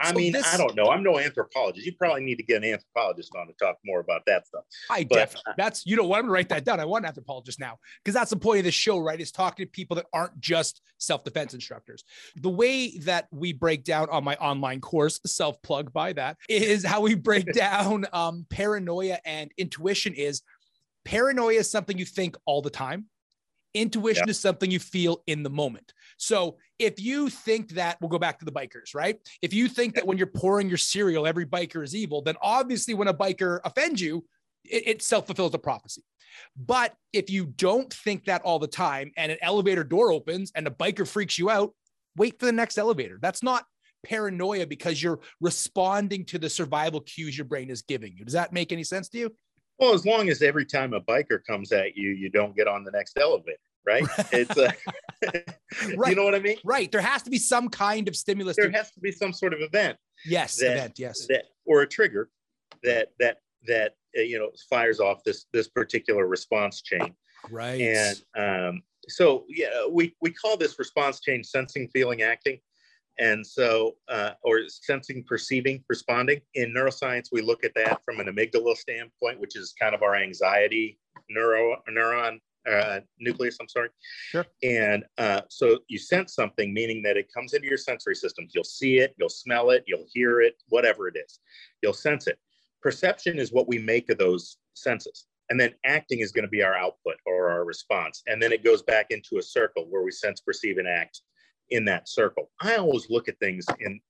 I 0.00 0.10
so 0.10 0.14
mean, 0.14 0.32
this, 0.32 0.52
I 0.52 0.56
don't 0.56 0.74
know. 0.74 0.90
I'm 0.90 1.02
no 1.02 1.18
anthropologist. 1.18 1.84
You 1.84 1.92
probably 1.96 2.22
need 2.22 2.36
to 2.36 2.42
get 2.42 2.62
an 2.62 2.64
anthropologist 2.64 3.34
on 3.36 3.46
to 3.48 3.52
talk 3.52 3.76
more 3.84 4.00
about 4.00 4.22
that 4.26 4.46
stuff. 4.46 4.64
I 4.88 5.04
but, 5.04 5.16
definitely. 5.16 5.52
That's 5.58 5.84
you 5.84 5.96
know 5.96 6.04
what 6.04 6.18
I'm 6.18 6.22
gonna 6.22 6.32
write 6.32 6.48
that 6.48 6.64
down. 6.64 6.80
I 6.80 6.86
want 6.86 7.04
an 7.04 7.08
anthropologist 7.08 7.60
now 7.60 7.78
because 8.02 8.14
that's 8.14 8.30
the 8.30 8.36
point 8.36 8.60
of 8.60 8.64
the 8.64 8.70
show, 8.70 8.98
right? 8.98 9.20
Is 9.20 9.30
talking 9.30 9.66
to 9.66 9.70
people 9.70 9.96
that 9.96 10.06
aren't 10.12 10.40
just 10.40 10.80
self-defense 10.98 11.54
instructors. 11.54 12.04
The 12.36 12.48
way 12.48 12.96
that 12.98 13.28
we 13.30 13.52
break 13.52 13.84
down 13.84 14.08
on 14.10 14.24
my 14.24 14.36
online 14.36 14.80
course, 14.80 15.20
self-plug 15.26 15.92
by 15.92 16.14
that, 16.14 16.38
is 16.48 16.84
how 16.84 17.02
we 17.02 17.14
break 17.14 17.52
down 17.52 18.06
um, 18.12 18.46
paranoia 18.48 19.18
and 19.24 19.50
intuition. 19.58 20.14
Is 20.14 20.42
paranoia 21.04 21.60
is 21.60 21.70
something 21.70 21.98
you 21.98 22.06
think 22.06 22.36
all 22.46 22.62
the 22.62 22.70
time 22.70 23.06
Intuition 23.74 24.24
yeah. 24.26 24.30
is 24.30 24.40
something 24.40 24.70
you 24.70 24.78
feel 24.78 25.22
in 25.26 25.42
the 25.42 25.50
moment. 25.50 25.92
So 26.16 26.58
if 26.78 27.00
you 27.00 27.28
think 27.28 27.70
that, 27.70 27.98
we'll 28.00 28.08
go 28.08 28.18
back 28.18 28.38
to 28.40 28.44
the 28.44 28.52
bikers, 28.52 28.94
right? 28.94 29.18
If 29.42 29.54
you 29.54 29.68
think 29.68 29.94
that 29.94 30.06
when 30.06 30.18
you're 30.18 30.26
pouring 30.26 30.68
your 30.68 30.78
cereal, 30.78 31.26
every 31.26 31.46
biker 31.46 31.82
is 31.84 31.94
evil, 31.94 32.22
then 32.22 32.36
obviously 32.42 32.94
when 32.94 33.08
a 33.08 33.14
biker 33.14 33.60
offends 33.64 34.00
you, 34.00 34.24
it, 34.64 34.86
it 34.86 35.02
self 35.02 35.26
fulfills 35.26 35.52
the 35.52 35.58
prophecy. 35.58 36.02
But 36.56 36.94
if 37.12 37.30
you 37.30 37.46
don't 37.46 37.92
think 37.92 38.24
that 38.26 38.42
all 38.42 38.58
the 38.58 38.66
time 38.66 39.12
and 39.16 39.32
an 39.32 39.38
elevator 39.42 39.84
door 39.84 40.12
opens 40.12 40.52
and 40.54 40.66
a 40.66 40.70
biker 40.70 41.06
freaks 41.06 41.38
you 41.38 41.50
out, 41.50 41.74
wait 42.16 42.38
for 42.38 42.46
the 42.46 42.52
next 42.52 42.78
elevator. 42.78 43.18
That's 43.20 43.42
not 43.42 43.64
paranoia 44.04 44.66
because 44.66 45.02
you're 45.02 45.20
responding 45.40 46.24
to 46.26 46.38
the 46.38 46.48
survival 46.48 47.00
cues 47.00 47.36
your 47.36 47.44
brain 47.44 47.70
is 47.70 47.82
giving 47.82 48.16
you. 48.16 48.24
Does 48.24 48.34
that 48.34 48.52
make 48.52 48.72
any 48.72 48.84
sense 48.84 49.08
to 49.10 49.18
you? 49.18 49.34
Well, 49.80 49.94
as 49.94 50.04
long 50.04 50.28
as 50.28 50.42
every 50.42 50.66
time 50.66 50.92
a 50.92 51.00
biker 51.00 51.40
comes 51.46 51.72
at 51.72 51.96
you, 51.96 52.10
you 52.10 52.28
don't 52.28 52.54
get 52.54 52.68
on 52.68 52.84
the 52.84 52.90
next 52.90 53.18
elevator, 53.18 53.58
right? 53.86 54.04
It's 54.30 54.56
uh, 54.56 54.70
right. 55.96 56.10
you 56.10 56.16
know 56.16 56.24
what 56.24 56.34
I 56.34 56.38
mean? 56.38 56.58
Right. 56.64 56.92
There 56.92 57.00
has 57.00 57.22
to 57.22 57.30
be 57.30 57.38
some 57.38 57.68
kind 57.70 58.06
of 58.06 58.14
stimulus. 58.14 58.56
There 58.56 58.70
to- 58.70 58.76
has 58.76 58.90
to 58.92 59.00
be 59.00 59.10
some 59.10 59.32
sort 59.32 59.54
of 59.54 59.60
event 59.62 59.96
yes, 60.26 60.56
that- 60.56 60.72
event. 60.76 60.98
Yes. 60.98 61.26
that 61.28 61.44
or 61.64 61.80
a 61.82 61.86
trigger 61.88 62.28
that 62.82 63.08
that 63.18 63.38
that 63.66 63.92
uh, 64.18 64.22
you 64.22 64.38
know 64.38 64.50
fires 64.68 65.00
off 65.00 65.24
this 65.24 65.46
this 65.52 65.68
particular 65.68 66.26
response 66.26 66.82
chain. 66.82 67.14
right. 67.50 67.80
And 67.80 68.22
um, 68.36 68.82
so 69.08 69.44
yeah, 69.48 69.86
we 69.90 70.14
we 70.20 70.30
call 70.30 70.56
this 70.58 70.78
response 70.78 71.20
chain 71.20 71.42
sensing, 71.42 71.88
feeling, 71.88 72.20
acting. 72.22 72.60
And 73.20 73.46
so, 73.46 73.96
uh, 74.08 74.30
or 74.42 74.62
sensing, 74.66 75.22
perceiving, 75.28 75.84
responding. 75.88 76.40
In 76.54 76.72
neuroscience, 76.72 77.28
we 77.30 77.42
look 77.42 77.64
at 77.64 77.74
that 77.74 78.00
from 78.04 78.18
an 78.18 78.26
amygdala 78.26 78.76
standpoint, 78.76 79.38
which 79.38 79.56
is 79.56 79.74
kind 79.78 79.94
of 79.94 80.02
our 80.02 80.16
anxiety 80.16 80.98
neuro 81.28 81.76
neuron 81.88 82.40
uh, 82.70 83.00
nucleus. 83.18 83.58
I'm 83.60 83.68
sorry. 83.68 83.90
Sure. 84.30 84.46
And 84.62 85.04
uh, 85.18 85.42
so 85.48 85.78
you 85.88 85.98
sense 85.98 86.34
something, 86.34 86.72
meaning 86.72 87.02
that 87.02 87.16
it 87.16 87.32
comes 87.32 87.52
into 87.52 87.68
your 87.68 87.78
sensory 87.78 88.14
systems. 88.14 88.52
You'll 88.54 88.64
see 88.64 88.98
it, 88.98 89.14
you'll 89.18 89.28
smell 89.28 89.70
it, 89.70 89.84
you'll 89.86 90.06
hear 90.12 90.40
it, 90.40 90.54
whatever 90.68 91.08
it 91.08 91.16
is. 91.16 91.40
You'll 91.82 91.92
sense 91.92 92.26
it. 92.26 92.38
Perception 92.82 93.38
is 93.38 93.52
what 93.52 93.68
we 93.68 93.78
make 93.78 94.10
of 94.10 94.18
those 94.18 94.56
senses. 94.74 95.26
And 95.50 95.58
then 95.58 95.74
acting 95.84 96.20
is 96.20 96.32
going 96.32 96.44
to 96.44 96.50
be 96.50 96.62
our 96.62 96.76
output 96.76 97.16
or 97.26 97.50
our 97.50 97.64
response. 97.64 98.22
And 98.26 98.40
then 98.40 98.52
it 98.52 98.64
goes 98.64 98.82
back 98.82 99.06
into 99.10 99.38
a 99.38 99.42
circle 99.42 99.86
where 99.90 100.02
we 100.02 100.12
sense, 100.12 100.40
perceive, 100.40 100.78
and 100.78 100.88
act 100.88 101.22
in 101.70 101.84
that 101.86 102.08
circle. 102.08 102.50
I 102.60 102.76
always 102.76 103.08
look 103.10 103.28
at 103.28 103.38
things 103.38 103.64
in 103.80 104.00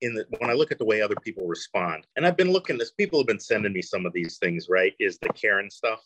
in 0.00 0.14
the 0.14 0.24
when 0.38 0.48
I 0.50 0.52
look 0.52 0.70
at 0.70 0.78
the 0.78 0.84
way 0.84 1.02
other 1.02 1.16
people 1.24 1.46
respond. 1.46 2.06
And 2.16 2.26
I've 2.26 2.36
been 2.36 2.52
looking 2.52 2.78
this, 2.78 2.92
people 2.92 3.18
have 3.18 3.26
been 3.26 3.40
sending 3.40 3.72
me 3.72 3.82
some 3.82 4.06
of 4.06 4.12
these 4.12 4.38
things, 4.38 4.68
right? 4.68 4.92
Is 5.00 5.18
the 5.20 5.30
Karen 5.30 5.70
stuff. 5.70 6.00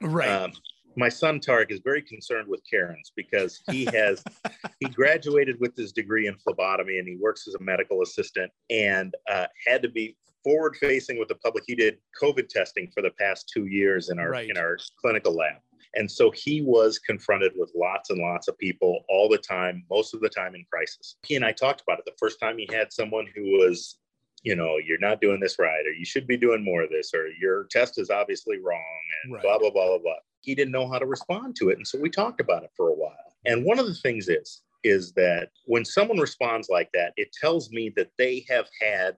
right. 0.00 0.28
Um, 0.28 0.52
my 0.94 1.08
son 1.08 1.40
Tarek 1.40 1.70
is 1.72 1.80
very 1.82 2.02
concerned 2.02 2.46
with 2.48 2.60
Karens 2.70 3.12
because 3.16 3.60
he 3.70 3.86
has 3.86 4.22
he 4.80 4.86
graduated 4.88 5.58
with 5.58 5.74
his 5.74 5.90
degree 5.92 6.26
in 6.28 6.36
phlebotomy 6.36 6.98
and 6.98 7.08
he 7.08 7.16
works 7.16 7.48
as 7.48 7.54
a 7.54 7.62
medical 7.62 8.02
assistant 8.02 8.52
and 8.70 9.14
uh, 9.30 9.46
had 9.66 9.82
to 9.82 9.88
be 9.88 10.16
forward 10.44 10.76
facing 10.76 11.18
with 11.18 11.28
the 11.28 11.36
public. 11.36 11.64
He 11.66 11.74
did 11.74 11.96
COVID 12.20 12.48
testing 12.48 12.90
for 12.92 13.02
the 13.02 13.10
past 13.18 13.50
two 13.52 13.66
years 13.66 14.10
in 14.10 14.18
our 14.18 14.30
Right. 14.30 14.50
in 14.50 14.56
our 14.58 14.76
clinical 15.00 15.32
lab. 15.34 15.56
And 15.94 16.10
so 16.10 16.30
he 16.30 16.62
was 16.62 16.98
confronted 16.98 17.52
with 17.56 17.70
lots 17.76 18.10
and 18.10 18.20
lots 18.20 18.48
of 18.48 18.56
people 18.58 19.04
all 19.08 19.28
the 19.28 19.38
time, 19.38 19.84
most 19.90 20.14
of 20.14 20.20
the 20.20 20.28
time 20.28 20.54
in 20.54 20.64
crisis. 20.72 21.16
He 21.26 21.36
and 21.36 21.44
I 21.44 21.52
talked 21.52 21.82
about 21.82 21.98
it. 21.98 22.04
The 22.06 22.12
first 22.18 22.40
time 22.40 22.56
he 22.58 22.68
had 22.72 22.92
someone 22.92 23.26
who 23.34 23.42
was, 23.58 23.98
you 24.42 24.56
know, 24.56 24.78
you're 24.84 24.98
not 24.98 25.20
doing 25.20 25.38
this 25.38 25.58
right, 25.58 25.86
or 25.86 25.92
you 25.92 26.04
should 26.04 26.26
be 26.26 26.36
doing 26.36 26.64
more 26.64 26.82
of 26.82 26.90
this, 26.90 27.12
or 27.14 27.28
your 27.40 27.64
test 27.70 27.98
is 27.98 28.10
obviously 28.10 28.58
wrong, 28.58 29.00
and 29.22 29.34
Right. 29.34 29.42
blah, 29.42 29.58
blah, 29.58 29.70
blah, 29.70 29.86
blah, 29.88 29.98
blah. 29.98 30.14
He 30.40 30.54
didn't 30.54 30.72
know 30.72 30.88
how 30.90 30.98
to 30.98 31.06
respond 31.06 31.56
to 31.56 31.68
it. 31.68 31.76
And 31.76 31.86
so 31.86 31.98
we 32.00 32.10
talked 32.10 32.40
about 32.40 32.64
it 32.64 32.70
for 32.76 32.88
a 32.88 32.94
while. 32.94 33.36
And 33.44 33.64
one 33.64 33.78
of 33.78 33.86
the 33.86 33.94
things 33.94 34.28
is, 34.28 34.62
is 34.84 35.12
that 35.12 35.50
when 35.66 35.84
someone 35.84 36.18
responds 36.18 36.68
like 36.68 36.90
that, 36.94 37.12
it 37.16 37.32
tells 37.40 37.70
me 37.70 37.92
that 37.96 38.10
they 38.18 38.44
have 38.48 38.68
had, 38.80 39.16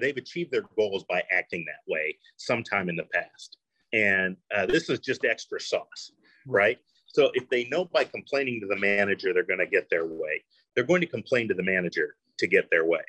they've 0.00 0.16
achieved 0.16 0.50
their 0.50 0.64
goals 0.76 1.04
by 1.08 1.22
acting 1.32 1.64
that 1.66 1.90
way 1.90 2.18
sometime 2.36 2.88
in 2.88 2.96
the 2.96 3.06
past. 3.12 3.56
And 3.92 4.36
uh, 4.54 4.66
this 4.66 4.88
is 4.88 5.00
just 5.00 5.24
extra 5.24 5.60
sauce, 5.60 6.12
right? 6.46 6.78
So 7.06 7.30
if 7.34 7.48
they 7.48 7.64
know 7.64 7.86
by 7.86 8.04
complaining 8.04 8.60
to 8.60 8.66
the 8.66 8.76
manager 8.76 9.32
they're 9.34 9.42
going 9.42 9.58
to 9.58 9.66
get 9.66 9.88
their 9.90 10.06
way, 10.06 10.44
they're 10.74 10.84
going 10.84 11.00
to 11.00 11.06
complain 11.06 11.48
to 11.48 11.54
the 11.54 11.62
manager 11.62 12.14
to 12.38 12.46
get 12.46 12.70
their 12.70 12.84
way. 12.84 13.02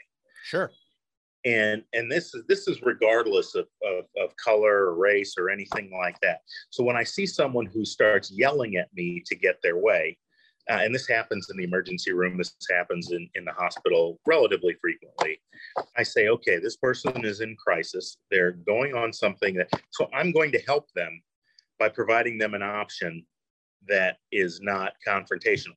Sure. 0.43 0.71
And 1.43 1.83
and 1.93 2.11
this 2.11 2.33
is 2.35 2.43
this 2.47 2.67
is 2.67 2.81
regardless 2.83 3.55
of, 3.55 3.67
of, 3.83 4.05
of 4.21 4.35
color 4.37 4.85
or 4.85 4.95
race 4.95 5.35
or 5.37 5.49
anything 5.49 5.91
like 5.91 6.19
that. 6.21 6.41
So 6.69 6.83
when 6.83 6.95
I 6.95 7.03
see 7.03 7.25
someone 7.25 7.65
who 7.65 7.83
starts 7.83 8.31
yelling 8.31 8.75
at 8.75 8.89
me 8.93 9.23
to 9.25 9.35
get 9.35 9.57
their 9.63 9.77
way, 9.77 10.17
uh, 10.69 10.79
and 10.81 10.93
this 10.93 11.07
happens 11.07 11.49
in 11.49 11.57
the 11.57 11.63
emergency 11.63 12.13
room, 12.13 12.37
this 12.37 12.55
happens 12.69 13.11
in, 13.11 13.29
in 13.35 13.45
the 13.45 13.51
hospital 13.51 14.19
relatively 14.25 14.75
frequently. 14.81 15.39
I 15.97 16.03
say, 16.03 16.27
okay, 16.27 16.59
this 16.59 16.77
person 16.77 17.25
is 17.25 17.41
in 17.41 17.55
crisis. 17.55 18.17
They're 18.29 18.51
going 18.51 18.93
on 18.95 19.11
something 19.11 19.55
that, 19.55 19.69
so 19.91 20.07
I'm 20.13 20.31
going 20.31 20.51
to 20.51 20.59
help 20.59 20.91
them 20.93 21.21
by 21.79 21.89
providing 21.89 22.37
them 22.37 22.53
an 22.53 22.63
option 22.63 23.25
that 23.87 24.17
is 24.31 24.61
not 24.61 24.93
confrontational 25.07 25.75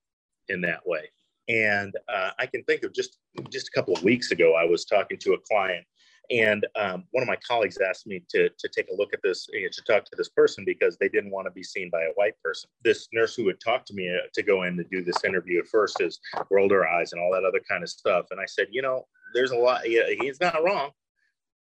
in 0.48 0.60
that 0.60 0.86
way. 0.86 1.08
And 1.48 1.94
uh, 2.08 2.30
I 2.38 2.46
can 2.46 2.64
think 2.64 2.84
of 2.84 2.94
just 2.94 3.18
just 3.50 3.68
a 3.68 3.70
couple 3.72 3.94
of 3.94 4.02
weeks 4.02 4.30
ago, 4.30 4.54
I 4.54 4.64
was 4.64 4.84
talking 4.84 5.18
to 5.18 5.34
a 5.34 5.38
client, 5.38 5.84
and 6.30 6.66
um, 6.76 7.04
one 7.12 7.22
of 7.22 7.28
my 7.28 7.36
colleagues 7.46 7.78
asked 7.78 8.06
me 8.06 8.22
to 8.30 8.48
to 8.48 8.68
take 8.68 8.88
a 8.90 8.94
look 8.94 9.12
at 9.12 9.20
this, 9.22 9.46
eh, 9.54 9.68
to 9.72 9.82
talk 9.82 10.04
to 10.04 10.16
this 10.16 10.28
person 10.28 10.64
because 10.64 10.96
they 10.98 11.08
didn't 11.08 11.30
want 11.30 11.46
to 11.46 11.50
be 11.50 11.62
seen 11.62 11.90
by 11.90 12.02
a 12.02 12.12
white 12.14 12.34
person. 12.42 12.68
This 12.82 13.08
nurse 13.12 13.34
who 13.34 13.46
had 13.46 13.60
talked 13.60 13.86
to 13.88 13.94
me 13.94 14.08
uh, 14.08 14.26
to 14.32 14.42
go 14.42 14.62
in 14.62 14.76
to 14.76 14.84
do 14.84 15.02
this 15.02 15.24
interview 15.24 15.60
at 15.60 15.68
first 15.68 16.00
is 16.00 16.20
rolled 16.50 16.72
her 16.72 16.86
eyes 16.88 17.12
and 17.12 17.20
all 17.20 17.32
that 17.32 17.44
other 17.44 17.60
kind 17.68 17.82
of 17.82 17.88
stuff. 17.88 18.26
And 18.30 18.40
I 18.40 18.46
said, 18.46 18.68
you 18.70 18.82
know, 18.82 19.06
there's 19.34 19.50
a 19.50 19.56
lot. 19.56 19.88
Yeah, 19.88 20.04
he's 20.20 20.40
not 20.40 20.62
wrong 20.64 20.90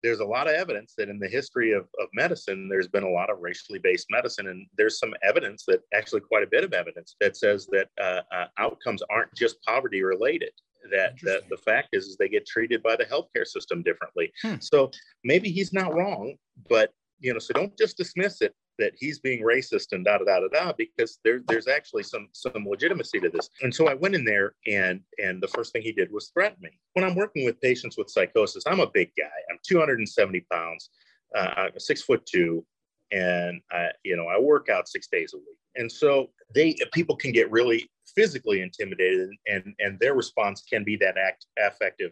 there's 0.04 0.20
a 0.20 0.26
lot 0.26 0.48
of 0.48 0.54
evidence 0.54 0.94
that 0.98 1.08
in 1.08 1.18
the 1.18 1.28
history 1.28 1.72
of, 1.72 1.84
of 2.00 2.10
medicine, 2.14 2.68
there's 2.68 2.90
been 2.90 3.04
a 3.04 3.10
lot 3.10 3.30
of 3.30 3.40
racially 3.40 3.80
based 3.80 4.08
medicine. 4.10 4.50
And 4.50 4.68
there's 4.78 5.00
some 5.00 5.14
evidence 5.24 5.64
that 5.68 5.80
actually 5.94 6.22
quite 6.22 6.44
a 6.44 6.48
bit 6.48 6.66
of 6.66 6.74
evidence 6.74 7.16
that 7.22 7.38
says 7.38 7.68
that 7.68 7.88
uh, 8.00 8.22
uh, 8.36 8.48
outcomes 8.60 9.02
aren't 9.10 9.34
just 9.34 9.64
poverty 9.64 10.04
related. 10.04 10.52
That, 10.92 11.14
that 11.24 11.50
the 11.50 11.58
fact 11.58 11.90
is, 11.94 12.06
is 12.06 12.18
they 12.18 12.30
get 12.30 12.46
treated 12.46 12.84
by 12.84 12.96
the 12.96 13.06
healthcare 13.06 13.46
system 13.46 13.84
differently. 13.84 14.32
Hmm. 14.42 14.56
So 14.60 14.92
maybe 15.24 15.50
he's 15.50 15.74
not 15.74 15.94
wrong, 15.94 16.36
but 16.70 16.92
you 17.20 17.32
know, 17.32 17.40
so 17.40 17.54
don't 17.54 17.78
just 17.78 17.98
dismiss 17.98 18.42
it 18.42 18.54
that 18.80 18.94
he's 18.98 19.20
being 19.20 19.44
racist 19.44 19.92
and 19.92 20.04
da 20.04 20.18
da 20.18 20.26
da 20.26 20.40
da 20.40 20.48
da 20.48 20.74
because 20.78 21.20
there, 21.24 21.42
there's 21.48 21.68
actually 21.68 22.04
some 22.04 22.28
some 22.34 22.66
legitimacy 22.68 23.20
to 23.20 23.30
this. 23.30 23.50
And 23.62 23.74
so 23.74 23.88
I 23.88 23.94
went 23.94 24.16
in 24.16 24.26
there 24.26 24.56
and 24.68 25.02
and 25.24 25.42
the 25.42 25.48
first 25.48 25.74
thing 25.74 25.84
he 25.84 25.92
did 25.92 26.12
was 26.12 26.32
threaten 26.34 26.58
me. 26.62 26.72
When 26.94 27.06
I'm 27.06 27.16
working 27.16 27.46
with 27.46 27.62
patients 27.62 27.98
with 27.98 28.10
psychosis, 28.10 28.64
I'm 28.66 28.80
a 28.80 28.90
big 28.90 29.12
guy. 29.18 29.26
I'm 29.52 29.60
270 29.64 30.46
pounds, 30.52 30.90
uh, 31.36 31.54
I'm 31.58 31.80
six 31.80 32.02
foot 32.02 32.26
two, 32.26 32.66
and 33.14 33.62
I, 33.72 33.90
you 34.04 34.18
know 34.18 34.28
I 34.28 34.40
work 34.40 34.70
out 34.70 34.88
six 34.90 35.08
days 35.08 35.34
a 35.34 35.38
week. 35.38 35.58
And 35.76 35.92
so 35.92 36.30
they 36.54 36.76
people 36.92 37.16
can 37.16 37.32
get 37.32 37.50
really 37.52 37.90
physically 38.16 38.62
intimidated, 38.62 39.30
and 39.48 39.74
and 39.80 40.00
their 40.00 40.16
response 40.16 40.62
can 40.62 40.84
be 40.84 40.96
that 40.98 41.18
act 41.18 41.46
affective 41.58 42.12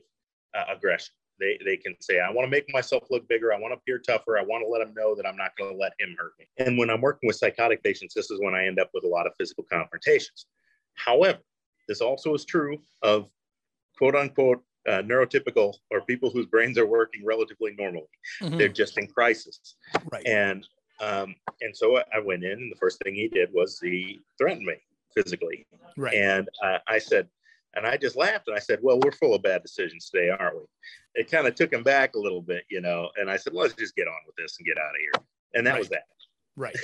uh, 0.56 0.66
aggression. 0.70 1.14
They, 1.40 1.58
they 1.66 1.76
can 1.76 1.96
say, 2.02 2.20
I 2.20 2.30
want 2.30 2.46
to 2.46 2.52
make 2.52 2.72
myself 2.72 3.04
look 3.10 3.28
bigger. 3.28 3.52
I 3.52 3.58
want 3.60 3.72
to 3.72 3.78
appear 3.78 3.98
tougher. 3.98 4.38
I 4.38 4.44
want 4.44 4.64
to 4.64 4.70
let 4.70 4.86
them 4.86 4.94
know 4.96 5.16
that 5.16 5.26
I'm 5.26 5.36
not 5.36 5.58
going 5.58 5.72
to 5.72 5.78
let 5.78 5.94
him 6.00 6.16
hurt 6.20 6.34
me. 6.38 6.46
And 6.60 6.78
when 6.78 6.92
I'm 6.92 7.02
working 7.02 7.26
with 7.26 7.36
psychotic 7.36 7.82
patients, 7.84 8.14
this 8.14 8.30
is 8.30 8.40
when 8.44 8.54
I 8.54 8.68
end 8.68 8.80
up 8.80 8.92
with 8.94 9.06
a 9.06 9.08
lot 9.08 9.26
of 9.26 9.34
physical 9.40 9.64
confrontations. 9.64 10.46
However, 10.94 11.40
this 11.88 12.00
also 12.00 12.36
is 12.36 12.46
true 12.46 12.78
of 13.02 13.28
quote 13.98 14.16
unquote 14.16 14.64
uh, 14.88 15.02
neurotypical 15.02 15.74
or 15.90 16.02
people 16.02 16.30
whose 16.30 16.46
brains 16.46 16.78
are 16.78 16.86
working 16.86 17.26
relatively 17.26 17.74
normally. 17.76 18.06
Mhm. 18.40 18.60
They're 18.60 18.68
just 18.68 19.00
in 19.00 19.08
crisis. 19.08 19.78
Right. 20.12 20.26
And 20.28 20.68
um, 21.02 21.36
and 21.62 21.76
so 21.76 21.98
I- 21.98 22.20
went 22.24 22.44
in, 22.44 22.52
and 22.54 22.72
the 22.72 22.78
first 22.78 23.02
thing 23.04 23.16
he 23.16 23.28
did 23.28 23.50
was 23.54 23.80
he 23.80 24.22
threatened 24.38 24.66
me 24.66 24.76
physically. 25.16 25.66
right. 25.98 26.14
And 26.14 26.48
uh, 26.64 26.78
I 26.88 27.00
said, 27.00 27.28
and 27.76 27.86
I 27.88 27.98
just 27.98 28.16
laughed 28.16 28.48
and 28.48 28.56
I 28.56 28.60
said, 28.60 28.80
well, 28.82 29.00
we're 29.00 29.12
full 29.14 29.34
of 29.34 29.44
bad 29.44 29.62
decisions 29.62 30.10
today, 30.10 30.30
aren't 30.30 30.56
we? 30.58 30.64
It 31.16 31.32
kind 31.32 31.48
of 31.48 31.56
took 31.56 31.72
him 31.72 31.84
back 31.84 32.16
a 32.16 32.20
little 32.20 32.42
bit, 32.42 32.64
you 32.70 32.82
know. 32.82 33.10
And 33.18 33.30
I 33.30 33.38
said, 33.38 33.54
let's 33.54 33.74
just 33.74 33.96
get 33.96 34.08
on 34.08 34.14
with 34.26 34.36
this 34.36 34.58
and 34.60 34.66
get 34.66 34.78
out 34.78 34.90
of 34.90 34.96
here. 35.00 35.26
And 35.56 35.68
that 35.68 35.78
was 35.80 35.90
that. 35.90 36.04
right. 36.56 36.76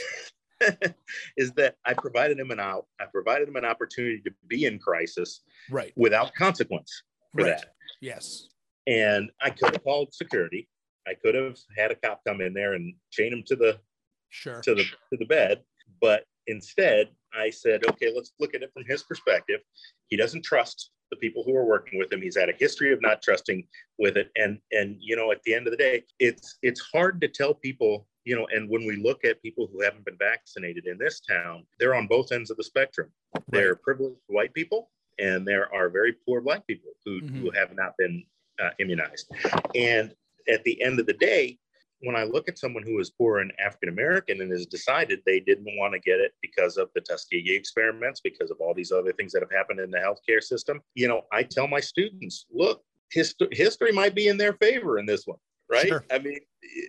is 1.37 1.51
that 1.53 1.75
I 1.85 1.93
provided 1.93 2.39
him 2.39 2.51
an 2.51 2.59
out. 2.59 2.87
I 2.99 3.05
provided 3.05 3.47
him 3.47 3.57
an 3.57 3.65
opportunity 3.65 4.21
to 4.25 4.31
be 4.47 4.65
in 4.65 4.79
crisis 4.79 5.41
Right. 5.69 5.93
without 5.95 6.33
consequence 6.35 7.03
for 7.35 7.43
Right. 7.43 7.57
that. 7.57 7.73
Yes. 8.01 8.47
And 8.87 9.29
I 9.41 9.49
could 9.51 9.73
have 9.73 9.83
called 9.83 10.13
security. 10.13 10.67
I 11.07 11.13
could 11.13 11.35
have 11.35 11.57
had 11.77 11.91
a 11.91 11.95
cop 11.95 12.21
come 12.25 12.41
in 12.41 12.53
there 12.53 12.73
and 12.73 12.93
chain 13.11 13.31
him 13.33 13.43
to 13.47 13.55
the 13.55 13.79
Sure. 14.29 14.61
to 14.61 14.75
the 14.75 14.83
to 14.83 15.17
the 15.17 15.25
bed. 15.25 15.63
But 16.01 16.25
instead, 16.47 17.09
I 17.33 17.49
said, 17.49 17.85
okay, 17.85 18.11
let's 18.15 18.33
look 18.39 18.53
at 18.55 18.61
it 18.63 18.71
from 18.73 18.83
his 18.85 19.03
perspective. 19.03 19.61
He 20.09 20.17
doesn't 20.17 20.43
trust 20.43 20.91
the 21.11 21.17
people 21.17 21.43
who 21.43 21.55
are 21.55 21.65
working 21.65 21.97
with 21.97 22.11
him. 22.11 22.21
He's 22.21 22.37
had 22.37 22.49
a 22.49 22.53
history 22.53 22.91
of 22.91 23.01
not 23.01 23.21
trusting 23.21 23.67
with 23.97 24.17
it. 24.17 24.29
And 24.35 24.59
and 24.71 24.97
you 24.99 25.15
know, 25.15 25.31
at 25.31 25.41
the 25.43 25.53
end 25.53 25.67
of 25.67 25.71
the 25.71 25.77
day, 25.77 26.03
it's 26.19 26.57
it's 26.61 26.81
hard 26.93 27.21
to 27.21 27.27
tell 27.27 27.53
people, 27.53 28.07
you 28.25 28.35
know, 28.35 28.47
and 28.53 28.69
when 28.69 28.85
we 28.85 28.97
look 28.97 29.23
at 29.23 29.41
people 29.41 29.67
who 29.71 29.81
haven't 29.81 30.05
been 30.05 30.17
vaccinated 30.17 30.85
in 30.85 30.97
this 30.97 31.19
town, 31.21 31.65
they're 31.79 31.95
on 31.95 32.07
both 32.07 32.31
ends 32.31 32.51
of 32.51 32.57
the 32.57 32.63
spectrum. 32.63 33.09
They're 33.49 33.75
privileged 33.75 34.19
white 34.27 34.53
people 34.53 34.91
and 35.19 35.47
there 35.47 35.73
are 35.73 35.89
very 35.89 36.13
poor 36.13 36.41
black 36.41 36.67
people 36.67 36.91
who, 37.03 37.21
Mhm. 37.21 37.41
who 37.41 37.49
have 37.51 37.73
not 37.73 37.93
been 37.97 38.23
uh, 38.59 38.69
immunized. 38.79 39.31
And 39.75 40.13
at 40.47 40.63
the 40.63 40.81
end 40.81 40.99
of 40.99 41.05
the 41.05 41.13
day, 41.13 41.57
when 42.01 42.15
I 42.15 42.23
look 42.23 42.47
at 42.47 42.59
someone 42.59 42.83
who 42.83 42.99
is 42.99 43.09
poor 43.09 43.39
and 43.39 43.51
African 43.63 43.89
American 43.89 44.41
and 44.41 44.51
has 44.51 44.65
decided 44.65 45.21
they 45.25 45.39
didn't 45.39 45.77
want 45.77 45.93
to 45.93 45.99
get 45.99 46.19
it 46.19 46.33
because 46.41 46.77
of 46.77 46.89
the 46.93 47.01
Tuskegee 47.01 47.55
experiments, 47.55 48.21
because 48.21 48.51
of 48.51 48.57
all 48.59 48.73
these 48.73 48.91
other 48.91 49.11
things 49.13 49.31
that 49.33 49.41
have 49.41 49.51
happened 49.51 49.79
in 49.79 49.91
the 49.91 49.97
healthcare 49.97 50.41
system, 50.41 50.81
you 50.93 51.07
know, 51.07 51.23
I 51.31 51.43
tell 51.43 51.67
my 51.67 51.79
students, 51.79 52.45
look, 52.51 52.83
hist- 53.11 53.41
history 53.51 53.91
might 53.91 54.15
be 54.15 54.27
in 54.27 54.37
their 54.37 54.53
favor 54.53 54.99
in 54.99 55.05
this 55.05 55.25
one, 55.25 55.39
right? 55.71 55.87
Sure. 55.87 56.05
I 56.11 56.19
mean, 56.19 56.39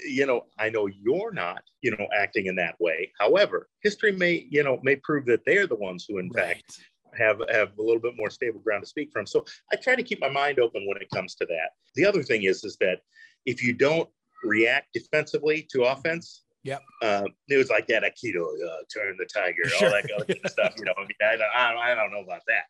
you 0.07 0.27
know, 0.27 0.47
I 0.59 0.69
know 0.69 0.87
you're 0.87 1.33
not, 1.33 1.63
you 1.81 1.93
know, 1.93 2.07
acting 2.17 2.47
in 2.47 2.57
that 2.57 2.79
way. 2.79 3.11
However, 3.19 3.69
history 3.83 4.13
may, 4.13 4.47
you 4.51 4.63
know, 4.63 4.79
may 4.83 4.97
prove 4.97 5.25
that 5.27 5.45
they're 5.47 5.67
the 5.67 5.77
ones 5.77 6.05
who, 6.09 6.19
in 6.19 6.29
right. 6.31 6.57
fact, 6.57 6.81
have 7.17 7.41
have 7.51 7.71
a 7.79 7.83
little 7.83 8.01
bit 8.01 8.17
more 8.17 8.31
stable 8.31 8.61
ground 8.61 8.83
to 8.83 8.89
speak 8.89 9.11
from. 9.13 9.27
So 9.27 9.45
I 9.73 9.77
try 9.77 9.97
to 9.97 10.03
keep 10.03 10.21
my 10.21 10.29
mind 10.29 10.59
open 10.59 10.87
when 10.87 11.01
it 11.01 11.09
comes 11.11 11.35
to 11.37 11.47
that. 11.47 11.71
The 11.95 12.05
other 12.05 12.23
thing 12.23 12.45
is 12.45 12.65
is 12.65 12.77
that 12.81 13.01
if 13.47 13.63
you 13.63 13.73
don't 13.73 14.09
react 14.45 14.89
defensively 14.93 15.67
to 15.73 15.85
offense, 15.85 16.45
Yep. 16.65 16.83
Um, 17.03 17.27
it 17.49 17.57
was 17.57 17.71
like 17.71 17.87
that 17.87 18.03
Aikido, 18.03 18.43
uh, 18.43 18.83
turn 18.93 19.17
the 19.19 19.27
tiger, 19.33 19.67
sure. 19.69 19.89
all 19.89 19.95
that 19.95 20.09
kind 20.09 20.41
of 20.45 20.51
stuff. 20.51 20.75
You 20.77 20.85
know, 20.85 20.93
I, 20.99 21.01
mean, 21.01 21.11
I, 21.23 21.37
don't, 21.37 21.79
I, 21.79 21.95
don't, 21.95 22.11
know 22.11 22.21
about 22.21 22.43
that. 22.47 22.65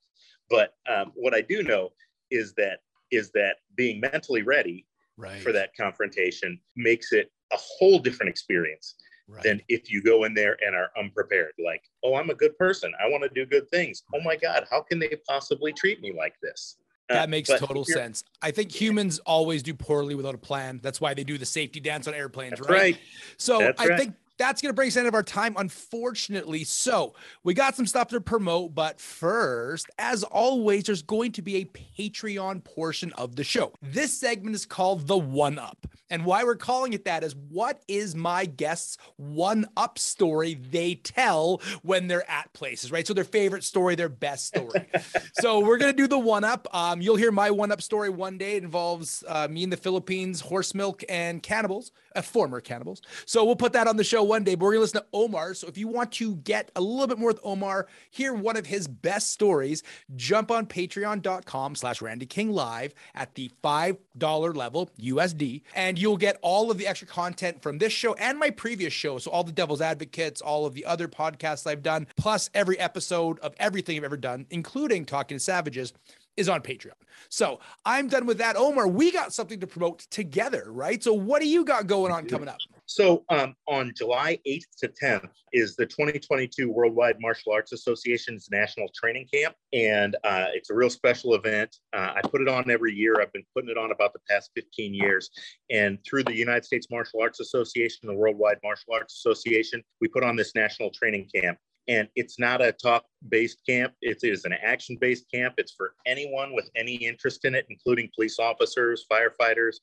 But 0.50 0.74
um, 0.88 1.12
what 1.14 1.34
I 1.34 1.40
do 1.40 1.62
know 1.62 1.90
is 2.30 2.52
that 2.54 2.80
is 3.10 3.30
that 3.32 3.56
being 3.74 4.00
mentally 4.00 4.42
ready 4.42 4.86
right. 5.16 5.40
for 5.40 5.52
that 5.52 5.70
confrontation 5.74 6.60
makes 6.76 7.12
it 7.12 7.30
a 7.52 7.56
whole 7.56 7.98
different 7.98 8.28
experience 8.28 8.96
right. 9.26 9.42
than 9.42 9.60
if 9.68 9.90
you 9.90 10.02
go 10.02 10.24
in 10.24 10.34
there 10.34 10.58
and 10.64 10.76
are 10.76 10.90
unprepared. 10.98 11.52
Like, 11.64 11.82
oh, 12.04 12.14
I'm 12.14 12.30
a 12.30 12.34
good 12.34 12.56
person. 12.58 12.92
I 13.02 13.08
want 13.08 13.22
to 13.22 13.30
do 13.30 13.46
good 13.46 13.68
things. 13.70 14.02
Oh 14.14 14.20
my 14.20 14.36
God, 14.36 14.66
how 14.70 14.82
can 14.82 14.98
they 14.98 15.16
possibly 15.26 15.72
treat 15.72 16.00
me 16.00 16.12
like 16.16 16.34
this? 16.42 16.76
Uh, 17.10 17.14
that 17.14 17.30
makes 17.30 17.48
uh, 17.48 17.58
total 17.58 17.84
sense. 17.84 18.24
I 18.42 18.50
think 18.50 18.70
humans 18.70 19.18
always 19.20 19.62
do 19.62 19.74
poorly 19.74 20.14
without 20.14 20.34
a 20.34 20.38
plan. 20.38 20.80
That's 20.82 21.00
why 21.00 21.14
they 21.14 21.24
do 21.24 21.38
the 21.38 21.46
safety 21.46 21.80
dance 21.80 22.06
on 22.06 22.14
airplanes, 22.14 22.60
right? 22.60 22.70
right? 22.70 22.98
So 23.36 23.58
that's 23.58 23.80
I 23.80 23.86
right. 23.86 23.98
think 23.98 24.14
that's 24.38 24.62
going 24.62 24.70
to 24.70 24.74
bring 24.74 24.88
us 24.88 24.96
end 24.96 25.08
of 25.08 25.14
our 25.14 25.22
time, 25.22 25.54
unfortunately. 25.58 26.64
So 26.64 27.14
we 27.42 27.54
got 27.54 27.74
some 27.74 27.86
stuff 27.86 28.08
to 28.08 28.20
promote, 28.20 28.74
but 28.74 29.00
first, 29.00 29.90
as 29.98 30.22
always, 30.22 30.84
there's 30.84 31.02
going 31.02 31.32
to 31.32 31.42
be 31.42 31.56
a 31.56 31.64
Patreon 31.64 32.64
portion 32.64 33.12
of 33.14 33.36
the 33.36 33.44
show. 33.44 33.72
This 33.82 34.12
segment 34.12 34.54
is 34.54 34.64
called 34.64 35.06
the 35.06 35.18
One 35.18 35.58
Up. 35.58 35.86
And 36.10 36.24
why 36.24 36.44
we're 36.44 36.56
calling 36.56 36.92
it 36.92 37.04
that 37.04 37.22
is 37.22 37.34
what 37.34 37.82
is 37.88 38.14
my 38.14 38.46
guest's 38.46 38.98
one 39.16 39.66
up 39.76 39.98
story 39.98 40.54
they 40.54 40.94
tell 40.94 41.60
when 41.82 42.08
they're 42.08 42.28
at 42.30 42.52
places, 42.52 42.90
right? 42.90 43.06
So 43.06 43.14
their 43.14 43.24
favorite 43.24 43.64
story, 43.64 43.94
their 43.94 44.08
best 44.08 44.46
story. 44.46 44.88
so 45.40 45.60
we're 45.60 45.78
going 45.78 45.92
to 45.92 45.96
do 45.96 46.06
the 46.06 46.18
one 46.18 46.44
up. 46.44 46.66
Um, 46.74 47.00
you'll 47.00 47.16
hear 47.16 47.32
my 47.32 47.50
one 47.50 47.72
up 47.72 47.82
story 47.82 48.10
one 48.10 48.38
day. 48.38 48.56
It 48.56 48.64
involves 48.64 49.22
uh, 49.28 49.48
me 49.48 49.62
in 49.62 49.70
the 49.70 49.76
Philippines, 49.76 50.40
horse 50.40 50.74
milk, 50.74 51.04
and 51.08 51.42
cannibals, 51.42 51.92
uh, 52.18 52.22
former 52.22 52.60
cannibals. 52.60 53.00
So 53.26 53.44
we'll 53.44 53.56
put 53.56 53.72
that 53.74 53.86
on 53.86 53.96
the 53.96 54.04
show 54.04 54.22
one 54.22 54.44
day, 54.44 54.54
but 54.54 54.64
we're 54.64 54.72
going 54.72 54.78
to 54.78 54.82
listen 54.82 55.02
to 55.02 55.06
Omar. 55.12 55.54
So 55.54 55.68
if 55.68 55.78
you 55.78 55.88
want 55.88 56.12
to 56.12 56.36
get 56.36 56.70
a 56.76 56.80
little 56.80 57.06
bit 57.06 57.18
more 57.18 57.30
with 57.30 57.40
Omar, 57.44 57.86
hear 58.10 58.34
one 58.34 58.56
of 58.56 58.66
his 58.66 58.88
best 58.88 59.32
stories, 59.32 59.82
jump 60.16 60.50
on 60.50 60.66
patreon.com 60.66 61.74
slash 61.74 62.02
Randy 62.02 62.26
King 62.26 62.50
Live 62.50 62.92
at 63.14 63.34
the 63.34 63.50
$5 63.62 64.56
level 64.56 64.90
USD, 65.00 65.62
and 65.74 65.98
you'll 65.98 66.16
get 66.16 66.38
all 66.42 66.70
of 66.70 66.78
the 66.78 66.86
extra 66.86 67.06
content 67.06 67.62
from 67.62 67.78
this 67.78 67.92
show 67.92 68.14
and 68.14 68.38
my 68.38 68.50
previous 68.50 68.92
show. 68.92 69.18
So 69.18 69.30
all 69.30 69.44
the 69.44 69.52
Devil's 69.52 69.80
Advocates, 69.80 70.40
all 70.40 70.66
of 70.66 70.74
the 70.74 70.84
other 70.84 71.08
podcasts 71.08 71.66
I've 71.66 71.82
done, 71.82 72.06
plus 72.16 72.50
every 72.54 72.78
episode 72.78 73.38
of 73.40 73.54
everything 73.58 73.96
I've 73.96 74.04
ever 74.04 74.16
done, 74.16 74.46
including 74.50 75.04
Talking 75.04 75.38
to 75.38 75.44
Savages 75.44 75.92
is 76.38 76.48
on 76.48 76.62
Patreon. 76.62 76.92
So 77.28 77.58
I'm 77.84 78.08
done 78.08 78.24
with 78.24 78.38
that. 78.38 78.56
Omar, 78.56 78.86
we 78.86 79.10
got 79.10 79.34
something 79.34 79.58
to 79.60 79.66
promote 79.66 80.00
together, 80.10 80.66
right? 80.68 81.02
So 81.02 81.12
what 81.12 81.42
do 81.42 81.48
you 81.48 81.64
got 81.64 81.88
going 81.88 82.12
on 82.12 82.26
coming 82.26 82.48
up? 82.48 82.58
So 82.86 83.24
um, 83.28 83.54
on 83.66 83.92
July 83.94 84.38
8th 84.46 84.64
to 84.78 84.88
10th 84.88 85.28
is 85.52 85.76
the 85.76 85.84
2022 85.84 86.70
Worldwide 86.70 87.16
Martial 87.20 87.52
Arts 87.52 87.72
Association's 87.72 88.48
National 88.50 88.88
Training 88.94 89.26
Camp. 89.32 89.54
And 89.72 90.16
uh, 90.24 90.46
it's 90.54 90.70
a 90.70 90.74
real 90.74 90.88
special 90.88 91.34
event. 91.34 91.76
Uh, 91.92 92.14
I 92.16 92.20
put 92.22 92.40
it 92.40 92.48
on 92.48 92.70
every 92.70 92.94
year. 92.94 93.20
I've 93.20 93.32
been 93.32 93.44
putting 93.54 93.68
it 93.68 93.76
on 93.76 93.90
about 93.90 94.12
the 94.12 94.20
past 94.30 94.52
15 94.54 94.94
years. 94.94 95.28
And 95.70 95.98
through 96.08 96.24
the 96.24 96.34
United 96.34 96.64
States 96.64 96.86
Martial 96.90 97.20
Arts 97.20 97.40
Association, 97.40 98.06
the 98.06 98.14
Worldwide 98.14 98.58
Martial 98.62 98.94
Arts 98.94 99.14
Association, 99.14 99.82
we 100.00 100.08
put 100.08 100.22
on 100.22 100.36
this 100.36 100.54
national 100.54 100.90
training 100.90 101.28
camp. 101.34 101.58
And 101.88 102.08
it's 102.14 102.38
not 102.38 102.60
a 102.60 102.72
talk 102.72 103.04
based 103.28 103.64
camp, 103.66 103.94
it 104.02 104.18
is 104.22 104.44
an 104.44 104.52
action 104.62 104.96
based 105.00 105.24
camp. 105.32 105.54
It's 105.56 105.72
for 105.72 105.94
anyone 106.06 106.54
with 106.54 106.70
any 106.76 106.94
interest 106.94 107.44
in 107.44 107.54
it, 107.54 107.66
including 107.70 108.10
police 108.14 108.38
officers, 108.38 109.06
firefighters, 109.10 109.76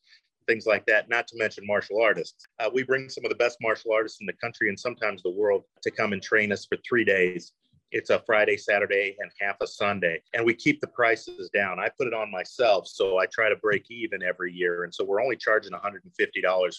things 0.48 0.66
like 0.66 0.86
that, 0.86 1.10
not 1.10 1.28
to 1.28 1.38
mention 1.38 1.66
martial 1.66 2.02
artists. 2.02 2.46
Uh, 2.60 2.70
we 2.72 2.84
bring 2.84 3.10
some 3.10 3.26
of 3.26 3.30
the 3.30 3.36
best 3.36 3.58
martial 3.62 3.92
artists 3.92 4.20
in 4.22 4.28
the 4.28 4.34
country 4.34 4.70
and 4.70 4.80
sometimes 4.80 5.24
the 5.24 5.30
world 5.30 5.64
to 5.82 5.92
come 5.92 6.14
and 6.14 6.22
train 6.22 6.52
us 6.52 6.66
for 6.66 6.78
three 6.88 7.04
days. 7.04 7.54
It's 7.96 8.10
a 8.10 8.22
Friday, 8.26 8.58
Saturday, 8.58 9.16
and 9.20 9.32
half 9.40 9.56
a 9.62 9.68
Sunday. 9.68 10.22
And 10.34 10.46
we 10.46 10.54
keep 10.54 10.82
the 10.82 10.88
prices 10.88 11.50
down. 11.54 11.80
I 11.80 11.88
put 11.98 12.08
it 12.08 12.14
on 12.14 12.30
myself. 12.30 12.90
So 12.90 13.20
I 13.20 13.26
try 13.28 13.48
to 13.48 13.56
break 13.56 13.90
even 13.90 14.22
every 14.22 14.52
year. 14.52 14.84
And 14.84 14.94
so 14.94 15.06
we're 15.06 15.22
only 15.22 15.38
charging 15.38 15.72
$150 15.72 16.04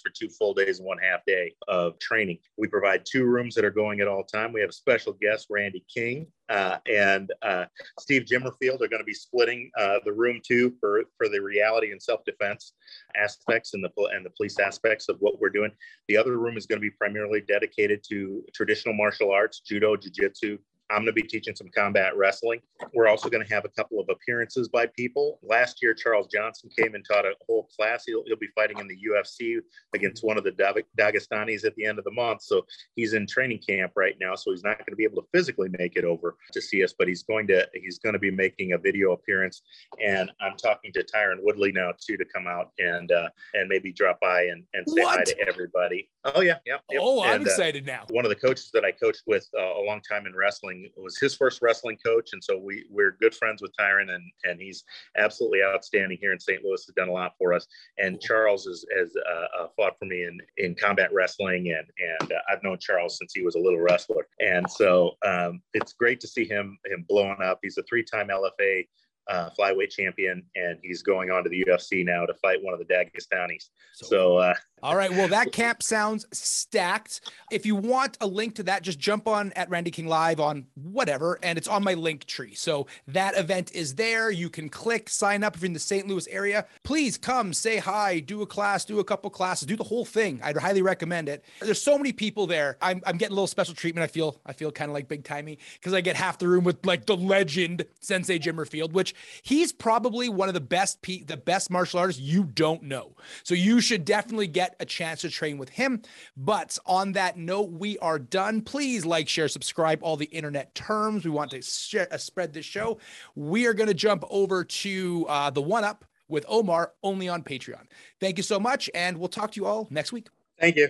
for 0.03 0.11
two 0.15 0.29
full 0.29 0.53
days 0.53 0.79
and 0.79 0.87
one 0.87 0.99
half 0.99 1.25
day 1.27 1.55
of 1.69 1.99
training. 2.01 2.37
We 2.59 2.69
provide 2.69 3.07
two 3.11 3.25
rooms 3.25 3.55
that 3.55 3.65
are 3.65 3.71
going 3.71 4.03
at 4.03 4.09
all 4.09 4.25
time. 4.25 4.53
We 4.53 4.61
have 4.61 4.69
a 4.69 4.75
special 4.75 5.15
guest, 5.15 5.47
Randy 5.49 5.87
King, 5.89 6.27
uh, 6.51 6.77
and 6.87 7.33
uh, 7.41 7.65
Steve 7.99 8.27
Jimerfield 8.31 8.83
are 8.83 8.89
going 8.89 9.01
to 9.01 9.05
be 9.05 9.15
splitting 9.15 9.71
uh, 9.79 10.01
the 10.05 10.13
room 10.13 10.43
two 10.47 10.75
for, 10.81 11.05
for 11.17 11.31
the 11.31 11.41
reality 11.41 11.93
and 11.93 12.03
self-defense 12.03 12.75
aspects 13.17 13.73
and 13.73 13.83
the 13.83 13.91
and 14.13 14.25
the 14.25 14.31
police 14.37 14.59
aspects 14.59 15.09
of 15.09 15.17
what 15.21 15.41
we're 15.41 15.49
doing. 15.49 15.71
The 16.09 16.19
other 16.19 16.37
room 16.37 16.59
is 16.59 16.67
going 16.67 16.79
to 16.79 16.87
be 16.87 16.91
primarily 16.91 17.41
dedicated 17.41 18.05
to 18.11 18.45
traditional 18.55 18.95
martial 18.95 19.33
arts, 19.33 19.61
judo, 19.61 19.97
jiu-jitsu, 19.97 20.59
I'm 20.91 20.99
going 20.99 21.07
to 21.07 21.13
be 21.13 21.23
teaching 21.23 21.57
some 21.57 21.69
combat 21.77 22.17
wrestling. 22.17 22.61
We're 22.95 23.09
also 23.09 23.29
going 23.29 23.45
to 23.45 23.55
have 23.55 23.65
a 23.65 23.69
couple 23.71 23.99
of 24.01 24.09
appearances 24.09 24.69
by 24.69 24.87
people. 24.87 25.41
Last 25.43 25.83
year, 25.83 25.95
Charles 25.95 26.29
Johnson 26.33 26.71
came 26.79 26.95
and 26.95 27.05
taught 27.05 27.25
a 27.25 27.33
whole 27.47 27.69
class. 27.77 28.05
He'll, 28.07 28.23
he'll 28.27 28.37
be 28.37 28.49
fighting 28.55 28.79
in 28.79 28.87
the 28.87 28.97
UFC 28.97 29.59
against 29.95 30.25
one 30.25 30.39
of 30.39 30.45
the 30.45 30.53
Dagestanis 30.99 31.65
at 31.65 31.75
the 31.75 31.85
end 31.85 31.99
of 31.99 32.05
the 32.05 32.13
month. 32.13 32.43
So 32.43 32.65
he's 32.95 33.15
in 33.15 33.27
training 33.27 33.61
camp 33.69 33.93
right 33.97 34.15
now. 34.21 34.35
So 34.37 34.53
he's 34.53 34.63
not 34.63 34.79
going 34.79 34.91
to 34.91 34.97
be 34.97 35.05
able 35.05 35.23
to 35.23 35.29
physically 35.33 35.69
make 35.79 35.97
it 35.97 36.05
over 36.05 36.37
to 36.53 36.61
see 36.61 36.85
us, 36.85 36.95
but 36.97 37.09
he's 37.09 37.25
going 37.25 37.47
to 37.49 37.67
he's 37.75 37.99
going 37.99 38.13
to 38.13 38.19
be 38.19 38.31
making 38.31 38.73
a 38.73 38.79
video 38.79 39.13
appearance. 39.13 39.63
And 40.05 40.31
I'm 40.41 40.57
talking 40.57 40.93
to 40.93 41.05
Tyron 41.05 41.39
Woodley 41.43 41.73
now 41.73 41.93
too 42.01 42.17
to 42.17 42.25
come 42.25 42.47
out 42.47 42.71
and 42.79 43.11
uh, 43.11 43.29
and 43.55 43.69
maybe 43.69 43.93
drop 43.93 44.21
by 44.21 44.43
and, 44.43 44.65
and 44.75 44.89
say 44.89 45.03
what? 45.03 45.19
hi 45.19 45.25
to 45.25 45.49
everybody. 45.49 46.09
Oh 46.25 46.41
yeah, 46.41 46.59
yeah. 46.67 46.79
Yep. 46.91 47.01
Oh, 47.03 47.23
I'm 47.23 47.37
and, 47.37 47.47
uh, 47.47 47.51
excited 47.51 47.89
uh, 47.89 47.93
now. 47.93 48.05
One 48.11 48.25
of 48.25 48.29
the 48.29 48.37
coaches 48.37 48.71
that 48.73 48.85
I 48.85 48.93
coached 48.93 49.23
with 49.27 49.49
uh, 49.57 49.63
a 49.63 49.83
long 49.83 50.01
time 50.09 50.27
in 50.27 50.35
wrestling 50.35 50.76
wrestling 50.83 51.03
was 51.03 51.19
his 51.19 51.35
first 51.35 51.63
wrestling 51.63 51.99
coach, 52.05 52.31
and 52.33 52.43
so 52.43 52.59
we 52.59 52.85
we're 52.91 53.17
good 53.21 53.35
friends 53.35 53.63
with 53.63 53.73
Tyron, 53.79 54.15
and 54.15 54.31
and 54.45 54.61
he's 54.61 54.85
absolutely 55.17 55.61
outstanding 55.63 56.19
here 56.21 56.33
in 56.33 56.41
St. 56.41 56.63
Louis. 56.65 56.85
Has 56.87 56.95
done 56.95 57.09
a 57.09 57.13
lot 57.13 57.33
for 57.39 57.53
us, 57.53 57.67
and 57.99 58.21
Charles 58.21 58.67
is, 58.67 58.85
has 58.97 59.15
uh, 59.17 59.63
uh, 59.63 59.69
fought 59.77 59.99
for 59.99 60.07
me 60.07 60.25
in 60.25 60.39
in 60.59 60.75
combat 60.75 61.13
wrestling, 61.13 61.75
and 61.77 61.87
and 62.21 62.33
uh, 62.33 62.41
I've 62.51 62.63
known 62.63 62.79
Charles 62.79 63.19
since 63.19 63.33
he 63.35 63.43
was 63.43 63.55
a 63.55 63.61
little 63.61 63.81
wrestler, 63.81 64.27
and 64.41 64.69
so 64.71 65.13
um, 65.25 65.61
it's 65.75 65.93
great 65.93 66.21
to 66.21 66.29
see 66.29 66.45
him 66.45 66.79
him 66.87 67.05
blowing 67.09 67.41
up. 67.43 67.61
He's 67.63 67.79
a 67.79 67.83
three 67.83 68.05
time 68.05 68.29
LFA 68.29 68.87
uh, 69.29 69.51
flyweight 69.59 69.91
champion, 69.91 70.43
and 70.55 70.79
he's 70.83 71.03
going 71.03 71.31
on 71.31 71.43
to 71.43 71.51
the 71.51 71.65
UFC 71.65 72.05
now 72.05 72.25
to 72.27 72.35
fight 72.35 72.63
one 72.63 72.75
of 72.75 72.81
the 72.81 72.85
Dagestanis. 72.85 73.71
So, 73.95 74.07
so 74.07 74.37
uh, 74.37 74.55
all 74.83 74.95
right. 74.95 75.11
Well, 75.11 75.29
that 75.29 75.53
camp 75.53 75.83
sounds 75.83 76.27
stacked. 76.33 77.23
If 77.51 77.65
you 77.65 77.75
want 77.75 78.19
a 78.21 78.27
link 78.27 78.57
to 78.57 78.63
that, 78.65 78.83
just 78.83 78.99
jump 78.99 79.27
on 79.27 79.53
at 79.55 79.71
Randy 79.71 79.91
King 79.91 80.07
Live 80.07 80.39
on 80.39 80.67
whatever, 80.75 81.39
and 81.43 81.57
it's 81.57 81.67
on 81.67 81.83
my 81.83 81.95
link 81.95 82.27
tree. 82.27 82.55
So 82.55 82.87
that 83.09 83.39
event 83.39 83.75
is 83.75 83.95
there. 83.95 84.31
You 84.31 84.51
can 84.51 84.69
click, 84.69 85.09
sign 85.09 85.43
up 85.43 85.57
if 85.57 85.63
you're 85.63 85.67
in 85.67 85.73
the 85.73 85.79
St. 85.79 86.07
Louis 86.07 86.29
area. 86.29 86.67
Please 86.83 87.17
come, 87.17 87.55
say 87.55 87.79
hi, 87.79 88.21
do 88.21 88.43
a 88.43 88.47
class, 88.47 88.85
do 88.85 88.99
a 88.99 89.05
couple 89.05 89.31
classes, 89.31 89.67
do 89.67 89.77
the 89.77 89.85
whole 89.85 90.05
thing. 90.05 90.41
I'd 90.43 90.59
highly 90.59 90.83
recommend 90.83 91.31
it. 91.31 91.43
There's 91.61 91.81
so 91.81 91.97
many 91.97 92.13
people 92.13 92.47
there. 92.47 92.77
I'm, 92.83 93.01
I'm 93.07 93.17
getting 93.17 93.33
a 93.33 93.37
little 93.37 93.47
special 93.47 93.75
treatment. 93.75 94.05
I 94.05 94.09
feel 94.09 94.41
I 94.45 94.53
feel 94.53 94.71
kind 94.71 94.91
of 94.91 94.95
like 94.95 95.09
big 95.09 95.25
timey 95.25 95.59
because 95.75 95.95
I 95.95 96.03
get 96.03 96.17
half 96.17 96.39
the 96.39 96.49
room 96.49 96.65
with 96.65 96.85
like 96.85 97.07
the 97.07 97.17
legend 97.17 97.87
Sensei 98.01 98.39
Jimerfield, 98.39 98.93
which 98.93 99.15
he's 99.43 99.73
probably 99.73 100.29
one 100.29 100.49
of 100.49 100.55
the 100.55 100.61
best 100.61 101.01
pe- 101.01 101.23
the 101.23 101.37
best 101.37 101.71
martial 101.71 101.99
artists 101.99 102.21
you 102.21 102.45
don't 102.45 102.83
know. 102.83 103.17
So 103.43 103.55
you 103.55 103.81
should 103.81 104.05
definitely 104.05 104.49
get 104.67 104.77
a 104.81 104.85
chance 104.85 105.21
to 105.23 105.31
train 105.31 105.59
with 105.59 105.69
him. 105.69 106.03
But 106.37 106.79
on 106.87 107.13
that 107.13 107.37
note, 107.37 107.71
we 107.71 107.99
are 107.99 108.19
done. 108.19 108.61
Please 108.61 109.07
like, 109.07 109.29
share, 109.29 109.49
subscribe, 109.49 110.01
all 110.03 110.17
the 110.17 110.27
internet 110.27 110.75
terms. 110.75 111.25
We 111.25 111.31
want 111.31 111.51
to 111.53 111.63
share, 111.63 112.09
uh, 112.13 112.19
spread 112.19 112.53
this 112.53 112.67
show. 112.67 112.99
We 113.35 113.67
are 113.67 113.75
going 113.75 113.89
to 113.89 113.95
jump 113.95 114.25
over 114.31 114.65
to 114.65 115.27
uh, 115.29 115.51
the 115.51 115.63
one 115.63 115.85
up 115.85 116.05
with 116.29 116.45
Omar 116.49 116.93
only 117.03 117.29
on 117.29 117.43
Patreon. 117.43 117.87
Thank 118.21 118.37
you 118.37 118.43
so 118.43 118.59
much. 118.59 118.91
And 118.95 119.19
we'll 119.19 119.29
talk 119.29 119.53
to 119.53 119.61
you 119.61 119.67
all 119.67 119.87
next 119.91 120.13
week. 120.13 120.29
Thank 120.59 120.77
you. 120.77 120.89